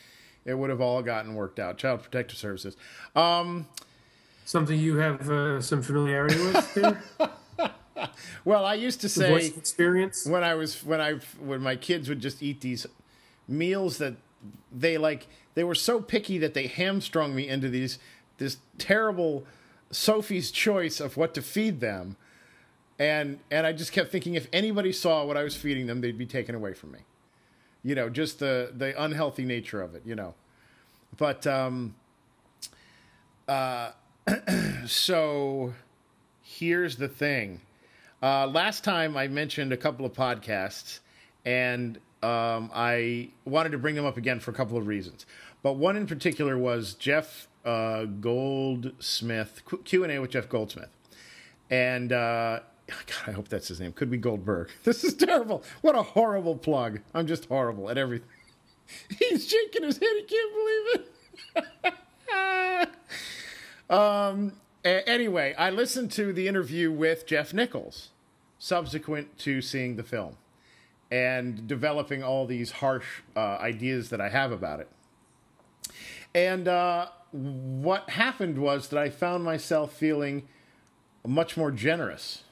it 0.46 0.54
would 0.54 0.70
have 0.70 0.80
all 0.80 1.02
gotten 1.04 1.36
worked 1.36 1.60
out. 1.60 1.78
Child 1.78 2.04
Protective 2.04 2.38
Services. 2.38 2.78
Um. 3.16 3.68
Something 4.46 4.78
you 4.78 4.98
have 4.98 5.30
uh, 5.30 5.62
some 5.62 5.82
familiarity 5.82 6.38
with 6.38 6.74
there? 6.74 7.02
Well, 8.46 8.66
I 8.66 8.74
used 8.74 9.02
to 9.02 9.10
say 9.10 9.48
experience? 9.48 10.26
when 10.26 10.44
I 10.44 10.56
was 10.56 10.84
when 10.84 11.00
I 11.00 11.14
when 11.40 11.62
my 11.62 11.76
kids 11.76 12.10
would 12.10 12.20
just 12.20 12.42
eat 12.44 12.62
these 12.62 12.86
meals 13.48 13.98
that 14.00 14.16
they 14.72 14.98
like 14.98 15.28
they 15.56 15.64
were 15.64 15.76
so 15.76 16.02
picky 16.02 16.38
that 16.40 16.54
they 16.54 16.68
hamstrung 16.68 17.36
me 17.36 17.48
into 17.48 17.70
these 17.70 18.00
this 18.38 18.58
terrible 18.78 19.46
Sophie's 19.92 20.52
choice 20.52 21.00
of 21.00 21.18
what 21.18 21.34
to 21.36 21.42
feed 21.42 21.80
them. 21.80 22.18
And 23.00 23.40
and 23.52 23.66
I 23.66 23.74
just 23.74 23.92
kept 23.92 24.12
thinking 24.12 24.36
if 24.36 24.48
anybody 24.54 24.92
saw 24.92 25.26
what 25.26 25.38
I 25.38 25.44
was 25.44 25.56
feeding 25.56 25.88
them, 25.88 26.02
they'd 26.02 26.18
be 26.18 26.26
taken 26.26 26.56
away 26.56 26.74
from 26.74 26.92
me. 26.92 27.00
You 27.84 27.96
know, 27.96 28.10
just 28.10 28.40
the 28.40 28.72
the 28.76 29.02
unhealthy 29.02 29.46
nature 29.46 29.82
of 29.82 29.96
it, 29.96 30.04
you 30.06 30.16
know. 30.16 30.36
But 31.18 31.46
um 31.48 31.96
uh 33.48 33.92
so 34.86 35.74
here's 36.42 36.98
the 36.98 37.08
thing. 37.08 37.62
Uh, 38.24 38.48
last 38.48 38.86
time 38.86 39.18
I 39.18 39.28
mentioned 39.28 39.74
a 39.74 39.78
couple 39.78 40.06
of 40.06 40.14
podcasts, 40.14 41.02
and 41.44 41.98
um, 42.24 42.72
I 42.74 43.32
wanted 43.44 43.74
to 43.74 43.78
bring 43.78 43.96
them 43.96 44.06
up 44.06 44.16
again 44.16 44.40
for 44.40 44.52
a 44.52 44.54
couple 44.54 44.78
of 44.78 44.88
reasons. 44.88 45.26
But 45.62 45.74
one 45.74 45.98
in 45.98 46.08
particular 46.08 46.58
was 46.58 46.94
Jeff 46.94 47.50
uh, 47.66 48.06
Goldsmith 48.06 49.64
Q 49.84 50.04
and 50.06 50.14
A 50.14 50.20
with 50.20 50.32
Jeff 50.32 50.48
Goldsmith, 50.48 50.88
and 51.70 52.14
uh, 52.14 52.62
God, 52.88 53.28
I 53.28 53.32
hope 53.32 53.50
that's 53.50 53.68
his 53.68 53.82
name. 53.82 53.92
Could 53.92 54.10
be 54.10 54.16
Goldberg. 54.16 54.70
This 54.86 55.04
is 55.04 55.16
terrible. 55.16 55.62
What 55.82 55.98
a 55.98 56.04
horrible 56.04 56.56
plug. 56.56 57.02
I'm 57.14 57.28
just 57.28 57.50
horrible 57.50 57.90
at 57.90 57.98
everything. 57.98 58.30
He's 59.20 59.50
shaking 59.50 59.84
his 59.84 59.98
head. 59.98 60.08
He 60.16 60.24
can't 60.24 60.54
believe 61.56 61.94
it. 62.80 62.90
um. 63.94 64.54
anyway, 64.86 65.54
I 65.58 65.72
listened 65.72 66.14
to 66.14 66.32
the 66.32 66.48
interview 66.48 66.90
with 66.90 67.26
Jeff 67.26 67.54
Nichols 67.54 68.12
subsequent 68.64 69.38
to 69.38 69.62
seeing 69.62 69.98
the 69.98 70.04
film 70.04 70.38
and 71.12 71.68
developing 71.68 72.24
all 72.24 72.46
these 72.46 72.72
harsh 72.72 73.20
uh, 73.36 73.58
ideas 73.60 74.10
that 74.10 74.22
I 74.22 74.30
have 74.30 74.54
about 74.54 74.80
it. 74.80 74.88
And 76.34 76.70
uh, 76.70 77.08
what 77.32 78.12
happened 78.12 78.58
was 78.58 78.88
that 78.88 78.98
I 78.98 79.10
found 79.10 79.44
myself 79.44 79.92
feeling 79.92 80.48
much 81.28 81.58
more 81.58 81.72
generous 81.72 82.44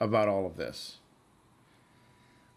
about 0.00 0.26
all 0.26 0.46
of 0.46 0.56
this. 0.56 0.96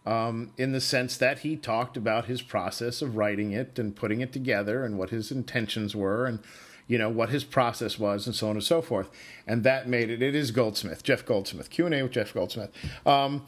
Um, 0.07 0.51
in 0.57 0.71
the 0.71 0.81
sense 0.81 1.15
that 1.17 1.39
he 1.39 1.55
talked 1.55 1.95
about 1.95 2.25
his 2.25 2.41
process 2.41 3.03
of 3.03 3.15
writing 3.15 3.51
it 3.51 3.77
and 3.77 3.95
putting 3.95 4.19
it 4.19 4.33
together 4.33 4.83
and 4.83 4.97
what 4.97 5.11
his 5.11 5.31
intentions 5.31 5.95
were 5.95 6.25
and 6.25 6.39
you 6.87 6.97
know 6.97 7.09
what 7.09 7.29
his 7.29 7.43
process 7.43 7.97
was 7.97 8.25
and 8.27 8.35
so 8.35 8.49
on 8.49 8.55
and 8.55 8.63
so 8.63 8.81
forth. 8.81 9.09
And 9.47 9.63
that 9.63 9.87
made 9.87 10.09
it 10.09 10.21
it 10.21 10.35
is 10.35 10.51
goldsmith 10.51 11.03
jeff 11.03 11.25
goldsmith 11.25 11.69
q&a 11.69 12.01
with 12.01 12.11
jeff 12.11 12.33
goldsmith. 12.33 12.71
Um, 13.05 13.45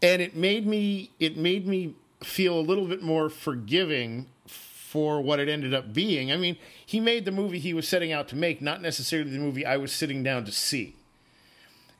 and 0.00 0.20
it 0.20 0.36
made 0.36 0.66
me 0.66 1.10
it 1.18 1.36
made 1.36 1.66
me 1.66 1.94
feel 2.22 2.58
a 2.58 2.60
little 2.62 2.86
bit 2.86 3.02
more 3.02 3.28
forgiving 3.28 4.26
for 4.46 5.20
what 5.22 5.40
it 5.40 5.48
ended 5.48 5.72
up 5.72 5.92
being. 5.92 6.30
I 6.30 6.36
mean 6.36 6.56
he 6.84 7.00
made 7.00 7.24
the 7.24 7.32
movie 7.32 7.58
he 7.58 7.74
was 7.74 7.88
setting 7.88 8.12
out 8.12 8.28
to 8.28 8.36
make 8.36 8.60
not 8.60 8.82
necessarily 8.82 9.30
the 9.30 9.38
movie 9.38 9.64
i 9.64 9.76
was 9.76 9.92
sitting 9.92 10.22
down 10.22 10.44
to 10.44 10.52
see. 10.52 10.96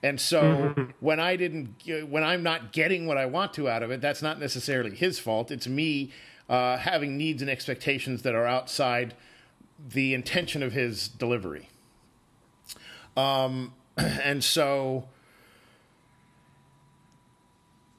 And 0.03 0.21
so 0.21 0.75
when 1.01 1.21
I 1.21 1.37
didn't, 1.37 1.77
when 2.09 2.25
I'm 2.25 2.43
not 2.43 2.73
getting 2.73 3.07
what 3.07 3.17
I 3.17 3.27
want 3.27 3.55
to 3.55 3.69
out 3.69 3.83
of 3.83 3.91
it, 3.93 4.01
that's 4.01 4.21
not 4.21 4.41
necessarily 4.41 4.95
his 4.97 5.19
fault. 5.19 5.51
It's 5.51 5.69
me 5.69 6.11
uh, 6.49 6.77
having 6.77 7.17
needs 7.17 7.41
and 7.41 7.51
expectations 7.51 8.23
that 8.23 8.35
are 8.35 8.47
outside 8.47 9.15
the 9.89 10.15
intention 10.15 10.63
of 10.63 10.73
his 10.73 11.09
delivery. 11.09 11.69
Um, 13.17 13.75
and 13.97 14.43
so, 14.43 15.09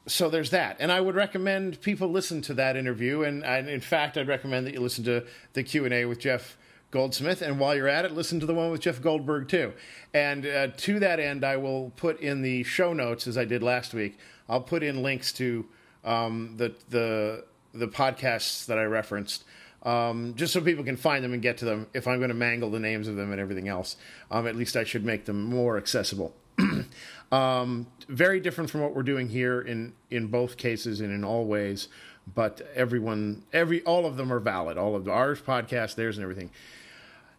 so 0.08 0.30
there's 0.30 0.50
that. 0.52 0.78
And 0.80 0.92
I 0.92 1.02
would 1.02 1.16
recommend 1.16 1.82
people 1.82 2.10
listen 2.10 2.42
to 2.44 2.54
that 2.56 2.76
interview. 2.76 3.24
And, 3.24 3.44
and 3.44 3.70
in 3.70 3.82
fact, 3.82 4.18
I'd 4.18 4.28
recommend 4.28 4.68
that 4.68 4.74
you 4.74 4.80
listen 4.80 5.04
to 5.06 5.26
the 5.54 5.64
Q 5.64 5.86
and 5.86 5.94
A 5.94 6.06
with 6.06 6.20
Jeff 6.20 6.58
Goldsmith. 6.92 7.42
And 7.42 7.60
while 7.60 7.76
you're 7.76 7.88
at 7.88 8.06
it, 8.06 8.12
listen 8.12 8.40
to 8.40 8.46
the 8.46 8.54
one 8.54 8.70
with 8.72 8.82
Jeff 8.82 9.02
Goldberg 9.02 9.50
too. 9.50 9.74
And 10.14 10.46
uh, 10.46 10.68
to 10.68 11.00
that 11.00 11.20
end, 11.20 11.44
I 11.44 11.58
will 11.58 11.92
put 11.96 12.20
in 12.20 12.42
the 12.42 12.64
show 12.64 12.94
notes 12.94 13.28
as 13.28 13.38
I 13.38 13.46
did 13.46 13.64
last 13.64 13.94
week. 13.94 14.18
I'll 14.48 14.62
put 14.62 14.84
in 14.84 15.02
links 15.02 15.32
to 15.34 15.66
um, 16.04 16.56
the 16.58 16.76
the 16.90 17.46
the 17.74 17.88
podcasts 17.88 18.66
that 18.68 18.78
I 18.78 18.84
referenced. 18.84 19.44
Um, 19.84 20.34
just 20.36 20.54
so 20.54 20.62
people 20.62 20.84
can 20.84 20.96
find 20.96 21.24
them 21.24 21.34
and 21.34 21.42
get 21.42 21.58
to 21.58 21.66
them. 21.66 21.88
If 21.94 22.08
I'm 22.08 22.20
going 22.20 22.30
to 22.30 22.36
mangle 22.36 22.72
the 22.72 22.80
names 22.80 23.08
of 23.08 23.16
them 23.16 23.32
and 23.32 23.40
everything 23.40 23.68
else, 23.68 23.98
um, 24.32 24.48
at 24.48 24.56
least 24.56 24.76
I 24.76 24.84
should 24.84 25.06
make 25.06 25.26
them 25.26 25.44
more 25.44 25.78
accessible. 25.78 26.34
um, 27.32 27.88
very 28.08 28.40
different 28.40 28.70
from 28.70 28.82
what 28.82 28.96
we're 28.96 29.04
doing 29.04 29.30
here 29.30 29.62
in 29.62 29.94
in 30.10 30.28
both 30.28 30.58
cases 30.58 31.02
and 31.02 31.12
in 31.12 31.24
all 31.24 31.46
ways. 31.46 31.90
But 32.34 32.62
everyone, 32.74 33.44
every 33.52 33.84
all 33.84 34.06
of 34.06 34.16
them 34.16 34.32
are 34.32 34.40
valid. 34.40 34.78
All 34.78 34.96
of 34.96 35.04
the 35.04 35.12
ours 35.12 35.42
podcast, 35.42 35.96
theirs, 35.96 36.18
and 36.18 36.24
everything. 36.24 36.52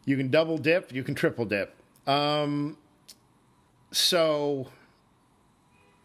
You 0.05 0.19
can 0.19 0.31
double 0.31 0.59
dip. 0.59 0.93
You 0.93 1.03
can 1.03 1.15
triple 1.15 1.47
dip. 1.47 1.75
Um, 2.07 2.77
so 3.91 4.69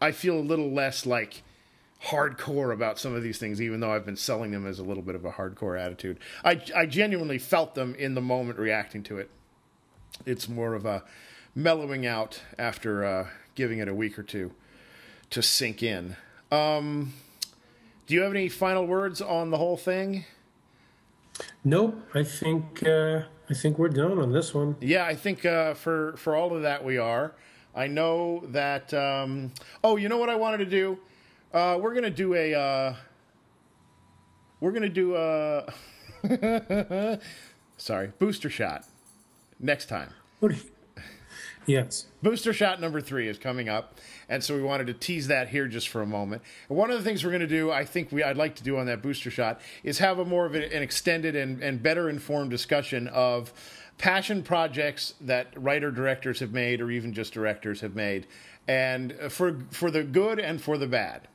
I 0.00 0.12
feel 0.12 0.38
a 0.38 0.40
little 0.40 0.70
less 0.70 1.04
like 1.04 1.42
hardcore 2.04 2.72
about 2.72 2.98
some 2.98 3.14
of 3.14 3.22
these 3.22 3.38
things, 3.38 3.60
even 3.60 3.80
though 3.80 3.92
I've 3.92 4.06
been 4.06 4.16
selling 4.16 4.50
them 4.50 4.66
as 4.66 4.78
a 4.78 4.82
little 4.82 5.02
bit 5.02 5.14
of 5.14 5.24
a 5.24 5.32
hardcore 5.32 5.78
attitude. 5.78 6.18
I, 6.44 6.60
I 6.74 6.86
genuinely 6.86 7.38
felt 7.38 7.74
them 7.74 7.94
in 7.94 8.14
the 8.14 8.20
moment 8.22 8.58
reacting 8.58 9.02
to 9.04 9.18
it. 9.18 9.30
It's 10.24 10.48
more 10.48 10.74
of 10.74 10.86
a 10.86 11.02
mellowing 11.54 12.06
out 12.06 12.40
after 12.58 13.04
uh, 13.04 13.28
giving 13.54 13.78
it 13.78 13.88
a 13.88 13.94
week 13.94 14.18
or 14.18 14.22
two 14.22 14.52
to 15.30 15.42
sink 15.42 15.82
in. 15.82 16.16
Um, 16.50 17.12
do 18.06 18.14
you 18.14 18.22
have 18.22 18.32
any 18.32 18.48
final 18.48 18.86
words 18.86 19.20
on 19.20 19.50
the 19.50 19.58
whole 19.58 19.76
thing? 19.76 20.24
Nope. 21.64 22.00
I 22.14 22.22
think 22.24 22.82
uh, 22.86 23.22
I 23.48 23.54
think 23.54 23.78
we're 23.78 23.88
done 23.88 24.18
on 24.18 24.32
this 24.32 24.52
one. 24.54 24.76
Yeah, 24.80 25.04
I 25.04 25.14
think 25.14 25.44
uh, 25.44 25.74
for 25.74 26.14
for 26.16 26.34
all 26.34 26.54
of 26.54 26.62
that 26.62 26.84
we 26.84 26.98
are. 26.98 27.32
I 27.74 27.86
know 27.86 28.42
that. 28.48 28.92
Um, 28.92 29.52
oh, 29.84 29.96
you 29.96 30.08
know 30.08 30.18
what 30.18 30.28
I 30.28 30.34
wanted 30.34 30.58
to 30.58 30.66
do? 30.66 30.98
Uh, 31.52 31.78
we're 31.80 31.94
gonna 31.94 32.10
do 32.10 32.34
a. 32.34 32.54
Uh, 32.54 32.94
we're 34.60 34.72
gonna 34.72 34.88
do 34.88 35.16
a. 35.16 35.66
sorry, 37.76 38.12
booster 38.18 38.50
shot 38.50 38.84
next 39.58 39.86
time. 39.88 40.10
Yes. 41.66 42.06
Booster 42.22 42.52
shot 42.52 42.80
number 42.80 43.00
three 43.00 43.28
is 43.28 43.38
coming 43.38 43.68
up, 43.68 43.98
and 44.28 44.42
so 44.42 44.56
we 44.56 44.62
wanted 44.62 44.86
to 44.88 44.94
tease 44.94 45.28
that 45.28 45.48
here 45.48 45.68
just 45.68 45.88
for 45.88 46.02
a 46.02 46.06
moment. 46.06 46.42
And 46.68 46.76
one 46.76 46.90
of 46.90 46.98
the 46.98 47.04
things 47.04 47.24
we're 47.24 47.30
going 47.30 47.40
to 47.40 47.46
do, 47.46 47.70
I 47.70 47.84
think 47.84 48.10
we 48.10 48.22
I'd 48.22 48.36
like 48.36 48.56
to 48.56 48.62
do 48.62 48.78
on 48.78 48.86
that 48.86 49.02
booster 49.02 49.30
shot, 49.30 49.60
is 49.84 49.98
have 49.98 50.18
a 50.18 50.24
more 50.24 50.46
of 50.46 50.54
an 50.54 50.82
extended 50.82 51.36
and, 51.36 51.62
and 51.62 51.82
better 51.82 52.08
informed 52.08 52.50
discussion 52.50 53.08
of 53.08 53.52
passion 53.98 54.42
projects 54.42 55.14
that 55.20 55.48
writer 55.56 55.90
directors 55.90 56.40
have 56.40 56.52
made, 56.52 56.80
or 56.80 56.90
even 56.90 57.12
just 57.12 57.32
directors 57.32 57.80
have 57.82 57.94
made, 57.94 58.26
and 58.66 59.14
for 59.28 59.60
for 59.70 59.90
the 59.90 60.02
good 60.02 60.38
and 60.38 60.60
for 60.60 60.78
the 60.78 60.86
bad. 60.86 61.28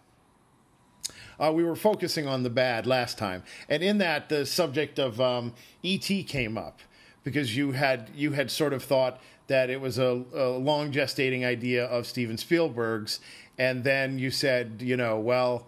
Uh, 1.40 1.52
we 1.54 1.64
were 1.64 1.76
focusing 1.76 2.28
on 2.28 2.44
the 2.44 2.50
bad 2.50 2.88
last 2.88 3.18
time, 3.18 3.44
and 3.70 3.84
in 3.84 3.98
that 3.98 4.30
the 4.30 4.46
subject 4.46 5.00
of 5.00 5.20
um, 5.20 5.54
ET 5.84 6.08
came 6.28 6.58
up 6.58 6.80
because 7.24 7.56
you 7.58 7.74
had 7.74 8.10
you 8.16 8.32
had 8.32 8.50
sort 8.50 8.74
of 8.74 8.84
thought 8.84 9.20
that 9.48 9.70
it 9.70 9.82
was 9.82 9.98
a, 9.98 10.24
a 10.34 10.50
long 10.58 10.92
gestating 10.92 11.46
idea 11.46 11.86
of 11.86 12.08
Steven 12.08 12.38
Spielberg's, 12.38 13.20
and 13.58 13.84
then 13.84 14.18
you 14.20 14.32
said, 14.32 14.82
you 14.82 14.98
know, 14.98 15.20
well. 15.20 15.68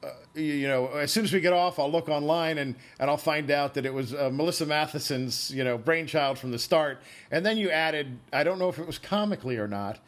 Uh, 0.00 0.10
you 0.36 0.68
know, 0.68 0.86
as 0.90 1.10
soon 1.10 1.24
as 1.24 1.32
we 1.32 1.40
get 1.40 1.52
off, 1.52 1.80
I'll 1.80 1.90
look 1.90 2.08
online 2.08 2.58
and, 2.58 2.76
and 3.00 3.10
I'll 3.10 3.16
find 3.16 3.50
out 3.50 3.74
that 3.74 3.84
it 3.84 3.92
was 3.92 4.14
uh, 4.14 4.30
Melissa 4.32 4.64
Mathison's, 4.64 5.52
you 5.52 5.64
know, 5.64 5.76
brainchild 5.76 6.38
from 6.38 6.52
the 6.52 6.58
start. 6.60 7.00
And 7.32 7.44
then 7.44 7.56
you 7.56 7.68
added, 7.70 8.20
I 8.32 8.44
don't 8.44 8.60
know 8.60 8.68
if 8.68 8.78
it 8.78 8.86
was 8.86 8.96
comically 8.96 9.56
or 9.56 9.66
not. 9.66 9.98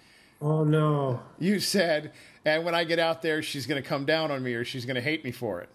Oh 0.41 0.63
no. 0.63 1.21
You 1.41 1.59
said, 1.59 2.13
and 2.45 2.65
when 2.65 2.75
I 2.75 2.85
get 2.85 2.99
out 2.99 3.23
there, 3.23 3.43
she's 3.43 3.67
going 3.67 3.83
to 3.83 3.89
come 3.89 4.05
down 4.05 4.31
on 4.31 4.43
me 4.43 4.55
or 4.55 4.65
she's 4.65 4.85
going 4.85 4.97
to 4.97 5.01
hate 5.03 5.25
me 5.25 5.31
for 5.31 5.61
it. 5.61 5.69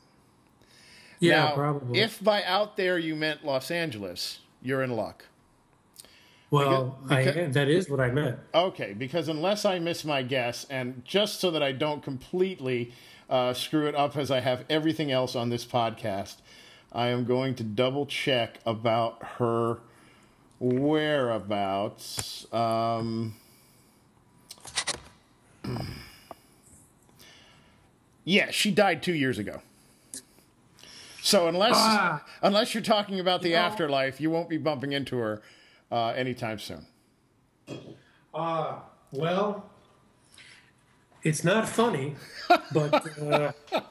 Yeah, 1.19 1.45
now, 1.45 1.53
probably. 1.55 1.99
If 1.99 2.23
by 2.23 2.43
out 2.43 2.75
there 2.77 2.97
you 2.97 3.15
meant 3.15 3.45
Los 3.45 3.71
Angeles, 3.71 4.39
you're 4.61 4.83
in 4.83 4.91
luck. 4.95 5.25
well, 6.49 6.97
because- 7.07 7.37
I, 7.37 7.45
that 7.47 7.69
is 7.69 7.89
what 7.89 7.99
I 7.99 8.09
meant. 8.11 8.37
Okay, 8.53 8.93
because 8.93 9.27
unless 9.29 9.63
I 9.65 9.79
miss 9.79 10.03
my 10.03 10.23
guess, 10.23 10.65
and 10.69 11.03
just 11.05 11.39
so 11.39 11.51
that 11.51 11.63
I 11.63 11.71
don't 11.71 12.03
completely 12.03 12.91
uh, 13.29 13.53
screw 13.53 13.87
it 13.87 13.95
up 13.95 14.17
as 14.17 14.29
I 14.29 14.41
have 14.41 14.65
everything 14.69 15.11
else 15.11 15.35
on 15.35 15.49
this 15.49 15.65
podcast, 15.65 16.35
I 16.91 17.07
am 17.07 17.25
going 17.25 17.55
to 17.55 17.63
double 17.63 18.05
check 18.05 18.59
about 18.65 19.23
her 19.37 19.79
whereabouts. 20.59 22.45
Um, 22.53 23.35
yeah, 28.25 28.51
she 28.51 28.71
died 28.71 29.01
two 29.01 29.13
years 29.13 29.37
ago. 29.39 29.61
So 31.21 31.47
unless 31.47 31.75
Ah. 31.75 32.23
unless 32.43 32.73
you're 32.75 32.83
talking 32.83 33.19
about 33.19 33.41
the 33.41 33.55
afterlife, 33.55 34.19
you 34.21 34.29
won't 34.29 34.49
be 34.49 34.57
bumping 34.57 34.91
into 34.91 35.17
her 35.17 35.41
uh, 35.91 36.07
anytime 36.09 36.59
soon. 36.59 36.85
Ah, 38.33 38.83
well, 39.11 39.69
it's 41.23 41.43
not 41.43 41.67
funny, 41.67 42.15
but 42.71 42.93
uh, 43.19 43.51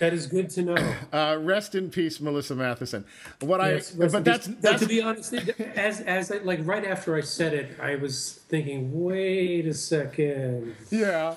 that 0.00 0.12
is 0.12 0.26
good 0.26 0.50
to 0.50 0.62
know. 0.62 0.94
Uh, 1.12 1.38
rest 1.40 1.74
in 1.74 1.88
peace, 1.88 2.20
Melissa 2.20 2.54
Mathison. 2.54 3.04
What 3.40 3.60
Yes, 3.62 3.94
I 3.98 4.08
but 4.08 4.24
that's. 4.24 4.46
That's 4.46 4.82
to 4.82 4.88
be 4.88 5.00
honest. 5.00 5.32
As 5.32 6.00
as 6.00 6.30
I, 6.30 6.38
like 6.38 6.60
right 6.64 6.84
after 6.84 7.16
I 7.16 7.22
said 7.22 7.54
it, 7.54 7.78
I 7.80 7.94
was 7.94 8.40
thinking, 8.50 8.90
wait 9.02 9.66
a 9.66 9.72
second. 9.74 10.74
yeah. 10.90 11.36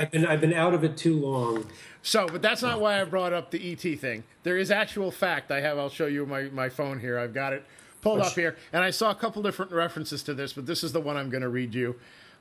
I've 0.00 0.10
been 0.10 0.24
I've 0.24 0.40
been 0.40 0.54
out 0.54 0.72
of 0.72 0.82
it 0.82 0.96
too 0.96 1.14
long. 1.14 1.66
So, 2.00 2.26
but 2.26 2.40
that's 2.40 2.62
not 2.62 2.80
why 2.80 2.98
I 2.98 3.04
brought 3.04 3.34
up 3.34 3.50
the 3.50 3.72
ET 3.72 4.00
thing. 4.00 4.24
There 4.44 4.56
is 4.56 4.70
actual 4.70 5.10
fact. 5.10 5.50
I 5.50 5.60
have. 5.60 5.78
I'll 5.78 5.90
show 5.90 6.06
you 6.06 6.24
my 6.24 6.44
my 6.44 6.70
phone 6.70 7.00
here. 7.00 7.18
I've 7.18 7.34
got 7.34 7.52
it 7.52 7.66
pulled 8.00 8.20
up 8.20 8.32
here, 8.32 8.56
and 8.72 8.82
I 8.82 8.90
saw 8.90 9.10
a 9.10 9.14
couple 9.14 9.42
different 9.42 9.72
references 9.72 10.22
to 10.22 10.32
this, 10.32 10.54
but 10.54 10.64
this 10.64 10.82
is 10.82 10.92
the 10.92 11.02
one 11.02 11.18
I'm 11.18 11.28
going 11.28 11.42
to 11.42 11.50
read 11.50 11.74
you. 11.74 11.96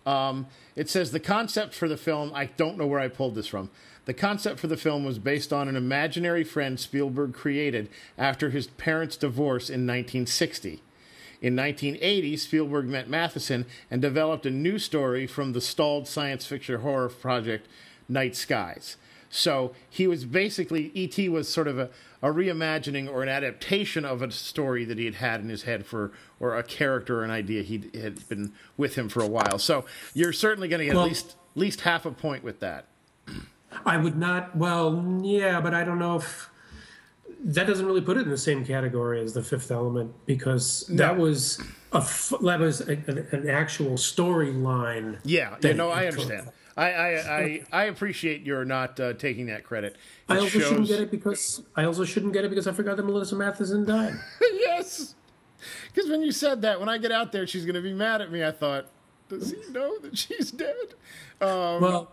Um, 0.06 0.48
it 0.78 0.90
says 0.90 1.12
the 1.12 1.20
concept 1.20 1.74
for 1.74 1.90
the 1.90 1.98
film. 1.98 2.32
I 2.34 2.46
don't 2.46 2.78
know 2.78 2.88
where 2.88 3.02
I 3.02 3.10
pulled 3.10 3.36
this 3.36 3.48
from. 3.48 3.70
The 4.06 4.14
concept 4.14 4.62
for 4.62 4.68
the 4.68 4.78
film 4.78 5.04
was 5.04 5.20
based 5.20 5.52
on 5.52 5.68
an 5.68 5.76
imaginary 5.76 6.46
friend 6.46 6.80
Spielberg 6.80 7.34
created 7.34 7.90
after 8.18 8.52
his 8.52 8.68
parents' 8.68 9.18
divorce 9.18 9.70
in 9.70 9.86
1960. 9.86 10.82
In 11.42 11.56
1980, 11.56 12.38
Spielberg 12.38 12.88
met 12.88 13.10
Mathison 13.10 13.66
and 13.90 14.02
developed 14.02 14.46
a 14.46 14.52
new 14.52 14.78
story 14.78 15.26
from 15.26 15.54
the 15.54 15.62
stalled 15.62 16.08
science 16.08 16.46
fiction 16.46 16.82
horror 16.82 17.10
project 17.10 17.68
Night 18.10 18.36
Skies. 18.36 18.98
So 19.30 19.74
he 19.90 20.08
was 20.08 20.26
basically, 20.26 20.92
E.T. 20.94 21.30
was 21.30 21.48
sort 21.48 21.68
of 21.68 21.78
a, 21.78 21.90
a 22.22 22.30
reimagining 22.30 23.08
or 23.10 23.22
an 23.22 23.30
adaptation 23.30 24.04
of 24.04 24.22
a 24.22 24.32
story 24.32 24.84
that 24.86 24.98
he 24.98 25.06
had 25.06 25.16
had 25.16 25.42
in 25.42 25.50
his 25.50 25.64
head 25.64 25.86
for, 25.86 26.12
or 26.40 26.58
a 26.58 26.64
character 26.64 27.20
or 27.20 27.24
an 27.24 27.32
idea 27.32 27.62
he 27.62 27.90
had 28.00 28.28
been 28.28 28.54
with 28.76 28.96
him 28.96 29.08
for 29.08 29.22
a 29.22 29.28
while. 29.28 29.60
So 29.60 29.86
you're 30.14 30.34
certainly 30.34 30.68
going 30.68 30.80
to 30.80 30.86
get 30.86 30.96
Well- 30.96 31.04
at 31.06 31.10
least, 31.10 31.36
at 31.56 31.58
least 31.60 31.82
half 31.82 32.06
a 32.06 32.12
point 32.12 32.44
with 32.44 32.60
that. 32.60 32.86
I 33.86 33.98
would 33.98 34.18
not. 34.18 34.56
Well, 34.56 35.22
yeah, 35.24 35.62
but 35.62 35.76
I 35.76 35.84
don't 35.84 36.00
know 36.00 36.16
if 36.16 36.50
that 37.44 37.68
doesn't 37.68 37.86
really 37.86 38.02
put 38.02 38.18
it 38.18 38.22
in 38.22 38.30
the 38.30 38.38
same 38.38 38.66
category 38.66 39.22
as 39.22 39.34
the 39.34 39.44
Fifth 39.44 39.72
Element 39.72 40.14
because 40.26 40.86
that 40.90 41.18
was 41.18 41.62
a 41.94 41.98
f- 41.98 42.34
that 42.42 42.60
was 42.60 42.82
a, 42.82 42.92
an, 42.92 43.50
actual 43.50 43.92
storyline. 43.92 45.20
Yeah, 45.24 45.56
you 45.62 45.74
know, 45.74 45.90
I 45.90 46.08
understand. 46.08 46.52
I, 46.76 46.92
I, 46.92 47.38
I, 47.40 47.64
I 47.74 47.84
appreciate 47.86 48.44
your 48.44 48.64
not 48.64 49.00
uh, 49.00 49.14
taking 49.14 49.48
that 49.48 49.66
credit. 49.66 49.94
It 50.30 50.34
I 50.34 50.38
also 50.38 50.60
shouldn't 50.60 50.88
get 50.88 51.02
it 51.02 51.12
because 51.12 51.62
I 51.76 51.84
also 51.84 52.06
shouldn't 52.06 52.32
get 52.32 52.46
it 52.46 52.50
because 52.50 52.68
I 52.68 52.72
forgot 52.72 52.96
that 52.96 53.04
Melissa 53.04 53.36
Mathison 53.36 53.86
died. 53.86 54.14
yes. 54.42 55.16
Because 55.94 56.10
when 56.10 56.22
you 56.22 56.32
said 56.32 56.62
that, 56.62 56.80
when 56.80 56.88
I 56.88 56.98
get 56.98 57.12
out 57.12 57.34
there, 57.34 57.46
she's 57.46 57.66
going 57.66 57.76
to 57.76 57.82
be 57.82 57.94
mad 57.94 58.22
at 58.22 58.32
me. 58.32 58.46
I 58.46 58.52
thought, 58.52 58.88
does 59.30 59.52
he 59.52 59.72
know 59.72 59.98
that 60.00 60.18
she's 60.18 60.52
dead? 60.52 60.96
Um, 61.40 61.82
Well, 61.82 62.12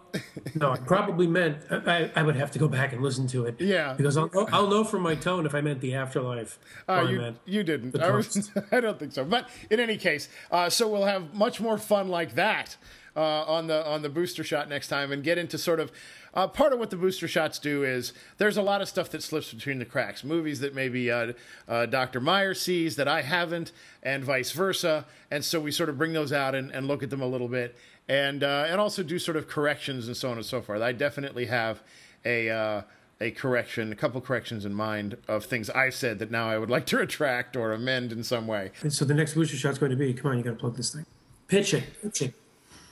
no, 0.55 0.71
I 0.73 0.77
probably 0.77 1.27
meant 1.27 1.59
I, 1.71 2.11
I 2.15 2.23
would 2.23 2.37
have 2.37 2.51
to 2.53 2.59
go 2.59 2.69
back 2.69 2.93
and 2.93 3.03
listen 3.03 3.27
to 3.29 3.47
it. 3.47 3.61
Yeah. 3.61 3.95
because 3.95 4.17
I'll 4.17 4.31
know, 4.33 4.49
I'll 4.53 4.69
know 4.69 4.85
from 4.85 5.03
my 5.03 5.15
tone 5.15 5.47
if 5.47 5.55
I 5.55 5.61
meant 5.61 5.81
the 5.81 5.95
afterlife. 5.95 6.59
Uh, 6.89 7.07
you, 7.11 7.19
meant 7.19 7.39
you 7.45 7.65
didn't. 7.65 8.01
I, 8.01 8.11
was. 8.11 8.51
I 8.73 8.81
don't 8.81 8.99
think 8.99 9.13
so. 9.13 9.25
But 9.25 9.49
in 9.71 9.81
any 9.81 9.97
case, 9.97 10.29
uh, 10.51 10.71
so 10.71 10.87
we'll 10.89 11.07
have 11.07 11.35
much 11.35 11.61
more 11.61 11.79
fun 11.79 12.09
like 12.09 12.35
that 12.35 12.77
uh, 13.17 13.21
on 13.45 13.67
the 13.67 13.85
on 13.87 14.03
the 14.03 14.09
booster 14.11 14.45
shot 14.45 14.69
next 14.69 14.89
time, 14.89 15.11
and 15.11 15.25
get 15.25 15.39
into 15.39 15.59
sort 15.59 15.81
of 15.81 15.91
uh, 16.37 16.47
part 16.47 16.75
of 16.75 16.79
what 16.79 16.91
the 16.91 16.97
booster 16.97 17.27
shots 17.27 17.59
do 17.59 17.83
is 17.83 18.13
there's 18.37 18.59
a 18.59 18.63
lot 18.63 18.83
of 18.83 18.89
stuff 18.89 19.11
that 19.11 19.23
slips 19.23 19.53
between 19.53 19.79
the 19.79 19.87
cracks. 19.87 20.23
Movies 20.23 20.61
that 20.61 20.75
maybe 20.75 21.11
uh, 21.11 21.33
uh, 21.67 21.87
Dr. 21.87 22.21
Meyer 22.21 22.53
sees 22.53 22.97
that 22.97 23.09
I 23.09 23.23
haven't, 23.23 23.73
and 24.03 24.23
vice 24.23 24.53
versa. 24.53 25.07
And 25.31 25.43
so 25.43 25.59
we 25.59 25.73
sort 25.73 25.89
of 25.89 25.97
bring 25.97 26.13
those 26.13 26.33
out 26.33 26.55
and, 26.55 26.71
and 26.71 26.87
look 26.87 27.03
at 27.03 27.09
them 27.09 27.23
a 27.23 27.27
little 27.27 27.49
bit, 27.49 27.75
and 28.07 28.45
uh, 28.45 28.67
and 28.69 28.79
also 28.79 29.03
do 29.03 29.19
sort 29.19 29.39
of 29.39 29.49
corrections 29.49 30.07
and 30.07 30.17
so 30.17 30.31
on 30.31 30.37
and 30.37 30.45
so 30.47 30.61
forth. 30.61 30.83
I 30.83 30.93
definitely 30.93 31.47
have 31.47 31.83
a. 32.25 32.51
Uh, 32.51 32.83
a 33.19 33.31
correction, 33.31 33.93
a 33.93 33.97
couple 33.97 34.21
corrections 34.21 34.67
in 34.67 34.75
mind 34.75 35.17
of 35.27 35.47
things 35.47 35.71
I've 35.71 35.95
said 35.95 36.19
that 36.19 36.31
now 36.31 36.51
I 36.51 36.59
would 36.59 36.69
like 36.77 36.85
to 36.87 36.99
retract 36.99 37.57
or 37.57 37.73
amend 37.73 38.13
in 38.13 38.23
some 38.23 38.47
way. 38.47 38.73
so 38.91 39.07
the 39.07 39.15
next 39.15 39.33
booster 39.33 39.57
shot's 39.57 39.79
going 39.79 39.89
to 39.89 39.97
be. 39.97 40.13
Come 40.13 40.33
on, 40.33 40.37
you 40.37 40.45
got 40.45 40.51
to 40.51 40.57
plug 40.57 40.77
this 40.77 40.93
thing. 40.93 41.07
Pitch 41.49 41.73
it. 41.73 41.85
Pitch 42.03 42.21
it. 42.21 42.35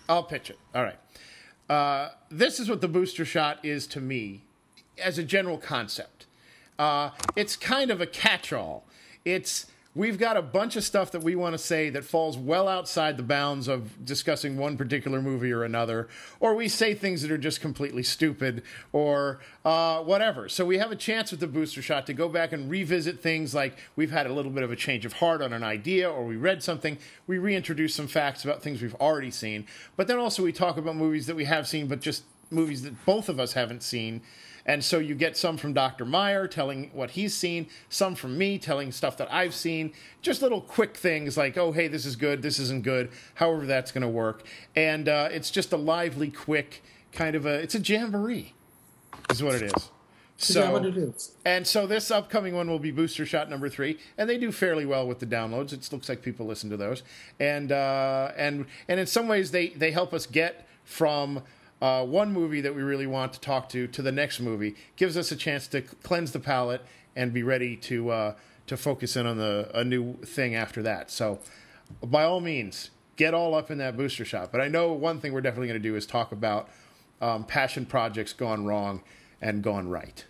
I'll 0.08 0.22
pitch 0.22 0.48
it. 0.48 0.58
All 0.74 0.82
right. 0.82 0.96
Uh, 1.74 2.10
this 2.30 2.60
is 2.60 2.70
what 2.70 2.80
the 2.80 2.86
booster 2.86 3.24
shot 3.24 3.58
is 3.64 3.88
to 3.88 4.00
me 4.00 4.42
as 4.96 5.18
a 5.18 5.24
general 5.24 5.58
concept. 5.58 6.24
Uh, 6.78 7.10
it's 7.34 7.56
kind 7.56 7.90
of 7.90 8.00
a 8.00 8.06
catch-all. 8.06 8.84
It's 9.24 9.66
we've 9.94 10.18
got 10.18 10.36
a 10.36 10.42
bunch 10.42 10.74
of 10.74 10.82
stuff 10.82 11.12
that 11.12 11.22
we 11.22 11.36
want 11.36 11.54
to 11.54 11.58
say 11.58 11.88
that 11.90 12.04
falls 12.04 12.36
well 12.36 12.66
outside 12.66 13.16
the 13.16 13.22
bounds 13.22 13.68
of 13.68 14.04
discussing 14.04 14.56
one 14.56 14.76
particular 14.76 15.22
movie 15.22 15.52
or 15.52 15.62
another, 15.62 16.08
or 16.40 16.54
we 16.54 16.68
say 16.68 16.94
things 16.94 17.22
that 17.22 17.30
are 17.30 17.38
just 17.38 17.60
completely 17.60 18.02
stupid 18.02 18.62
or 18.92 19.38
uh, 19.64 20.00
whatever. 20.00 20.48
So 20.48 20.64
we 20.64 20.78
have 20.78 20.90
a 20.90 20.96
chance 20.96 21.30
with 21.30 21.40
the 21.40 21.46
booster 21.46 21.80
shot 21.80 22.06
to 22.06 22.12
go 22.12 22.28
back 22.28 22.52
and 22.52 22.68
revisit 22.68 23.20
things 23.20 23.54
like 23.54 23.78
we've 23.94 24.10
had 24.10 24.26
a 24.26 24.32
little 24.32 24.50
bit 24.50 24.64
of 24.64 24.72
a 24.72 24.76
change 24.76 25.04
of 25.04 25.14
heart 25.14 25.40
on 25.40 25.52
an 25.52 25.62
idea 25.62 26.10
or 26.10 26.24
we 26.24 26.36
read 26.36 26.62
something, 26.62 26.98
we 27.26 27.38
reintroduce 27.38 27.94
some 27.94 28.08
facts 28.08 28.44
about 28.44 28.62
things 28.62 28.82
we've 28.82 28.96
already 28.96 29.30
seen, 29.30 29.66
but 29.96 30.08
then 30.08 30.18
also 30.18 30.42
we 30.42 30.52
talk 30.52 30.76
about 30.76 30.96
movies 30.96 31.26
that 31.26 31.36
we 31.36 31.44
have 31.44 31.68
seen 31.68 31.86
but 31.86 32.00
just 32.00 32.24
movies 32.50 32.82
that 32.82 33.04
both 33.04 33.28
of 33.28 33.38
us 33.38 33.52
haven't 33.52 33.82
seen 33.82 34.22
and 34.66 34.82
so 34.82 34.98
you 34.98 35.14
get 35.14 35.36
some 35.36 35.56
from 35.56 35.72
Dr. 35.72 36.04
Meyer 36.04 36.48
telling 36.48 36.90
what 36.92 37.12
he's 37.12 37.34
seen, 37.34 37.66
some 37.88 38.14
from 38.14 38.38
me 38.38 38.58
telling 38.58 38.92
stuff 38.92 39.16
that 39.18 39.32
I've 39.32 39.54
seen, 39.54 39.92
just 40.22 40.40
little 40.42 40.60
quick 40.60 40.96
things 40.96 41.36
like, 41.36 41.58
oh, 41.58 41.72
hey, 41.72 41.88
this 41.88 42.06
is 42.06 42.16
good, 42.16 42.42
this 42.42 42.58
isn't 42.58 42.82
good, 42.82 43.10
however 43.34 43.66
that's 43.66 43.92
going 43.92 44.02
to 44.02 44.08
work. 44.08 44.42
And 44.74 45.08
uh, 45.08 45.28
it's 45.30 45.50
just 45.50 45.72
a 45.72 45.76
lively, 45.76 46.30
quick 46.30 46.82
kind 47.12 47.36
of 47.36 47.44
a, 47.46 47.54
it's 47.54 47.74
a 47.74 47.80
jamboree, 47.80 48.54
is 49.30 49.42
what 49.42 49.54
it 49.54 49.62
is. 49.62 49.90
So, 50.36 50.64
yeah, 50.64 50.72
what 50.72 50.84
it 50.84 50.96
is. 50.96 51.32
and 51.44 51.64
so 51.64 51.86
this 51.86 52.10
upcoming 52.10 52.56
one 52.56 52.68
will 52.68 52.80
be 52.80 52.90
Booster 52.90 53.24
Shot 53.24 53.48
number 53.48 53.68
three, 53.68 53.98
and 54.18 54.28
they 54.28 54.36
do 54.36 54.50
fairly 54.50 54.84
well 54.84 55.06
with 55.06 55.20
the 55.20 55.26
downloads. 55.26 55.72
It 55.72 55.88
looks 55.92 56.08
like 56.08 56.22
people 56.22 56.44
listen 56.44 56.70
to 56.70 56.76
those, 56.76 57.04
and 57.38 57.70
uh, 57.70 58.32
and 58.36 58.66
and 58.88 58.98
in 58.98 59.06
some 59.06 59.28
ways 59.28 59.52
they 59.52 59.68
they 59.68 59.92
help 59.92 60.12
us 60.12 60.26
get 60.26 60.66
from 60.84 61.42
uh, 61.80 62.04
one 62.04 62.32
movie 62.32 62.60
that 62.60 62.74
we 62.74 62.82
really 62.82 63.06
want 63.06 63.32
to 63.34 63.40
talk 63.40 63.68
to 63.70 63.86
to 63.86 64.02
the 64.02 64.12
next 64.12 64.40
movie 64.40 64.74
gives 64.96 65.16
us 65.16 65.30
a 65.32 65.36
chance 65.36 65.66
to 65.68 65.82
cleanse 65.82 66.32
the 66.32 66.40
palate 66.40 66.82
and 67.16 67.32
be 67.32 67.42
ready 67.42 67.76
to 67.76 68.10
uh, 68.10 68.34
to 68.66 68.76
focus 68.76 69.16
in 69.16 69.26
on 69.26 69.38
the 69.38 69.70
a 69.74 69.84
new 69.84 70.14
thing 70.24 70.54
after 70.54 70.82
that. 70.82 71.10
So, 71.10 71.40
by 72.02 72.24
all 72.24 72.40
means, 72.40 72.90
get 73.16 73.34
all 73.34 73.54
up 73.54 73.70
in 73.70 73.78
that 73.78 73.96
booster 73.96 74.24
shot. 74.24 74.50
But 74.52 74.60
I 74.60 74.68
know 74.68 74.92
one 74.92 75.20
thing 75.20 75.32
we're 75.32 75.40
definitely 75.40 75.68
going 75.68 75.82
to 75.82 75.88
do 75.88 75.96
is 75.96 76.06
talk 76.06 76.32
about 76.32 76.68
um, 77.20 77.44
passion 77.44 77.86
projects 77.86 78.32
gone 78.32 78.64
wrong 78.64 79.02
and 79.40 79.62
gone 79.62 79.88
right. 79.88 80.24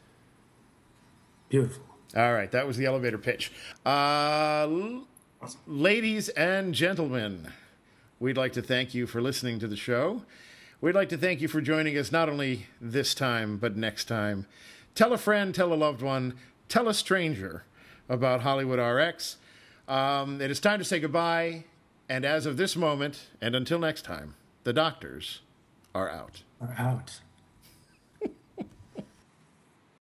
Beautiful. 1.49 1.85
All 2.16 2.33
right, 2.33 2.51
that 2.53 2.66
was 2.66 2.77
the 2.77 2.87
elevator 2.87 3.19
pitch. 3.19 3.53
Uh, 3.85 4.66
l- 4.69 5.07
ladies 5.66 6.29
and 6.31 6.73
gentlemen, 6.73 7.53
we'd 8.21 8.37
like 8.37 8.53
to 8.53 8.62
thank 8.62 8.95
you 8.95 9.07
for 9.07 9.21
listening 9.21 9.59
to 9.59 9.66
the 9.66 9.77
show. 9.77 10.23
We'd 10.85 10.94
like 10.94 11.09
to 11.09 11.16
thank 11.16 11.40
you 11.40 11.48
for 11.48 11.62
joining 11.62 11.97
us 11.97 12.12
not 12.12 12.28
only 12.28 12.66
this 12.78 13.15
time, 13.15 13.56
but 13.56 13.74
next 13.74 14.05
time. 14.05 14.44
Tell 14.94 15.15
a 15.15 15.16
friend, 15.16 15.55
tell 15.55 15.73
a 15.73 15.74
loved 15.74 16.02
one, 16.02 16.35
tell 16.69 16.89
a 16.89 16.93
stranger 16.93 17.65
about 18.06 18.43
Hollywood 18.43 18.78
RX. 18.78 19.39
Um, 19.89 20.43
it 20.43 20.51
is 20.51 20.61
time 20.61 20.78
to 20.81 20.85
say 20.85 21.01
goodbye, 21.01 21.65
and 22.06 22.27
as 22.27 22.44
of 22.44 22.59
this 22.59 22.77
moment, 22.77 23.28
and 23.40 23.56
until 23.56 23.78
next 23.78 24.02
time, 24.02 24.35
the 24.65 24.74
doctors 24.74 25.40
are 25.94 26.11
out. 26.11 26.43
Are 26.61 26.74
out. 26.77 27.20